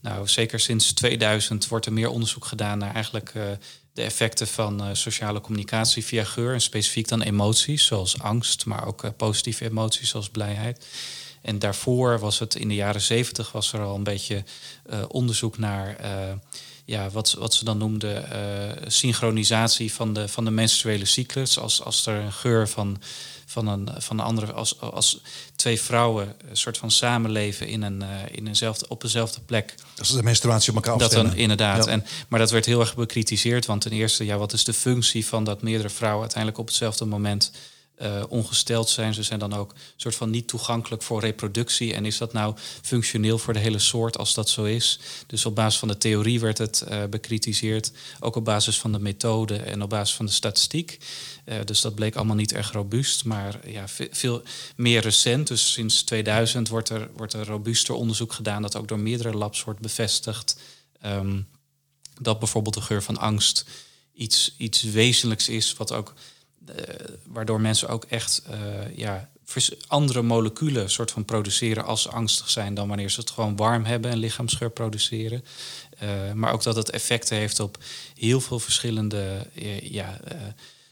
Nou, 0.00 0.28
zeker 0.28 0.60
sinds 0.60 0.92
2000 0.92 1.68
wordt 1.68 1.86
er 1.86 1.92
meer 1.92 2.08
onderzoek 2.08 2.44
gedaan 2.44 2.78
naar 2.78 2.94
eigenlijk 2.94 3.32
de 3.92 4.02
effecten 4.02 4.46
van 4.46 4.96
sociale 4.96 5.40
communicatie 5.40 6.04
via 6.04 6.24
geur. 6.24 6.52
En 6.52 6.60
specifiek 6.60 7.08
dan 7.08 7.22
emoties 7.22 7.84
zoals 7.84 8.18
angst, 8.18 8.66
maar 8.66 8.86
ook 8.86 9.16
positieve 9.16 9.64
emoties 9.64 10.08
zoals 10.08 10.28
blijheid. 10.28 10.84
En 11.44 11.58
daarvoor 11.58 12.18
was 12.18 12.38
het 12.38 12.54
in 12.54 12.68
de 12.68 12.74
jaren 12.74 13.00
zeventig 13.00 13.52
was 13.52 13.72
er 13.72 13.80
al 13.80 13.94
een 13.94 14.02
beetje 14.02 14.44
onderzoek 15.08 15.58
naar 15.58 15.96
ja, 16.84 17.10
wat, 17.10 17.32
wat 17.32 17.54
ze 17.54 17.64
dan 17.64 17.78
noemden 17.78 18.28
uh, 18.32 18.82
synchronisatie 18.86 19.92
van 19.92 20.12
de, 20.12 20.28
van 20.28 20.44
de 20.44 20.50
menstruele 20.50 21.04
cyclus. 21.04 21.58
Als, 21.58 21.82
als 21.82 22.06
er 22.06 22.14
een 22.14 22.32
geur 22.32 22.68
van, 22.68 23.00
van, 23.46 23.66
een, 23.66 23.88
van 23.98 24.18
een 24.18 24.24
andere, 24.24 24.52
als, 24.52 24.80
als 24.80 25.20
twee 25.56 25.80
vrouwen 25.80 26.34
een 26.48 26.56
soort 26.56 26.78
van 26.78 26.90
samenleven 26.90 27.66
in 27.66 27.82
een, 27.82 28.02
in 28.30 28.46
eenzelfde, 28.46 28.88
op 28.88 29.00
dezelfde 29.00 29.40
plek. 29.40 29.74
Dat 29.94 30.06
is 30.06 30.12
de 30.12 30.22
menstruatie 30.22 30.70
op 30.70 30.76
elkaar 30.76 30.92
afstemmen. 30.92 31.24
Dat 31.24 31.32
dan, 31.32 31.42
inderdaad. 31.42 31.86
En, 31.86 32.06
maar 32.28 32.38
dat 32.38 32.50
werd 32.50 32.66
heel 32.66 32.80
erg 32.80 32.94
bekritiseerd. 32.94 33.66
Want 33.66 33.80
ten 33.80 33.92
eerste, 33.92 34.24
ja, 34.24 34.36
wat 34.36 34.52
is 34.52 34.64
de 34.64 34.72
functie 34.72 35.26
van 35.26 35.44
dat 35.44 35.62
meerdere 35.62 35.90
vrouwen 35.90 36.20
uiteindelijk 36.20 36.60
op 36.60 36.66
hetzelfde 36.66 37.04
moment 37.04 37.50
uh, 38.02 38.22
ongesteld 38.28 38.88
zijn. 38.88 39.14
Ze 39.14 39.22
zijn 39.22 39.38
dan 39.38 39.52
ook 39.52 39.74
soort 39.96 40.14
van 40.14 40.30
niet 40.30 40.48
toegankelijk 40.48 41.02
voor 41.02 41.20
reproductie. 41.20 41.94
En 41.94 42.06
is 42.06 42.18
dat 42.18 42.32
nou 42.32 42.54
functioneel 42.82 43.38
voor 43.38 43.52
de 43.52 43.58
hele 43.58 43.78
soort 43.78 44.18
als 44.18 44.34
dat 44.34 44.48
zo 44.48 44.64
is? 44.64 44.98
Dus 45.26 45.46
op 45.46 45.54
basis 45.54 45.78
van 45.78 45.88
de 45.88 45.96
theorie 45.96 46.40
werd 46.40 46.58
het 46.58 46.84
uh, 46.88 47.04
bekritiseerd. 47.04 47.92
Ook 48.20 48.36
op 48.36 48.44
basis 48.44 48.78
van 48.78 48.92
de 48.92 48.98
methode 48.98 49.56
en 49.56 49.82
op 49.82 49.90
basis 49.90 50.16
van 50.16 50.26
de 50.26 50.32
statistiek. 50.32 50.98
Uh, 51.44 51.56
dus 51.64 51.80
dat 51.80 51.94
bleek 51.94 52.16
allemaal 52.16 52.36
niet 52.36 52.52
erg 52.52 52.72
robuust. 52.72 53.24
Maar 53.24 53.70
ja, 53.70 53.84
veel 54.10 54.42
meer 54.76 55.00
recent, 55.00 55.46
dus 55.46 55.72
sinds 55.72 56.02
2000, 56.02 56.68
wordt 56.68 56.88
er, 56.88 57.10
wordt 57.16 57.32
er 57.32 57.46
robuuster 57.46 57.94
onderzoek 57.94 58.32
gedaan. 58.32 58.62
Dat 58.62 58.76
ook 58.76 58.88
door 58.88 58.98
meerdere 58.98 59.36
labs 59.36 59.64
wordt 59.64 59.80
bevestigd. 59.80 60.60
Um, 61.06 61.46
dat 62.20 62.38
bijvoorbeeld 62.38 62.74
de 62.74 62.80
geur 62.80 63.02
van 63.02 63.18
angst 63.18 63.64
iets, 64.14 64.54
iets 64.56 64.82
wezenlijks 64.82 65.48
is, 65.48 65.74
wat 65.74 65.92
ook 65.92 66.08
eh, 66.08 66.22
waardoor 67.26 67.60
mensen 67.60 67.88
ook 67.88 68.04
echt 68.04 68.42
uh, 68.50 68.96
ja, 68.96 69.28
andere 69.86 70.22
moleculen 70.22 70.90
soort 70.90 71.10
van 71.10 71.24
produceren 71.24 71.84
als 71.84 72.02
ze 72.02 72.08
angstig 72.08 72.50
zijn 72.50 72.74
dan 72.74 72.88
wanneer 72.88 73.10
ze 73.10 73.20
het 73.20 73.30
gewoon 73.30 73.56
warm 73.56 73.84
hebben 73.84 74.10
en 74.10 74.18
lichaamsgeur 74.18 74.70
produceren. 74.70 75.44
Uh, 76.02 76.32
maar 76.32 76.52
ook 76.52 76.62
dat 76.62 76.76
het 76.76 76.90
effecten 76.90 77.36
heeft 77.36 77.60
op 77.60 77.78
heel 78.18 78.40
veel 78.40 78.58
verschillende 78.58 79.46
ja, 79.82 80.20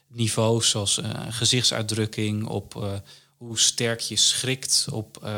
niveaus, 0.09 0.71
zoals 0.71 1.01
gezichtsuitdrukking, 1.29 2.47
op 2.47 3.01
hoe 3.37 3.59
sterk 3.59 4.01
je 4.01 4.17
schrikt, 4.17 4.87
op 4.91 5.29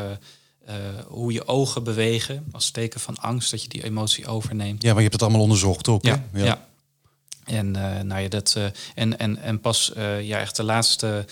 hoe 1.07 1.33
je 1.33 1.47
ogen 1.47 1.83
bewegen 1.83 2.45
als 2.51 2.69
teken 2.69 2.99
van 2.99 3.17
angst, 3.17 3.51
dat 3.51 3.61
je 3.61 3.69
die 3.69 3.83
emotie 3.83 4.27
overneemt. 4.27 4.81
Ja, 4.81 4.87
maar 4.87 4.97
je 4.97 5.09
hebt 5.09 5.13
het 5.13 5.21
allemaal 5.21 5.41
onderzocht 5.41 5.87
ook. 5.87 6.05
Ja, 6.05 6.23
ja. 6.33 6.67
En, 7.45 7.77
uh, 7.77 7.99
nou 7.99 8.21
ja, 8.21 8.27
dat, 8.27 8.55
uh, 8.57 8.65
en, 8.95 9.19
en, 9.19 9.37
en 9.37 9.59
pas 9.59 9.91
uh, 9.97 10.21
ja, 10.21 10.39
echt 10.39 10.55
de 10.55 10.63
laatste, 10.63 11.25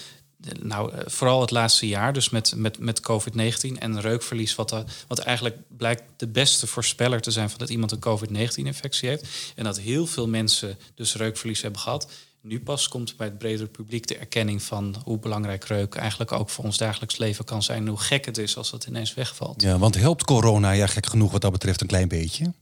nou 0.61 0.91
vooral 1.05 1.41
het 1.41 1.51
laatste 1.51 1.87
jaar, 1.87 2.13
dus 2.13 2.29
met, 2.29 2.53
met, 2.55 2.79
met 2.79 3.11
COVID-19 3.11 3.77
en 3.79 4.01
reukverlies, 4.01 4.55
wat, 4.55 4.83
wat 5.07 5.19
eigenlijk 5.19 5.57
blijkt 5.77 6.03
de 6.17 6.27
beste 6.27 6.67
voorspeller 6.67 7.21
te 7.21 7.31
zijn 7.31 7.49
van 7.49 7.59
dat 7.59 7.69
iemand 7.69 7.91
een 7.91 7.99
COVID-19-infectie 7.99 9.09
heeft. 9.09 9.27
En 9.55 9.63
dat 9.63 9.79
heel 9.79 10.07
veel 10.07 10.27
mensen 10.27 10.77
dus 10.95 11.15
reukverlies 11.15 11.61
hebben 11.61 11.79
gehad. 11.79 12.07
Nu 12.41 12.59
pas 12.59 12.87
komt 12.87 13.17
bij 13.17 13.27
het 13.27 13.37
bredere 13.37 13.67
publiek 13.67 14.07
de 14.07 14.17
erkenning 14.17 14.63
van 14.63 14.95
hoe 15.03 15.19
belangrijk 15.19 15.63
reuk 15.63 15.95
eigenlijk 15.95 16.31
ook 16.31 16.49
voor 16.49 16.63
ons 16.63 16.77
dagelijks 16.77 17.17
leven 17.17 17.45
kan 17.45 17.63
zijn. 17.63 17.87
Hoe 17.87 17.99
gek 17.99 18.25
het 18.25 18.37
is 18.37 18.57
als 18.57 18.71
dat 18.71 18.85
ineens 18.85 19.13
wegvalt. 19.13 19.61
Ja, 19.61 19.77
want 19.77 19.95
helpt 19.95 20.23
corona 20.23 20.71
ja 20.71 20.87
gek 20.87 21.05
genoeg 21.05 21.31
wat 21.31 21.41
dat 21.41 21.51
betreft 21.51 21.81
een 21.81 21.87
klein 21.87 22.07
beetje? 22.07 22.53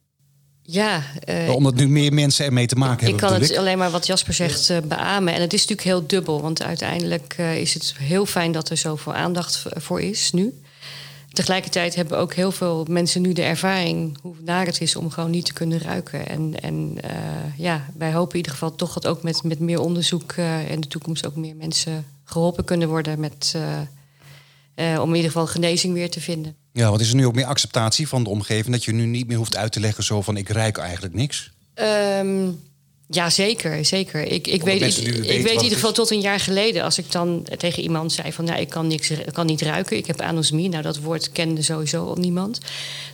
Ja, 0.63 1.03
uh, 1.29 1.55
omdat 1.55 1.75
nu 1.75 1.89
meer 1.89 2.13
mensen 2.13 2.45
ermee 2.45 2.67
te 2.67 2.75
maken 2.75 3.05
hebben. 3.05 3.13
Ik 3.13 3.17
kan 3.17 3.41
het 3.41 3.57
alleen 3.57 3.77
maar 3.77 3.91
wat 3.91 4.07
Jasper 4.07 4.33
zegt 4.33 4.69
uh, 4.69 4.77
beamen. 4.83 5.33
En 5.33 5.41
het 5.41 5.53
is 5.53 5.59
natuurlijk 5.59 5.87
heel 5.87 6.07
dubbel. 6.07 6.41
Want 6.41 6.63
uiteindelijk 6.63 7.35
uh, 7.39 7.57
is 7.57 7.73
het 7.73 7.93
heel 7.97 8.25
fijn 8.25 8.51
dat 8.51 8.69
er 8.69 8.77
zoveel 8.77 9.13
aandacht 9.13 9.63
voor 9.75 10.01
is 10.01 10.31
nu. 10.31 10.61
Tegelijkertijd 11.31 11.95
hebben 11.95 12.17
ook 12.17 12.33
heel 12.33 12.51
veel 12.51 12.85
mensen 12.89 13.21
nu 13.21 13.33
de 13.33 13.41
ervaring 13.41 14.17
hoe 14.21 14.35
naar 14.45 14.65
het 14.65 14.81
is 14.81 14.95
om 14.95 15.09
gewoon 15.09 15.29
niet 15.29 15.45
te 15.45 15.53
kunnen 15.53 15.79
ruiken. 15.79 16.27
En, 16.27 16.61
en 16.61 16.97
ja, 17.57 17.85
wij 17.97 18.11
hopen 18.11 18.31
in 18.31 18.37
ieder 18.37 18.51
geval 18.51 18.75
toch 18.75 18.93
dat 18.93 19.07
ook 19.07 19.23
met, 19.23 19.43
met 19.43 19.59
meer 19.59 19.79
onderzoek 19.79 20.33
in 20.69 20.81
de 20.81 20.87
toekomst 20.87 21.25
ook 21.25 21.35
meer 21.35 21.55
mensen 21.55 22.05
geholpen 22.23 22.63
kunnen 22.63 22.87
worden 22.87 23.19
met, 23.19 23.55
om 24.75 25.09
in 25.09 25.15
ieder 25.15 25.31
geval 25.31 25.47
genezing 25.47 25.93
weer 25.93 26.09
te 26.09 26.21
vinden. 26.21 26.55
Ja, 26.73 26.89
want 26.89 27.01
is 27.01 27.09
er 27.09 27.15
nu 27.15 27.25
ook 27.25 27.35
meer 27.35 27.45
acceptatie 27.45 28.07
van 28.07 28.23
de 28.23 28.29
omgeving 28.29 28.71
dat 28.75 28.83
je 28.83 28.91
nu 28.91 29.05
niet 29.05 29.27
meer 29.27 29.37
hoeft 29.37 29.55
uit 29.55 29.71
te 29.71 29.79
leggen 29.79 30.03
zo 30.03 30.21
van 30.21 30.37
ik 30.37 30.49
ruik 30.49 30.77
eigenlijk 30.77 31.13
niks? 31.13 31.51
Um, 31.75 32.59
ja, 33.07 33.29
zeker, 33.29 33.85
zeker. 33.85 34.21
Ik, 34.21 34.47
ik 34.47 34.63
weet, 34.63 34.97
ik, 34.97 35.07
ik 35.07 35.41
weet 35.41 35.45
in 35.45 35.63
ieder 35.63 35.77
geval 35.77 35.91
tot 35.91 36.11
een 36.11 36.21
jaar 36.21 36.39
geleden, 36.39 36.83
als 36.83 36.97
ik 36.97 37.11
dan 37.11 37.47
tegen 37.57 37.83
iemand 37.83 38.11
zei 38.11 38.33
van 38.33 38.45
nou, 38.45 38.59
ik 38.59 38.69
kan, 38.69 38.87
niks, 38.87 39.09
ik 39.09 39.33
kan 39.33 39.45
niet 39.45 39.61
ruiken, 39.61 39.97
ik 39.97 40.07
heb 40.07 40.21
anosmie, 40.21 40.69
nou 40.69 40.83
dat 40.83 40.99
woord 40.99 41.31
kende 41.31 41.61
sowieso 41.61 42.05
al 42.05 42.15
niemand. 42.15 42.59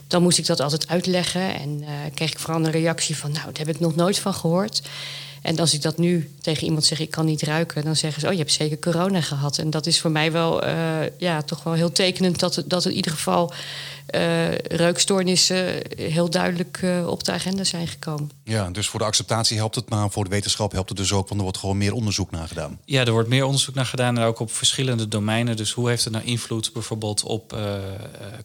Dan 0.06 0.22
moest 0.22 0.38
ik 0.38 0.46
dat 0.46 0.60
altijd 0.60 0.88
uitleggen 0.88 1.54
en 1.54 1.80
uh, 1.80 1.88
kreeg 2.14 2.30
ik 2.30 2.38
vooral 2.38 2.64
een 2.64 2.70
reactie 2.70 3.16
van 3.16 3.32
nou, 3.32 3.44
daar 3.44 3.66
heb 3.66 3.74
ik 3.74 3.80
nog 3.80 3.96
nooit 3.96 4.18
van 4.18 4.34
gehoord. 4.34 4.82
En 5.42 5.58
als 5.58 5.74
ik 5.74 5.82
dat 5.82 5.98
nu 5.98 6.34
tegen 6.40 6.64
iemand 6.64 6.84
zeg, 6.84 7.00
ik 7.00 7.10
kan 7.10 7.24
niet 7.24 7.42
ruiken, 7.42 7.84
dan 7.84 7.96
zeggen 7.96 8.20
ze, 8.20 8.26
oh, 8.26 8.32
je 8.32 8.38
hebt 8.38 8.52
zeker 8.52 8.78
corona 8.78 9.20
gehad. 9.20 9.58
En 9.58 9.70
dat 9.70 9.86
is 9.86 10.00
voor 10.00 10.10
mij 10.10 10.32
wel, 10.32 10.64
uh, 10.64 11.18
ja, 11.18 11.42
toch 11.42 11.62
wel 11.62 11.72
heel 11.72 11.92
tekenend 11.92 12.38
dat, 12.38 12.62
dat 12.66 12.84
in 12.84 12.92
ieder 12.92 13.12
geval 13.12 13.52
uh, 14.14 14.54
reukstoornissen 14.58 15.82
heel 15.96 16.30
duidelijk 16.30 16.80
uh, 16.84 17.08
op 17.08 17.24
de 17.24 17.32
agenda 17.32 17.64
zijn 17.64 17.88
gekomen. 17.88 18.30
Ja, 18.44 18.70
dus 18.70 18.88
voor 18.88 19.00
de 19.00 19.06
acceptatie 19.06 19.56
helpt 19.56 19.74
het, 19.74 19.88
maar 19.88 20.10
voor 20.10 20.24
de 20.24 20.30
wetenschap 20.30 20.72
helpt 20.72 20.88
het 20.88 20.98
dus 20.98 21.12
ook, 21.12 21.28
want 21.28 21.36
er 21.36 21.42
wordt 21.42 21.58
gewoon 21.58 21.78
meer 21.78 21.92
onderzoek 21.92 22.30
naar 22.30 22.48
gedaan. 22.48 22.80
Ja, 22.84 23.04
er 23.04 23.12
wordt 23.12 23.28
meer 23.28 23.44
onderzoek 23.44 23.74
naar 23.74 23.86
gedaan 23.86 24.18
en 24.18 24.24
ook 24.24 24.38
op 24.38 24.52
verschillende 24.52 25.08
domeinen. 25.08 25.56
Dus 25.56 25.72
hoe 25.72 25.88
heeft 25.88 26.04
het 26.04 26.12
nou 26.12 26.24
invloed 26.24 26.72
bijvoorbeeld 26.72 27.22
op 27.22 27.58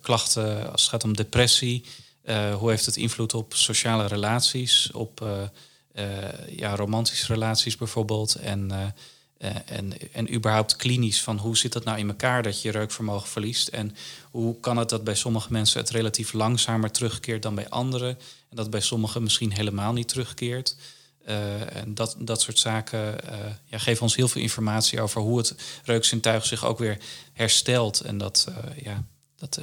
klachten 0.01 0.71
als 0.71 0.81
het 0.81 0.89
gaat 0.89 1.03
om 1.03 1.15
depressie? 1.15 1.85
hoe 2.59 2.69
heeft 2.69 2.85
het 2.85 2.97
invloed 2.97 3.33
op 3.33 3.53
sociale 3.53 4.07
relaties, 4.07 4.89
op 4.93 5.21
uh, 5.21 5.29
ja, 6.47 6.75
romantische 6.75 7.33
relaties 7.33 7.77
bijvoorbeeld. 7.77 8.35
En, 8.35 8.69
uh, 8.71 9.49
en, 9.65 9.93
en 10.11 10.33
überhaupt 10.33 10.75
klinisch 10.75 11.21
van 11.21 11.37
hoe 11.37 11.57
zit 11.57 11.73
dat 11.73 11.83
nou 11.83 11.97
in 11.97 12.07
elkaar 12.07 12.43
dat 12.43 12.61
je 12.61 12.71
reukvermogen 12.71 13.27
verliest. 13.27 13.67
En 13.67 13.95
hoe 14.31 14.59
kan 14.59 14.77
het 14.77 14.89
dat 14.89 15.03
bij 15.03 15.15
sommige 15.15 15.51
mensen 15.51 15.79
het 15.79 15.89
relatief 15.89 16.33
langzamer 16.33 16.91
terugkeert 16.91 17.41
dan 17.41 17.55
bij 17.55 17.69
anderen. 17.69 18.09
En 18.49 18.55
dat 18.55 18.69
bij 18.69 18.81
sommigen 18.81 19.23
misschien 19.23 19.53
helemaal 19.53 19.93
niet 19.93 20.07
terugkeert. 20.07 20.75
en 21.25 21.93
dat, 21.93 22.15
dat 22.19 22.41
soort 22.41 22.59
zaken 22.59 23.15
ja, 23.65 23.77
geven 23.77 24.01
ons 24.01 24.15
heel 24.15 24.27
veel 24.27 24.41
informatie 24.41 25.01
over 25.01 25.21
hoe 25.21 25.37
het 25.37 25.55
reukzintuig 25.83 26.45
zich 26.45 26.65
ook 26.65 26.79
weer 26.79 26.97
herstelt. 27.33 27.99
En 27.99 28.17
dat, 28.17 28.47
ja, 28.83 29.03
dat 29.43 29.61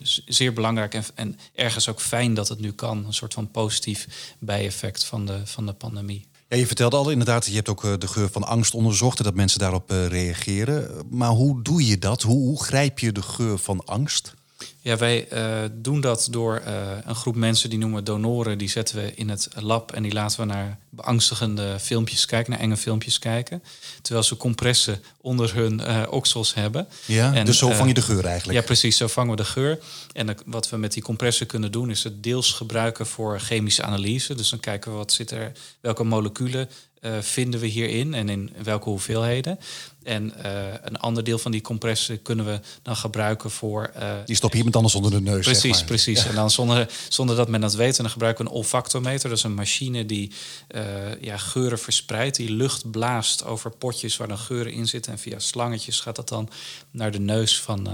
is 0.00 0.22
zeer 0.26 0.52
belangrijk 0.52 0.94
en, 0.94 1.04
en, 1.14 1.38
ergens 1.54 1.88
ook 1.88 2.00
fijn 2.00 2.34
dat 2.34 2.48
het 2.48 2.60
nu 2.60 2.72
kan. 2.72 3.06
Een 3.06 3.14
soort 3.14 3.34
van 3.34 3.50
positief 3.50 4.34
bijeffect 4.38 5.04
van 5.04 5.26
de, 5.26 5.40
van 5.44 5.66
de 5.66 5.72
pandemie. 5.72 6.26
Ja, 6.48 6.56
je 6.56 6.66
vertelde 6.66 6.96
al 6.96 7.10
inderdaad, 7.10 7.46
je 7.46 7.54
hebt 7.54 7.68
ook 7.68 7.84
eh, 7.84 7.92
de 7.98 8.08
geur 8.08 8.30
van 8.30 8.44
angst 8.44 8.74
onderzocht 8.74 9.18
en 9.18 9.24
dat 9.24 9.34
mensen 9.34 9.58
daarop 9.58 9.90
eh, 9.90 10.06
reageren. 10.06 11.06
Maar 11.10 11.30
hoe 11.30 11.62
doe 11.62 11.86
je 11.86 11.98
dat? 11.98 12.22
Hoe, 12.22 12.46
hoe 12.46 12.62
grijp 12.62 12.98
je 12.98 13.12
de 13.12 13.22
geur 13.22 13.58
van 13.58 13.84
angst? 13.84 14.34
Ja, 14.80 14.96
wij 14.96 15.26
uh, 15.32 15.62
doen 15.72 16.00
dat 16.00 16.28
door 16.30 16.62
uh, 16.66 16.72
een 17.04 17.14
groep 17.14 17.36
mensen 17.36 17.70
die 17.70 17.78
noemen 17.78 18.04
donoren. 18.04 18.58
Die 18.58 18.68
zetten 18.68 18.96
we 18.96 19.14
in 19.14 19.28
het 19.28 19.48
lab 19.54 19.92
en 19.92 20.02
die 20.02 20.12
laten 20.12 20.40
we 20.40 20.46
naar 20.46 20.78
beangstigende 20.90 21.76
filmpjes 21.80 22.26
kijken, 22.26 22.50
naar 22.50 22.60
enge 22.60 22.76
filmpjes 22.76 23.18
kijken. 23.18 23.62
Terwijl 24.02 24.24
ze 24.24 24.36
compressen 24.36 25.02
onder 25.20 25.54
hun 25.54 25.80
uh, 25.80 26.02
oksels 26.10 26.54
hebben. 26.54 26.88
Ja, 27.04 27.34
en, 27.34 27.46
dus 27.46 27.58
zo 27.58 27.70
vang 27.70 27.88
je 27.88 27.94
de 27.94 28.02
geur 28.02 28.24
eigenlijk. 28.24 28.58
Ja, 28.58 28.64
precies, 28.64 28.96
zo 28.96 29.06
vangen 29.06 29.30
we 29.30 29.36
de 29.36 29.44
geur. 29.44 29.78
En 30.12 30.36
wat 30.44 30.70
we 30.70 30.76
met 30.76 30.92
die 30.92 31.02
compressen 31.02 31.46
kunnen 31.46 31.72
doen, 31.72 31.90
is 31.90 32.04
het 32.04 32.22
deels 32.22 32.52
gebruiken 32.52 33.06
voor 33.06 33.40
chemische 33.40 33.82
analyse. 33.82 34.34
Dus 34.34 34.48
dan 34.48 34.60
kijken 34.60 34.90
we 34.90 34.96
wat 34.96 35.12
zit 35.12 35.30
er, 35.30 35.52
welke 35.80 36.04
moleculen 36.04 36.68
vinden 37.20 37.60
we 37.60 37.66
hierin 37.66 38.14
en 38.14 38.28
in 38.28 38.52
welke 38.62 38.88
hoeveelheden. 38.88 39.58
En 40.06 40.32
uh, 40.44 40.52
een 40.82 40.96
ander 40.96 41.24
deel 41.24 41.38
van 41.38 41.52
die 41.52 41.60
compressen 41.60 42.22
kunnen 42.22 42.44
we 42.44 42.60
dan 42.82 42.96
gebruiken 42.96 43.50
voor. 43.50 43.92
Uh, 43.96 44.12
die 44.24 44.36
stop 44.36 44.50
je 44.50 44.56
iemand 44.56 44.76
anders 44.76 44.94
onder 44.94 45.10
de 45.10 45.20
neus. 45.20 45.44
Precies, 45.44 45.62
zeg 45.62 45.72
maar. 45.72 45.84
precies. 45.84 46.22
Ja. 46.22 46.28
En 46.28 46.34
dan 46.34 46.50
zonder, 46.50 46.88
zonder 47.08 47.36
dat 47.36 47.48
men 47.48 47.60
dat 47.60 47.74
weet, 47.74 47.96
en 47.96 48.02
dan 48.02 48.12
gebruiken 48.12 48.44
we 48.44 48.50
een 48.50 48.56
olfactometer. 48.56 49.28
Dat 49.28 49.38
is 49.38 49.44
een 49.44 49.54
machine 49.54 50.06
die 50.06 50.32
ja, 51.20 51.36
geuren 51.36 51.78
verspreidt, 51.78 52.36
die 52.36 52.50
lucht 52.50 52.90
blaast 52.90 53.44
over 53.44 53.70
potjes 53.70 54.16
waar 54.16 54.28
dan 54.28 54.38
geuren 54.38 54.72
in 54.72 54.86
zitten. 54.86 55.12
En 55.12 55.18
via 55.18 55.38
slangetjes 55.38 56.00
gaat 56.00 56.16
dat 56.16 56.28
dan 56.28 56.48
naar 56.90 57.10
de 57.10 57.20
neus 57.20 57.60
van, 57.60 57.88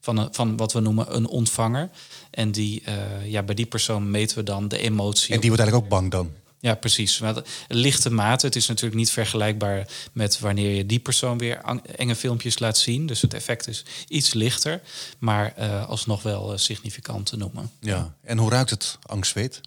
van, 0.00 0.28
van 0.32 0.56
wat 0.56 0.72
we 0.72 0.80
noemen 0.80 1.16
een 1.16 1.26
ontvanger. 1.26 1.90
En 2.30 2.52
die, 2.52 2.82
ja, 3.24 3.42
bij 3.42 3.54
die 3.54 3.66
persoon 3.66 4.10
meten 4.10 4.38
we 4.38 4.42
dan 4.42 4.68
de 4.68 4.78
emotie. 4.78 5.34
En 5.34 5.40
die 5.40 5.50
wordt 5.50 5.62
eigenlijk 5.62 5.92
ook 5.92 6.00
bang 6.00 6.10
dan? 6.10 6.30
Ja, 6.60 6.74
precies. 6.74 7.18
Maar 7.18 7.42
lichte 7.68 8.10
mate. 8.10 8.46
Het 8.46 8.56
is 8.56 8.66
natuurlijk 8.66 8.96
niet 8.96 9.10
vergelijkbaar 9.10 9.88
met 10.12 10.40
wanneer 10.40 10.74
je 10.74 10.86
die 10.86 10.98
persoon 10.98 11.38
weer 11.38 11.60
enge 11.96 12.14
filmpjes 12.14 12.58
laat 12.58 12.78
zien. 12.78 13.06
Dus 13.06 13.22
het 13.22 13.34
effect 13.34 13.68
is 13.68 13.84
iets 14.08 14.34
lichter, 14.34 14.80
maar 15.18 15.54
uh, 15.58 15.88
alsnog 15.88 16.22
wel 16.22 16.52
uh, 16.52 16.58
significant 16.58 17.26
te 17.26 17.36
noemen. 17.36 17.70
Ja, 17.80 18.14
en 18.22 18.38
hoe 18.38 18.50
ruikt 18.50 18.70
het 18.70 18.98
angstzweet? 19.02 19.60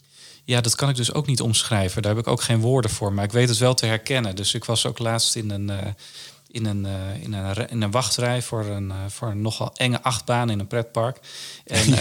Ja, 0.43 0.61
dat 0.61 0.75
kan 0.75 0.89
ik 0.89 0.95
dus 0.95 1.13
ook 1.13 1.27
niet 1.27 1.41
omschrijven. 1.41 2.01
Daar 2.01 2.15
heb 2.15 2.25
ik 2.25 2.31
ook 2.31 2.41
geen 2.41 2.59
woorden 2.59 2.91
voor. 2.91 3.13
Maar 3.13 3.23
ik 3.23 3.31
weet 3.31 3.49
het 3.49 3.57
wel 3.57 3.73
te 3.73 3.85
herkennen. 3.85 4.35
Dus 4.35 4.53
ik 4.53 4.65
was 4.65 4.85
ook 4.85 4.99
laatst 4.99 5.35
in 5.35 5.49
een, 5.49 5.69
uh, 5.69 5.77
in 6.51 6.65
een, 6.65 6.85
uh, 6.85 7.23
in 7.23 7.33
een, 7.33 7.69
in 7.69 7.81
een 7.81 7.91
wachtrij 7.91 8.41
voor 8.41 8.65
een, 8.65 8.87
uh, 8.87 8.95
voor 9.07 9.27
een 9.27 9.41
nogal 9.41 9.71
enge 9.75 10.01
achtbaan 10.01 10.49
in 10.49 10.59
een 10.59 10.67
pretpark. 10.67 11.19
En 11.65 11.89
uh, 11.89 11.97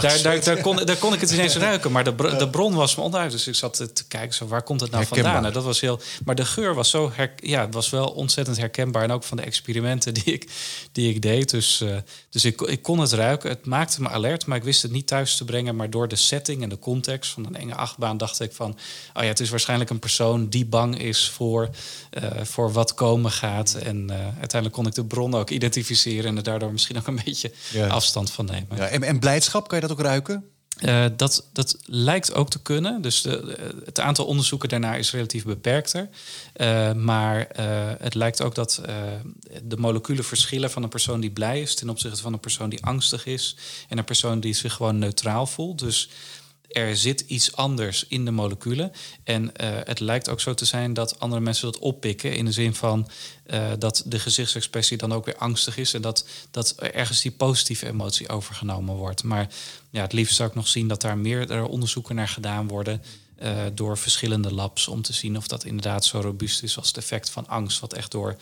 daar, 0.00 0.22
daar, 0.22 0.44
daar, 0.44 0.60
kon, 0.60 0.76
daar 0.76 0.96
kon 0.96 1.12
ik 1.12 1.20
het 1.20 1.30
ineens 1.30 1.56
ruiken, 1.68 1.92
maar 1.92 2.04
de, 2.04 2.14
de 2.38 2.48
bron 2.50 2.74
was 2.74 2.96
me 2.96 3.02
onduidelijk. 3.02 3.44
Dus 3.44 3.54
ik 3.54 3.60
zat 3.60 3.94
te 3.94 4.06
kijken, 4.06 4.34
zo, 4.34 4.46
waar 4.46 4.62
komt 4.62 4.80
het 4.80 4.90
nou 4.90 5.06
vandaan? 5.06 5.52
Dat 5.52 5.64
was 5.64 5.80
heel, 5.80 6.00
maar 6.24 6.34
de 6.34 6.44
geur 6.44 6.74
was, 6.74 6.90
zo 6.90 7.10
her, 7.14 7.32
ja, 7.36 7.68
was 7.68 7.90
wel 7.90 8.06
ontzettend 8.06 8.56
herkenbaar. 8.56 9.02
En 9.02 9.10
ook 9.10 9.24
van 9.24 9.36
de 9.36 9.42
experimenten 9.42 10.14
die 10.14 10.24
ik, 10.24 10.50
die 10.92 11.14
ik 11.14 11.22
deed. 11.22 11.50
Dus, 11.50 11.84
dus 12.30 12.44
ik, 12.44 12.60
ik 12.60 12.82
kon 12.82 12.98
het 12.98 13.12
ruiken. 13.12 13.48
Het 13.48 13.66
maakte 13.66 14.02
me 14.02 14.08
alert, 14.08 14.46
maar 14.46 14.56
ik 14.56 14.64
wist 14.64 14.82
het 14.82 14.92
niet 14.92 15.06
thuis 15.06 15.36
te 15.36 15.44
brengen. 15.44 15.76
Maar 15.76 15.90
door 15.90 16.08
de 16.08 16.16
setting 16.16 16.62
en 16.62 16.68
de 16.68 16.78
context 16.78 17.30
van 17.30 17.46
een 17.46 17.56
enge 17.56 17.74
achtbaan 17.74 18.16
dacht 18.16 18.40
ik 18.40 18.52
van... 18.52 18.70
oh 19.14 19.22
ja, 19.22 19.28
het 19.28 19.40
is 19.40 19.50
waarschijnlijk 19.50 19.90
een 19.90 19.98
persoon 19.98 20.48
die 20.48 20.66
bang 20.66 20.98
is 20.98 21.28
voor, 21.28 21.68
voor 22.42 22.72
wat 22.72 22.94
komen 22.94 23.30
gaat... 23.30 23.74
En 23.74 23.93
uh, 23.94 24.16
uiteindelijk 24.16 24.72
kon 24.72 24.86
ik 24.86 24.94
de 24.94 25.04
bron 25.04 25.34
ook 25.34 25.50
identificeren 25.50 26.24
en 26.24 26.36
er 26.36 26.42
daardoor 26.42 26.72
misschien 26.72 26.98
ook 26.98 27.06
een 27.06 27.20
beetje 27.24 27.52
ja. 27.72 27.86
afstand 27.86 28.30
van 28.30 28.44
nemen. 28.44 28.76
Ja, 28.76 28.86
en, 28.86 29.02
en, 29.02 29.18
blijdschap, 29.18 29.68
kan 29.68 29.80
je 29.80 29.86
dat 29.86 29.98
ook 29.98 30.04
ruiken? 30.04 30.44
Uh, 30.80 31.04
dat, 31.16 31.48
dat 31.52 31.76
lijkt 31.84 32.34
ook 32.34 32.50
te 32.50 32.62
kunnen. 32.62 33.02
Dus 33.02 33.22
de, 33.22 33.56
het 33.84 34.00
aantal 34.00 34.26
onderzoeken 34.26 34.68
daarna 34.68 34.94
is 34.94 35.12
relatief 35.12 35.44
beperkter. 35.44 36.08
Uh, 36.56 36.92
maar 36.92 37.48
het 37.98 38.14
lijkt 38.14 38.42
ook 38.42 38.54
dat 38.54 38.80
de 39.62 39.76
moleculen 39.76 40.24
verschillen 40.24 40.70
van 40.70 40.82
een 40.82 40.88
persoon 40.88 41.20
die 41.20 41.30
blij 41.30 41.60
is 41.60 41.74
ten 41.74 41.88
opzichte 41.88 42.22
van 42.22 42.32
een 42.32 42.40
persoon 42.40 42.70
die 42.70 42.84
angstig 42.84 43.26
is 43.26 43.56
en 43.88 43.98
een 43.98 44.04
persoon 44.04 44.40
die 44.40 44.54
zich 44.54 44.72
gewoon 44.72 44.98
neutraal 44.98 45.46
voelt. 45.46 45.78
Dus 45.78 46.08
er 46.74 46.96
zit 46.96 47.20
iets 47.20 47.56
anders 47.56 48.06
in 48.08 48.24
de 48.24 48.30
moleculen. 48.30 48.92
En 49.24 49.42
uh, 49.42 49.50
het 49.84 50.00
lijkt 50.00 50.28
ook 50.28 50.40
zo 50.40 50.54
te 50.54 50.64
zijn 50.64 50.94
dat 50.94 51.20
andere 51.20 51.40
mensen 51.40 51.72
dat 51.72 51.80
oppikken. 51.80 52.36
In 52.36 52.44
de 52.44 52.52
zin 52.52 52.74
van 52.74 53.08
uh, 53.46 53.72
dat 53.78 54.02
de 54.06 54.18
gezichtsexpressie 54.18 54.96
dan 54.96 55.12
ook 55.12 55.24
weer 55.24 55.36
angstig 55.36 55.76
is. 55.76 55.94
En 55.94 56.02
dat, 56.02 56.26
dat 56.50 56.74
ergens 56.76 57.20
die 57.20 57.30
positieve 57.30 57.86
emotie 57.86 58.28
overgenomen 58.28 58.94
wordt. 58.94 59.22
Maar 59.22 59.48
ja, 59.90 60.00
het 60.00 60.12
liefst 60.12 60.36
zou 60.36 60.48
ik 60.48 60.54
nog 60.54 60.68
zien 60.68 60.88
dat 60.88 61.00
daar 61.00 61.18
meerdere 61.18 61.68
onderzoeken 61.68 62.14
naar 62.14 62.28
gedaan 62.28 62.68
worden. 62.68 63.02
Uh, 63.42 63.62
door 63.74 63.98
verschillende 63.98 64.54
labs 64.54 64.88
om 64.88 65.02
te 65.02 65.12
zien 65.12 65.36
of 65.36 65.46
dat 65.46 65.64
inderdaad 65.64 66.04
zo 66.04 66.20
robuust 66.20 66.62
is 66.62 66.76
als 66.76 66.86
het 66.86 66.96
effect 66.96 67.30
van 67.30 67.48
angst. 67.48 67.80
Wat 67.80 67.92
echt 67.92 68.10
door 68.10 68.36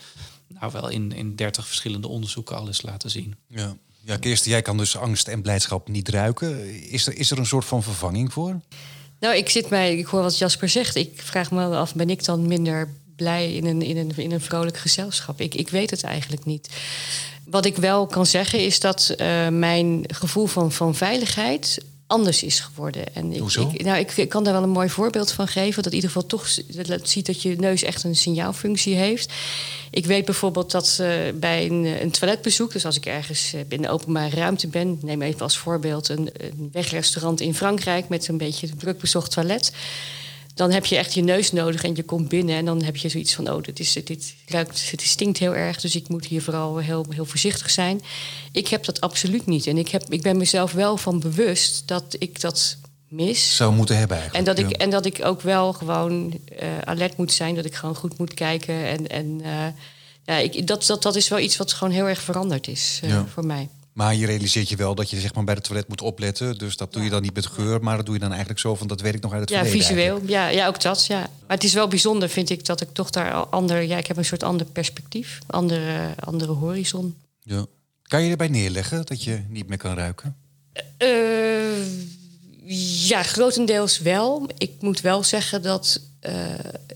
nou 0.47 0.71
wel 0.71 0.89
in, 0.89 1.11
in 1.11 1.35
30 1.35 1.67
verschillende 1.67 2.07
onderzoeken 2.07 2.55
al 2.55 2.67
is 2.67 2.81
laten 2.81 3.09
zien. 3.09 3.35
Ja. 3.47 3.77
Ja, 4.05 4.17
Kirsten, 4.17 4.51
jij 4.51 4.61
kan 4.61 4.77
dus 4.77 4.97
angst 4.97 5.27
en 5.27 5.41
blijdschap 5.41 5.87
niet 5.87 6.09
ruiken. 6.09 6.81
Is 6.89 7.07
er, 7.07 7.17
is 7.17 7.31
er 7.31 7.37
een 7.37 7.45
soort 7.45 7.65
van 7.65 7.83
vervanging 7.83 8.33
voor? 8.33 8.59
Nou, 9.19 9.35
ik 9.35 9.49
zit 9.49 9.69
mij, 9.69 9.97
ik 9.97 10.05
hoor 10.05 10.21
wat 10.21 10.37
Jasper 10.37 10.69
zegt. 10.69 10.95
Ik 10.95 11.21
vraag 11.21 11.51
me 11.51 11.65
af, 11.65 11.95
ben 11.95 12.09
ik 12.09 12.25
dan 12.25 12.47
minder 12.47 12.89
blij 13.15 13.53
in 13.53 13.65
een, 13.65 13.81
in 13.81 13.97
een, 13.97 14.11
in 14.15 14.31
een 14.31 14.41
vrolijk 14.41 14.77
gezelschap? 14.77 15.41
Ik, 15.41 15.55
ik 15.55 15.69
weet 15.69 15.89
het 15.89 16.03
eigenlijk 16.03 16.45
niet. 16.45 16.69
Wat 17.45 17.65
ik 17.65 17.75
wel 17.75 18.05
kan 18.05 18.25
zeggen 18.25 18.59
is 18.59 18.79
dat 18.79 19.15
uh, 19.17 19.47
mijn 19.47 20.03
gevoel 20.07 20.45
van, 20.45 20.71
van 20.71 20.95
veiligheid 20.95 21.79
anders 22.13 22.43
is 22.43 22.59
geworden. 22.59 23.15
En 23.15 23.31
ik? 23.33 23.55
Ik, 23.55 23.83
nou, 23.83 24.05
ik, 24.15 24.29
kan 24.29 24.43
daar 24.43 24.53
wel 24.53 24.63
een 24.63 24.69
mooi 24.69 24.89
voorbeeld 24.89 25.31
van 25.31 25.47
geven. 25.47 25.83
Dat 25.83 25.91
in 25.91 25.97
ieder 25.97 26.09
geval 26.09 26.27
toch 26.27 26.47
ziet 27.03 27.25
dat 27.25 27.41
je 27.41 27.55
neus 27.55 27.83
echt 27.83 28.03
een 28.03 28.15
signaalfunctie 28.15 28.95
heeft. 28.95 29.33
Ik 29.91 30.05
weet 30.05 30.25
bijvoorbeeld 30.25 30.71
dat 30.71 30.97
uh, 31.01 31.07
bij 31.35 31.65
een, 31.65 31.85
een, 32.01 32.11
toiletbezoek, 32.11 32.71
dus 32.71 32.85
als 32.85 32.97
ik 32.97 33.05
ergens 33.05 33.53
uh, 33.53 33.61
in 33.67 33.81
de 33.81 33.89
openbare 33.89 34.35
ruimte 34.35 34.67
ben, 34.67 34.99
neem 35.01 35.21
even 35.21 35.41
als 35.41 35.57
voorbeeld 35.57 36.09
een, 36.09 36.29
een 36.37 36.69
wegrestaurant 36.71 37.41
in 37.41 37.55
Frankrijk 37.55 38.09
met 38.09 38.27
een 38.27 38.37
beetje 38.37 38.67
een 38.67 38.77
druk 38.77 38.99
bezocht 38.99 39.31
toilet 39.31 39.71
dan 40.53 40.71
heb 40.71 40.85
je 40.85 40.97
echt 40.97 41.13
je 41.13 41.21
neus 41.21 41.51
nodig 41.51 41.83
en 41.83 41.95
je 41.95 42.03
komt 42.03 42.29
binnen 42.29 42.55
en 42.55 42.65
dan 42.65 42.83
heb 42.83 42.97
je 42.97 43.09
zoiets 43.09 43.33
van: 43.33 43.51
oh, 43.51 43.63
dit, 43.63 43.79
is, 43.79 43.93
dit 44.03 44.35
ruikt, 44.45 44.91
het 44.91 45.01
stinkt 45.01 45.37
heel 45.37 45.55
erg, 45.55 45.81
dus 45.81 45.95
ik 45.95 46.07
moet 46.07 46.25
hier 46.25 46.41
vooral 46.41 46.77
heel, 46.77 47.05
heel 47.09 47.25
voorzichtig 47.25 47.69
zijn. 47.69 48.01
Ik 48.51 48.67
heb 48.67 48.85
dat 48.85 49.01
absoluut 49.01 49.45
niet. 49.45 49.67
En 49.67 49.77
ik, 49.77 49.89
heb, 49.89 50.03
ik 50.09 50.21
ben 50.21 50.37
mezelf 50.37 50.71
wel 50.71 50.97
van 50.97 51.19
bewust 51.19 51.87
dat 51.87 52.15
ik 52.19 52.41
dat 52.41 52.77
mis. 53.07 53.55
Zou 53.55 53.73
moeten 53.73 53.97
hebben 53.97 54.17
eigenlijk. 54.17 54.47
En 54.47 54.55
dat, 54.55 54.71
ik, 54.71 54.77
en 54.77 54.89
dat 54.89 55.05
ik 55.05 55.25
ook 55.25 55.41
wel 55.41 55.73
gewoon 55.73 56.39
uh, 56.61 56.77
alert 56.83 57.17
moet 57.17 57.31
zijn, 57.31 57.55
dat 57.55 57.65
ik 57.65 57.75
gewoon 57.75 57.95
goed 57.95 58.17
moet 58.17 58.33
kijken. 58.33 58.85
En, 58.85 59.07
en 59.07 59.39
uh, 59.41 59.65
ja, 60.25 60.37
ik, 60.37 60.67
dat, 60.67 60.85
dat, 60.85 61.03
dat 61.03 61.15
is 61.15 61.27
wel 61.27 61.39
iets 61.39 61.57
wat 61.57 61.73
gewoon 61.73 61.93
heel 61.93 62.07
erg 62.07 62.21
veranderd 62.21 62.67
is 62.67 62.99
uh, 63.03 63.09
ja. 63.09 63.25
voor 63.25 63.45
mij. 63.45 63.69
Maar 63.93 64.15
je 64.15 64.25
realiseert 64.25 64.69
je 64.69 64.75
wel 64.75 64.95
dat 64.95 65.09
je 65.09 65.19
zeg 65.19 65.33
maar, 65.33 65.43
bij 65.43 65.53
het 65.53 65.63
toilet 65.63 65.87
moet 65.87 66.01
opletten. 66.01 66.57
Dus 66.57 66.77
dat 66.77 66.93
doe 66.93 67.03
je 67.03 67.09
dan 67.09 67.21
niet 67.21 67.33
met 67.33 67.45
geur, 67.45 67.83
maar 67.83 67.95
dat 67.95 68.05
doe 68.05 68.13
je 68.13 68.21
dan 68.21 68.29
eigenlijk 68.29 68.59
zo 68.59 68.75
van 68.75 68.87
dat 68.87 69.01
weet 69.01 69.13
ik 69.15 69.21
nog 69.21 69.33
uit 69.33 69.41
het 69.41 69.49
ja. 69.49 69.65
Visueel, 69.65 70.21
ja, 70.25 70.47
ja, 70.47 70.67
ook 70.67 70.81
dat. 70.81 71.05
Ja. 71.05 71.19
Maar 71.19 71.29
het 71.57 71.63
is 71.63 71.73
wel 71.73 71.87
bijzonder, 71.87 72.29
vind 72.29 72.49
ik, 72.49 72.65
dat 72.65 72.81
ik 72.81 72.93
toch 72.93 73.09
daar 73.09 73.33
ander. 73.33 73.81
Ja, 73.81 73.97
ik 73.97 74.07
heb 74.07 74.17
een 74.17 74.25
soort 74.25 74.43
ander 74.43 74.65
perspectief, 74.65 75.39
andere, 75.47 76.15
andere 76.19 76.51
horizon. 76.51 77.15
Ja. 77.41 77.65
Kan 78.03 78.23
je 78.23 78.31
erbij 78.31 78.47
neerleggen 78.47 79.05
dat 79.05 79.23
je 79.23 79.41
niet 79.49 79.67
meer 79.67 79.77
kan 79.77 79.95
ruiken? 79.95 80.35
Uh, 80.97 81.87
ja, 83.07 83.23
grotendeels 83.23 83.99
wel. 83.99 84.49
Ik 84.57 84.71
moet 84.79 85.01
wel 85.01 85.23
zeggen 85.23 85.61
dat. 85.61 86.01
Uh, 86.21 86.33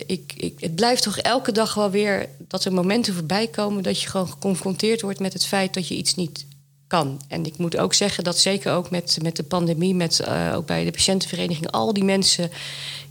ik, 0.05 0.33
ik, 0.35 0.59
het 0.59 0.75
blijft 0.75 1.03
toch 1.03 1.17
elke 1.17 1.51
dag 1.51 1.73
wel 1.73 1.89
weer 1.89 2.29
dat 2.47 2.65
er 2.65 2.73
momenten 2.73 3.13
voorbij 3.13 3.47
komen 3.47 3.83
dat 3.83 4.01
je 4.01 4.09
gewoon 4.09 4.29
geconfronteerd 4.29 5.01
wordt 5.01 5.19
met 5.19 5.33
het 5.33 5.45
feit 5.45 5.73
dat 5.73 5.87
je 5.87 5.95
iets 5.95 6.15
niet 6.15 6.45
kan. 6.87 7.21
En 7.27 7.45
ik 7.45 7.57
moet 7.57 7.77
ook 7.77 7.93
zeggen 7.93 8.23
dat 8.23 8.37
zeker 8.37 8.71
ook 8.71 8.89
met, 8.89 9.17
met 9.21 9.35
de 9.35 9.43
pandemie, 9.43 9.95
met, 9.95 10.21
uh, 10.27 10.51
ook 10.55 10.65
bij 10.65 10.83
de 10.83 10.91
patiëntenvereniging, 10.91 11.71
al 11.71 11.93
die 11.93 12.03
mensen 12.03 12.51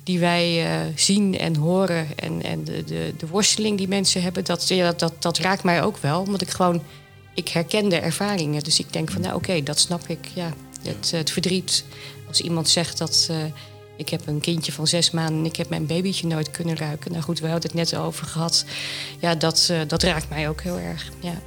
die 0.03 0.19
wij 0.19 0.65
uh, 0.65 0.93
zien 0.95 1.39
en 1.39 1.57
horen 1.57 2.07
en, 2.17 2.43
en 2.43 2.65
de, 2.65 2.85
de, 2.85 3.15
de, 3.19 3.27
worsteling 3.27 3.79
die 3.79 3.89
mensen 3.89 4.23
hebben, 4.23 4.45
dat, 4.45 4.69
ja, 4.69 4.85
dat, 4.85 4.99
dat, 4.99 5.23
dat, 5.23 5.39
raakt 5.39 5.63
mij 5.63 5.83
ook 5.83 5.97
wel. 5.97 6.21
Omdat 6.21 6.41
ik 6.41 6.51
gewoon, 6.51 6.83
ik 7.35 7.49
herken 7.49 7.89
de 7.89 7.97
ervaringen. 7.97 8.63
Dus 8.63 8.79
ik 8.79 8.93
denk 8.93 9.11
van, 9.11 9.21
nou 9.21 9.35
oké, 9.35 9.51
okay, 9.51 9.63
dat 9.63 9.79
snap 9.79 10.09
ik. 10.09 10.27
Ja, 10.35 10.53
het, 10.83 11.11
het 11.11 11.31
verdriet. 11.31 11.85
Als 12.29 12.41
iemand 12.41 12.69
zegt 12.69 12.99
dat 12.99 13.29
uh, 13.31 13.37
ik 13.97 14.09
heb 14.09 14.27
een 14.27 14.41
kindje 14.41 14.73
van 14.73 14.87
zes 14.87 15.11
maanden 15.11 15.39
en 15.39 15.45
ik 15.45 15.57
heb 15.57 15.69
mijn 15.69 15.87
babytje 15.87 16.27
nooit 16.27 16.51
kunnen 16.51 16.77
ruiken. 16.77 17.11
Nou 17.11 17.23
goed, 17.23 17.41
we 17.41 17.49
hadden 17.49 17.71
het 17.71 17.91
net 17.91 18.01
over 18.01 18.27
gehad. 18.27 18.65
Ja, 19.19 19.35
dat, 19.35 19.73
dat 19.87 20.03
raakt 20.03 20.29
mij 20.29 20.49
ook 20.49 20.61
heel 20.61 20.79
erg. 20.79 21.11
Ja. 21.21 21.41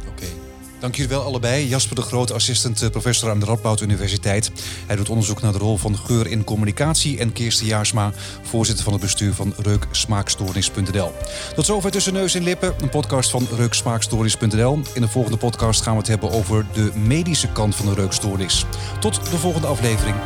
Oké. 0.00 0.08
Okay. 0.08 0.53
Dank 0.84 0.96
jullie 0.96 1.10
wel 1.10 1.22
allebei. 1.22 1.68
Jasper 1.68 1.96
de 1.96 2.02
Groot, 2.02 2.32
assistent 2.32 2.90
professor 2.90 3.30
aan 3.30 3.40
de 3.40 3.46
Radboud 3.46 3.80
Universiteit. 3.80 4.50
Hij 4.86 4.96
doet 4.96 5.08
onderzoek 5.08 5.42
naar 5.42 5.52
de 5.52 5.58
rol 5.58 5.76
van 5.76 5.98
geur 5.98 6.26
in 6.26 6.44
communicatie. 6.44 7.18
En 7.18 7.32
Kirsten 7.32 7.66
Jaarsma, 7.66 8.12
voorzitter 8.42 8.84
van 8.84 8.92
het 8.92 9.02
bestuur 9.02 9.34
van 9.34 9.54
reuksmaakstoornis.nl. 9.56 11.12
Tot 11.54 11.66
zover 11.66 11.90
Tussen 11.90 12.12
Neus 12.12 12.34
en 12.34 12.42
Lippen, 12.42 12.74
een 12.80 12.88
podcast 12.88 13.30
van 13.30 13.48
reuksmaakstoornis.nl. 13.56 14.80
In 14.94 15.00
de 15.00 15.08
volgende 15.08 15.38
podcast 15.38 15.82
gaan 15.82 15.92
we 15.92 15.98
het 15.98 16.08
hebben 16.08 16.30
over 16.30 16.66
de 16.72 16.90
medische 16.94 17.48
kant 17.48 17.74
van 17.74 17.86
de 17.86 17.94
reukstoornis. 17.94 18.64
Tot 19.00 19.14
de 19.30 19.36
volgende 19.36 19.66
aflevering. 19.66 20.16